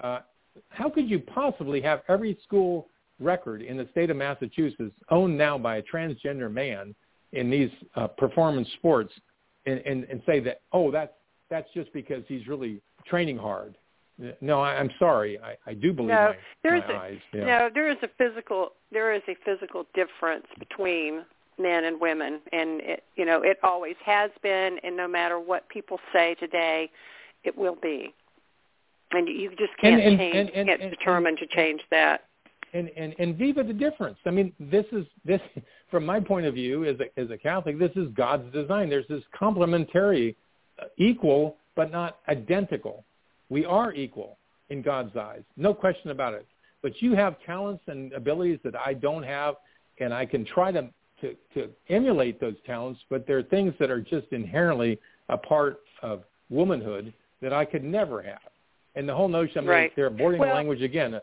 [0.02, 0.20] Uh,
[0.70, 2.88] how could you possibly have every school
[3.20, 6.96] record in the state of Massachusetts owned now by a transgender man
[7.34, 9.14] in these uh, performance sports
[9.66, 11.14] and, and, and say that, oh, that's,
[11.50, 13.76] that's just because he's really training hard?
[14.42, 15.40] No, I, I'm sorry.
[15.40, 17.20] I, I do believe no, my, there's my a, eyes.
[17.34, 17.46] Yeah.
[17.46, 21.26] No, there is a physical there is a physical difference between
[21.60, 25.68] men and women, and it, you know it always has been, and no matter what
[25.70, 26.92] people say today,
[27.44, 28.14] it will be.
[29.12, 32.26] And you just can't and, and, change, and, and, can't determine to change that.
[32.74, 34.18] And, and and viva the difference.
[34.26, 35.42] I mean, this is this
[35.92, 37.80] from my point of view as a as a Catholic.
[37.80, 38.90] This is God's design.
[38.90, 40.36] There's this complementary,
[40.80, 43.04] uh, equal but not identical.
[43.54, 44.40] We are equal
[44.72, 46.48] in God's eyes, no question about it.
[46.82, 49.58] But you have talents and abilities that I don't have,
[50.00, 50.90] and I can try to
[51.22, 53.00] to, to emulate those talents.
[53.12, 55.00] But there are things that are just inherently
[55.30, 57.14] a part of womanhood
[57.44, 58.40] that I could never have.
[58.96, 59.92] And the whole notion, I mean, right.
[59.96, 61.22] they're aborting well, the language again.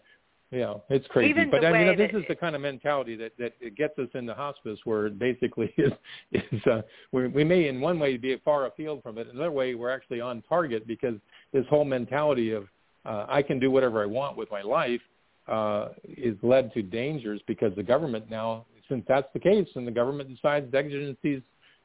[0.52, 1.30] Know, it's crazy.
[1.30, 4.34] Even but I mean, this is the kind of mentality that that gets us into
[4.34, 5.92] hospice, where it basically is
[6.32, 6.82] is uh,
[7.12, 10.20] we we may in one way be far afield from it, another way we're actually
[10.20, 11.14] on target because
[11.52, 12.66] this whole mentality of
[13.04, 15.00] uh, I can do whatever I want with my life
[15.46, 19.92] uh, is led to dangers because the government now, since that's the case, and the
[19.92, 21.42] government decides exigencies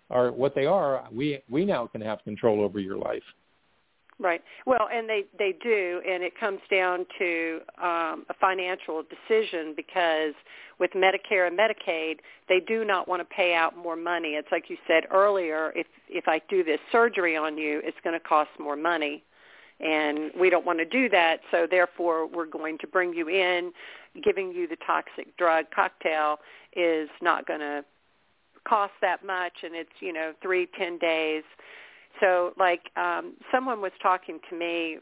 [0.10, 3.24] are what they are, we we now can have control over your life.
[4.18, 4.42] Right.
[4.66, 10.34] Well, and they they do, and it comes down to um, a financial decision because
[10.80, 14.30] with Medicare and Medicaid, they do not want to pay out more money.
[14.30, 15.74] It's like you said earlier.
[15.76, 19.22] If if I do this surgery on you, it's going to cost more money,
[19.82, 21.42] and we don't want to do that.
[21.52, 23.74] So therefore, we're going to bring you in.
[24.24, 26.40] Giving you the toxic drug cocktail
[26.74, 27.84] is not going to
[28.66, 31.44] cost that much, and it's you know three ten days
[32.20, 34.98] so like um, someone was talking to me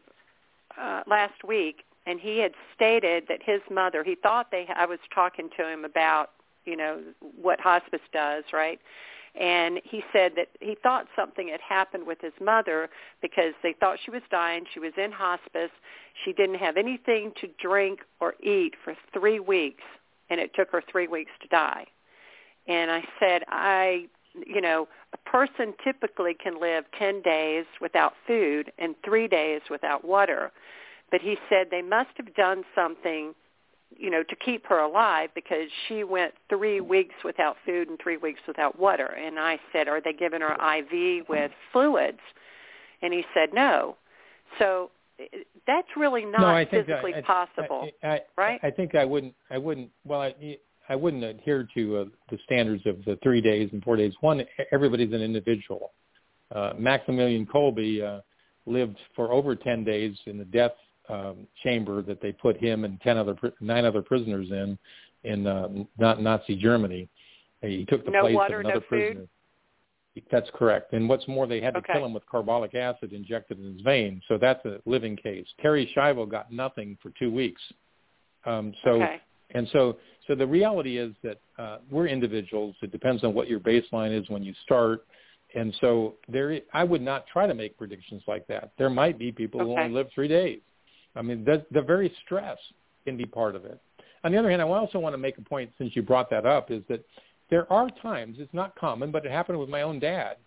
[0.80, 4.04] uh, last week, and he had stated that his mother.
[4.04, 4.68] He thought they.
[4.76, 6.32] I was talking to him about
[6.66, 7.02] you know
[7.42, 8.80] what hospice does, right?
[9.40, 12.90] And he said that he thought something had happened with his mother
[13.22, 14.66] because they thought she was dying.
[14.74, 15.72] She was in hospice.
[16.24, 19.84] She didn't have anything to drink or eat for three weeks,
[20.30, 21.86] and it took her three weeks to die.
[22.68, 28.72] And I said, I you know, a person typically can live 10 days without food
[28.80, 30.52] and 3 days without water.
[31.12, 33.36] But he said they must have done something,
[33.96, 38.18] you know, to keep her alive because she went 3 weeks without food and 3
[38.18, 39.06] weeks without water.
[39.06, 42.22] And I said, "Are they giving her IV with fluids?"
[43.02, 43.98] And he said, "No."
[44.58, 44.90] So
[45.68, 48.60] that's really not no, physically I, possible, I, I, right?
[48.64, 49.36] I think I wouldn't.
[49.50, 49.90] I wouldn't.
[50.06, 50.58] Well, I,
[50.90, 54.14] I wouldn't adhere to uh, the standards of the three days and four days.
[54.22, 55.92] One, everybody's an individual.
[56.54, 58.22] Uh, Maximilian Kolbe uh,
[58.66, 60.74] lived for over 10 days in the death
[61.10, 64.78] um, chamber that they put him and 10 other, nine other prisoners in,
[65.24, 67.08] in uh, not Nazi Germany.
[67.62, 69.20] He took the no place water, of another no prisoner.
[69.22, 69.30] Food?
[70.32, 70.94] That's correct.
[70.94, 71.94] And what's more, they had to okay.
[71.94, 74.22] kill him with carbolic acid injected in his vein.
[74.28, 75.48] So that's a living case.
[75.64, 77.62] Terri Schiavo got nothing for two weeks.
[78.46, 79.22] Um, so okay.
[79.56, 79.98] and so
[80.28, 82.76] so the reality is that uh, we're individuals.
[82.82, 85.06] It depends on what your baseline is when you start.
[85.56, 88.72] And so there, I would not try to make predictions like that.
[88.78, 89.70] There might be people okay.
[89.70, 90.62] who only live three days.
[91.16, 92.58] I mean, the, the very stress
[93.06, 93.80] can be part of it.
[94.24, 96.46] On the other hand, I also want to make a point, since you brought that
[96.46, 97.04] up, is that
[97.50, 100.38] there are times, it's not common, but it happened with my own dad,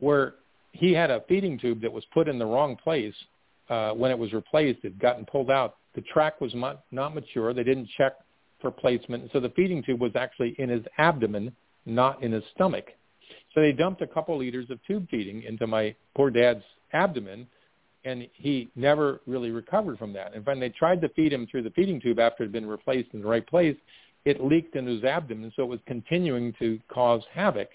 [0.00, 0.36] where
[0.72, 3.14] he had a feeding tube that was put in the wrong place.
[3.68, 5.76] Uh, when it was replaced, it had gotten pulled out.
[5.94, 7.52] The track was not, not mature.
[7.52, 8.14] They didn't check
[8.60, 9.30] for placement.
[9.32, 11.54] So the feeding tube was actually in his abdomen,
[11.86, 12.86] not in his stomach.
[13.54, 17.46] So they dumped a couple liters of tube feeding into my poor dad's abdomen,
[18.04, 20.34] and he never really recovered from that.
[20.34, 22.66] And when they tried to feed him through the feeding tube after it had been
[22.66, 23.76] replaced in the right place,
[24.24, 27.68] it leaked into his abdomen, so it was continuing to cause havoc.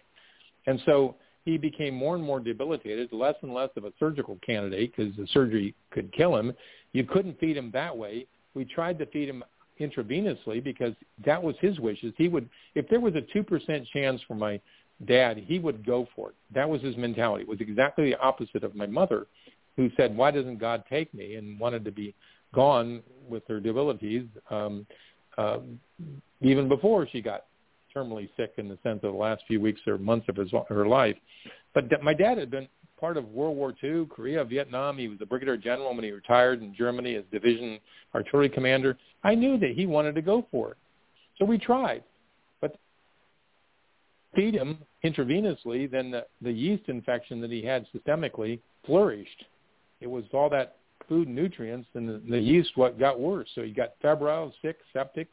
[0.65, 1.15] And so
[1.45, 5.27] he became more and more debilitated, less and less of a surgical candidate because the
[5.27, 6.53] surgery could kill him.
[6.93, 8.27] You couldn't feed him that way.
[8.53, 9.43] We tried to feed him
[9.79, 10.93] intravenously because
[11.25, 12.13] that was his wishes.
[12.17, 14.59] He would, if there was a two percent chance for my
[15.05, 16.35] dad, he would go for it.
[16.53, 17.43] That was his mentality.
[17.43, 19.27] It was exactly the opposite of my mother.
[19.75, 22.13] who said, "Why doesn't God take me?" and wanted to be
[22.53, 24.85] gone with her debilities um,
[25.37, 25.59] uh,
[26.41, 27.45] even before she got
[27.95, 30.87] terminally sick in the sense of the last few weeks or months of his, her
[30.87, 31.15] life.
[31.73, 32.67] But my dad had been
[32.99, 34.97] part of World War II, Korea, Vietnam.
[34.97, 37.79] He was a brigadier general when he retired in Germany as division
[38.13, 38.97] artillery commander.
[39.23, 40.77] I knew that he wanted to go for it.
[41.37, 42.03] So we tried.
[42.61, 42.77] But
[44.35, 49.45] feed him intravenously, then the, the yeast infection that he had systemically flourished.
[49.99, 53.49] It was all that food and nutrients and the, the yeast what got worse.
[53.55, 55.27] So he got febrile, sick, septic.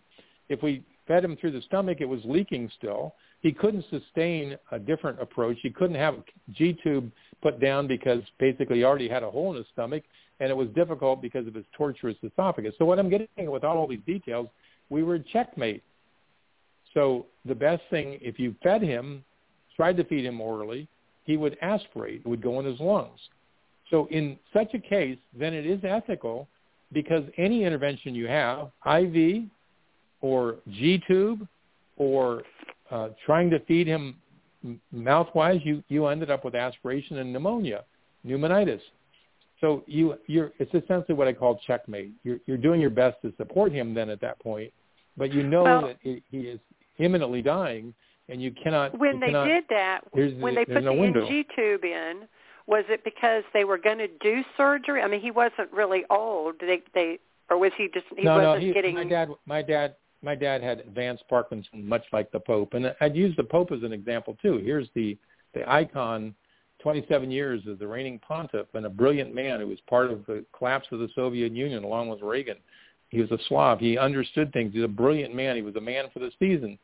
[0.48, 3.14] If we fed him through the stomach, it was leaking still.
[3.40, 5.56] He couldn't sustain a different approach.
[5.62, 6.16] He couldn't have
[6.52, 7.10] G tube
[7.42, 10.02] put down because basically he already had a hole in his stomach,
[10.40, 12.74] and it was difficult because of his tortuous esophagus.
[12.78, 14.48] So what I'm getting at with all these details,
[14.90, 15.82] we were checkmate.
[16.92, 19.24] So the best thing, if you fed him,
[19.74, 20.88] tried to feed him orally,
[21.24, 22.26] he would aspirate.
[22.26, 23.20] Would go in his lungs.
[23.90, 26.48] So in such a case, then it is ethical
[26.92, 29.44] because any intervention you have, IV
[30.20, 31.46] or G-tube
[32.00, 32.42] or
[32.90, 34.16] uh, trying to feed him
[34.90, 37.84] mouth-wise, you, you ended up with aspiration and pneumonia,
[38.26, 38.80] pneumonitis.
[39.60, 42.12] So you, you're, it's essentially what I call checkmate.
[42.24, 44.72] You're, you're doing your best to support him then at that point,
[45.18, 46.58] but you know well, that he, he is
[46.98, 47.92] imminently dying,
[48.30, 48.98] and you cannot.
[48.98, 51.26] When you they cannot, did that, when the, they put no the window.
[51.26, 52.22] NG tube in,
[52.66, 55.02] was it because they were going to do surgery?
[55.02, 56.54] I mean, he wasn't really old.
[56.60, 57.18] They, they,
[57.50, 58.94] or was he just he no, wasn't no, he, getting?
[58.94, 63.16] My dad, my dad, my dad had advanced Parkinson, much like the Pope, and I'd
[63.16, 64.58] use the Pope as an example too.
[64.58, 65.16] Here's the
[65.52, 66.34] the icon,
[66.80, 70.44] 27 years as the reigning pontiff and a brilliant man who was part of the
[70.56, 72.56] collapse of the Soviet Union along with Reagan.
[73.08, 73.80] He was a Slav.
[73.80, 74.72] He understood things.
[74.72, 75.56] He's a brilliant man.
[75.56, 76.78] He was a man for the season.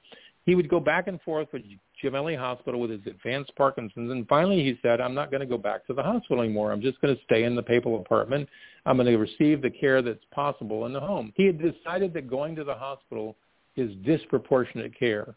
[0.44, 1.62] He would go back and forth with
[2.02, 5.58] Gemelli Hospital with his advanced Parkinson's, and finally he said, "I'm not going to go
[5.58, 6.70] back to the hospital anymore.
[6.72, 8.48] I'm just going to stay in the papal apartment.
[8.86, 12.28] I'm going to receive the care that's possible in the home." He had decided that
[12.28, 13.36] going to the hospital
[13.76, 15.34] is disproportionate care,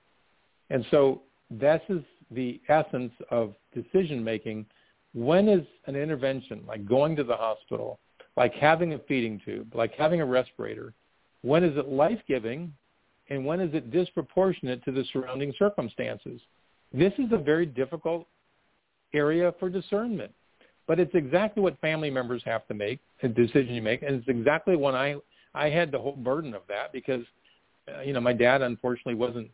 [0.70, 2.02] and so this is
[2.32, 4.66] the essence of decision making.
[5.14, 8.00] When is an intervention like going to the hospital,
[8.38, 10.94] like having a feeding tube, like having a respirator,
[11.42, 12.72] when is it life giving
[13.30, 16.40] and when is it disproportionate to the surrounding circumstances?
[16.94, 18.28] This is a very difficult
[19.14, 20.32] area for discernment,
[20.90, 24.28] but it's exactly what family members have to make a decision you make, and it's
[24.28, 25.16] exactly when I
[25.54, 27.24] I had the whole burden of that because
[27.88, 29.50] uh, you know my dad unfortunately wasn't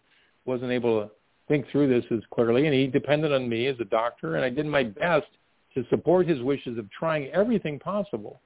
[0.46, 1.12] wasn't able to
[1.50, 4.50] think through this as clearly, and he depended on me as a doctor, and I
[4.50, 5.28] did my best
[5.74, 8.40] to support his wishes of trying everything possible.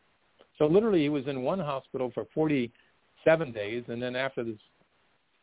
[0.58, 4.58] So literally, he was in one hospital for 47 days, and then after this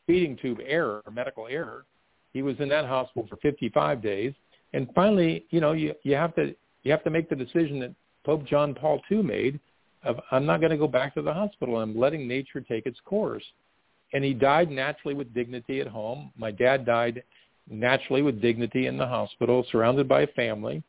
[0.09, 1.85] feeding tube error, medical error.
[2.32, 4.35] He was in that hospital for 55 days,
[4.73, 6.55] and finally, you know, you you have to
[6.87, 7.95] you have to make the decision that
[8.25, 9.61] Pope John Paul II made
[10.05, 11.79] of I'm not going to go back to the hospital.
[11.79, 13.43] I'm letting nature take its course.
[14.13, 16.31] And he died naturally with dignity at home.
[16.39, 17.25] My dad died
[17.69, 20.83] naturally with dignity in the hospital, surrounded by a family.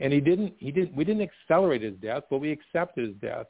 [0.00, 3.46] And he didn't he didn't we didn't accelerate his death, but we accepted his death.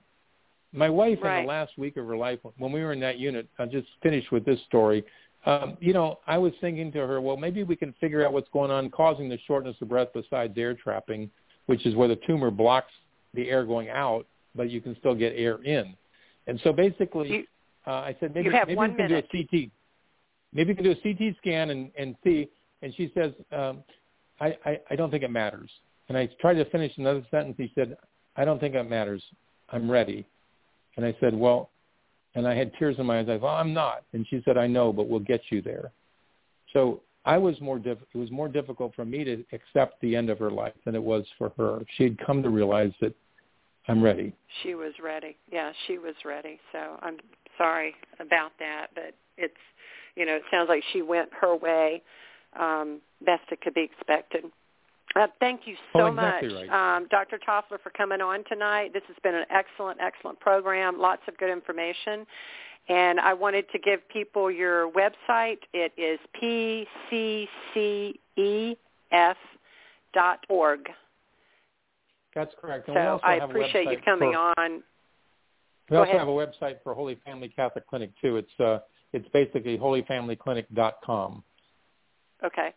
[0.74, 1.38] My wife, right.
[1.38, 3.86] in the last week of her life, when we were in that unit, I'll just
[4.02, 5.04] finish with this story.
[5.46, 8.48] Um, you know, I was thinking to her, well, maybe we can figure out what's
[8.52, 11.30] going on causing the shortness of breath besides air trapping,
[11.66, 12.92] which is where the tumor blocks
[13.34, 15.94] the air going out, but you can still get air in.
[16.46, 17.44] And so basically, you,
[17.86, 19.28] uh, I said, maybe, maybe we can minute.
[19.30, 19.70] do a CT.
[20.52, 22.48] Maybe we can do a CT scan and, and see.
[22.82, 23.82] And she says, um,
[24.40, 25.70] I, I, I don't think it matters.
[26.08, 27.56] And I tried to finish another sentence.
[27.58, 27.96] He said,
[28.36, 29.22] I don't think it matters.
[29.70, 30.26] I'm ready.
[30.96, 31.70] And I said, well,
[32.34, 33.28] and I had tears in my eyes.
[33.28, 34.02] I thought, I'm not.
[34.12, 35.92] And she said, I know, but we'll get you there.
[36.72, 40.30] So I was more diff- it was more difficult for me to accept the end
[40.30, 41.80] of her life than it was for her.
[41.96, 43.14] She had come to realize that
[43.88, 44.32] I'm ready.
[44.62, 45.36] She was ready.
[45.50, 46.58] Yeah, she was ready.
[46.72, 47.18] So I'm
[47.58, 49.54] sorry about that, but it's
[50.16, 52.02] you know, it sounds like she went her way
[52.58, 54.44] um, best it could be expected.
[55.16, 56.96] Uh, thank you so oh, exactly much, right.
[56.96, 57.38] um, Dr.
[57.38, 58.92] Toffler, for coming on tonight.
[58.92, 60.98] This has been an excellent, excellent program.
[60.98, 62.26] Lots of good information.
[62.88, 65.58] And I wanted to give people your website.
[65.72, 67.46] It is pccef.org.
[72.34, 72.88] That's correct.
[72.88, 74.82] And so we also I appreciate you coming for, on.
[75.88, 76.18] We Go also ahead.
[76.18, 78.36] have a website for Holy Family Catholic Clinic too.
[78.36, 78.80] It's uh,
[79.12, 81.42] it's basically holyfamilyclinic.com.
[82.44, 82.74] Okay.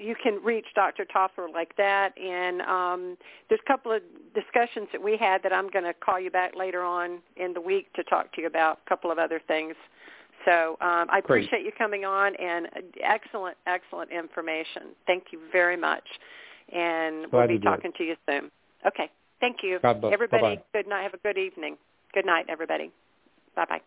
[0.00, 1.04] You can reach Dr.
[1.04, 2.16] Toffler like that.
[2.18, 3.16] And um,
[3.48, 4.02] there's a couple of
[4.34, 7.60] discussions that we had that I'm going to call you back later on in the
[7.60, 9.74] week to talk to you about a couple of other things.
[10.46, 11.44] So um, I Great.
[11.44, 12.68] appreciate you coming on and
[13.02, 14.94] excellent, excellent information.
[15.06, 16.04] Thank you very much.
[16.72, 18.50] And Glad we'll be talking to you soon.
[18.86, 19.10] Okay.
[19.40, 19.78] Thank you.
[19.82, 20.62] Everybody, Bye-bye.
[20.72, 21.02] good night.
[21.02, 21.76] Have a good evening.
[22.14, 22.90] Good night, everybody.
[23.56, 23.80] Bye-bye.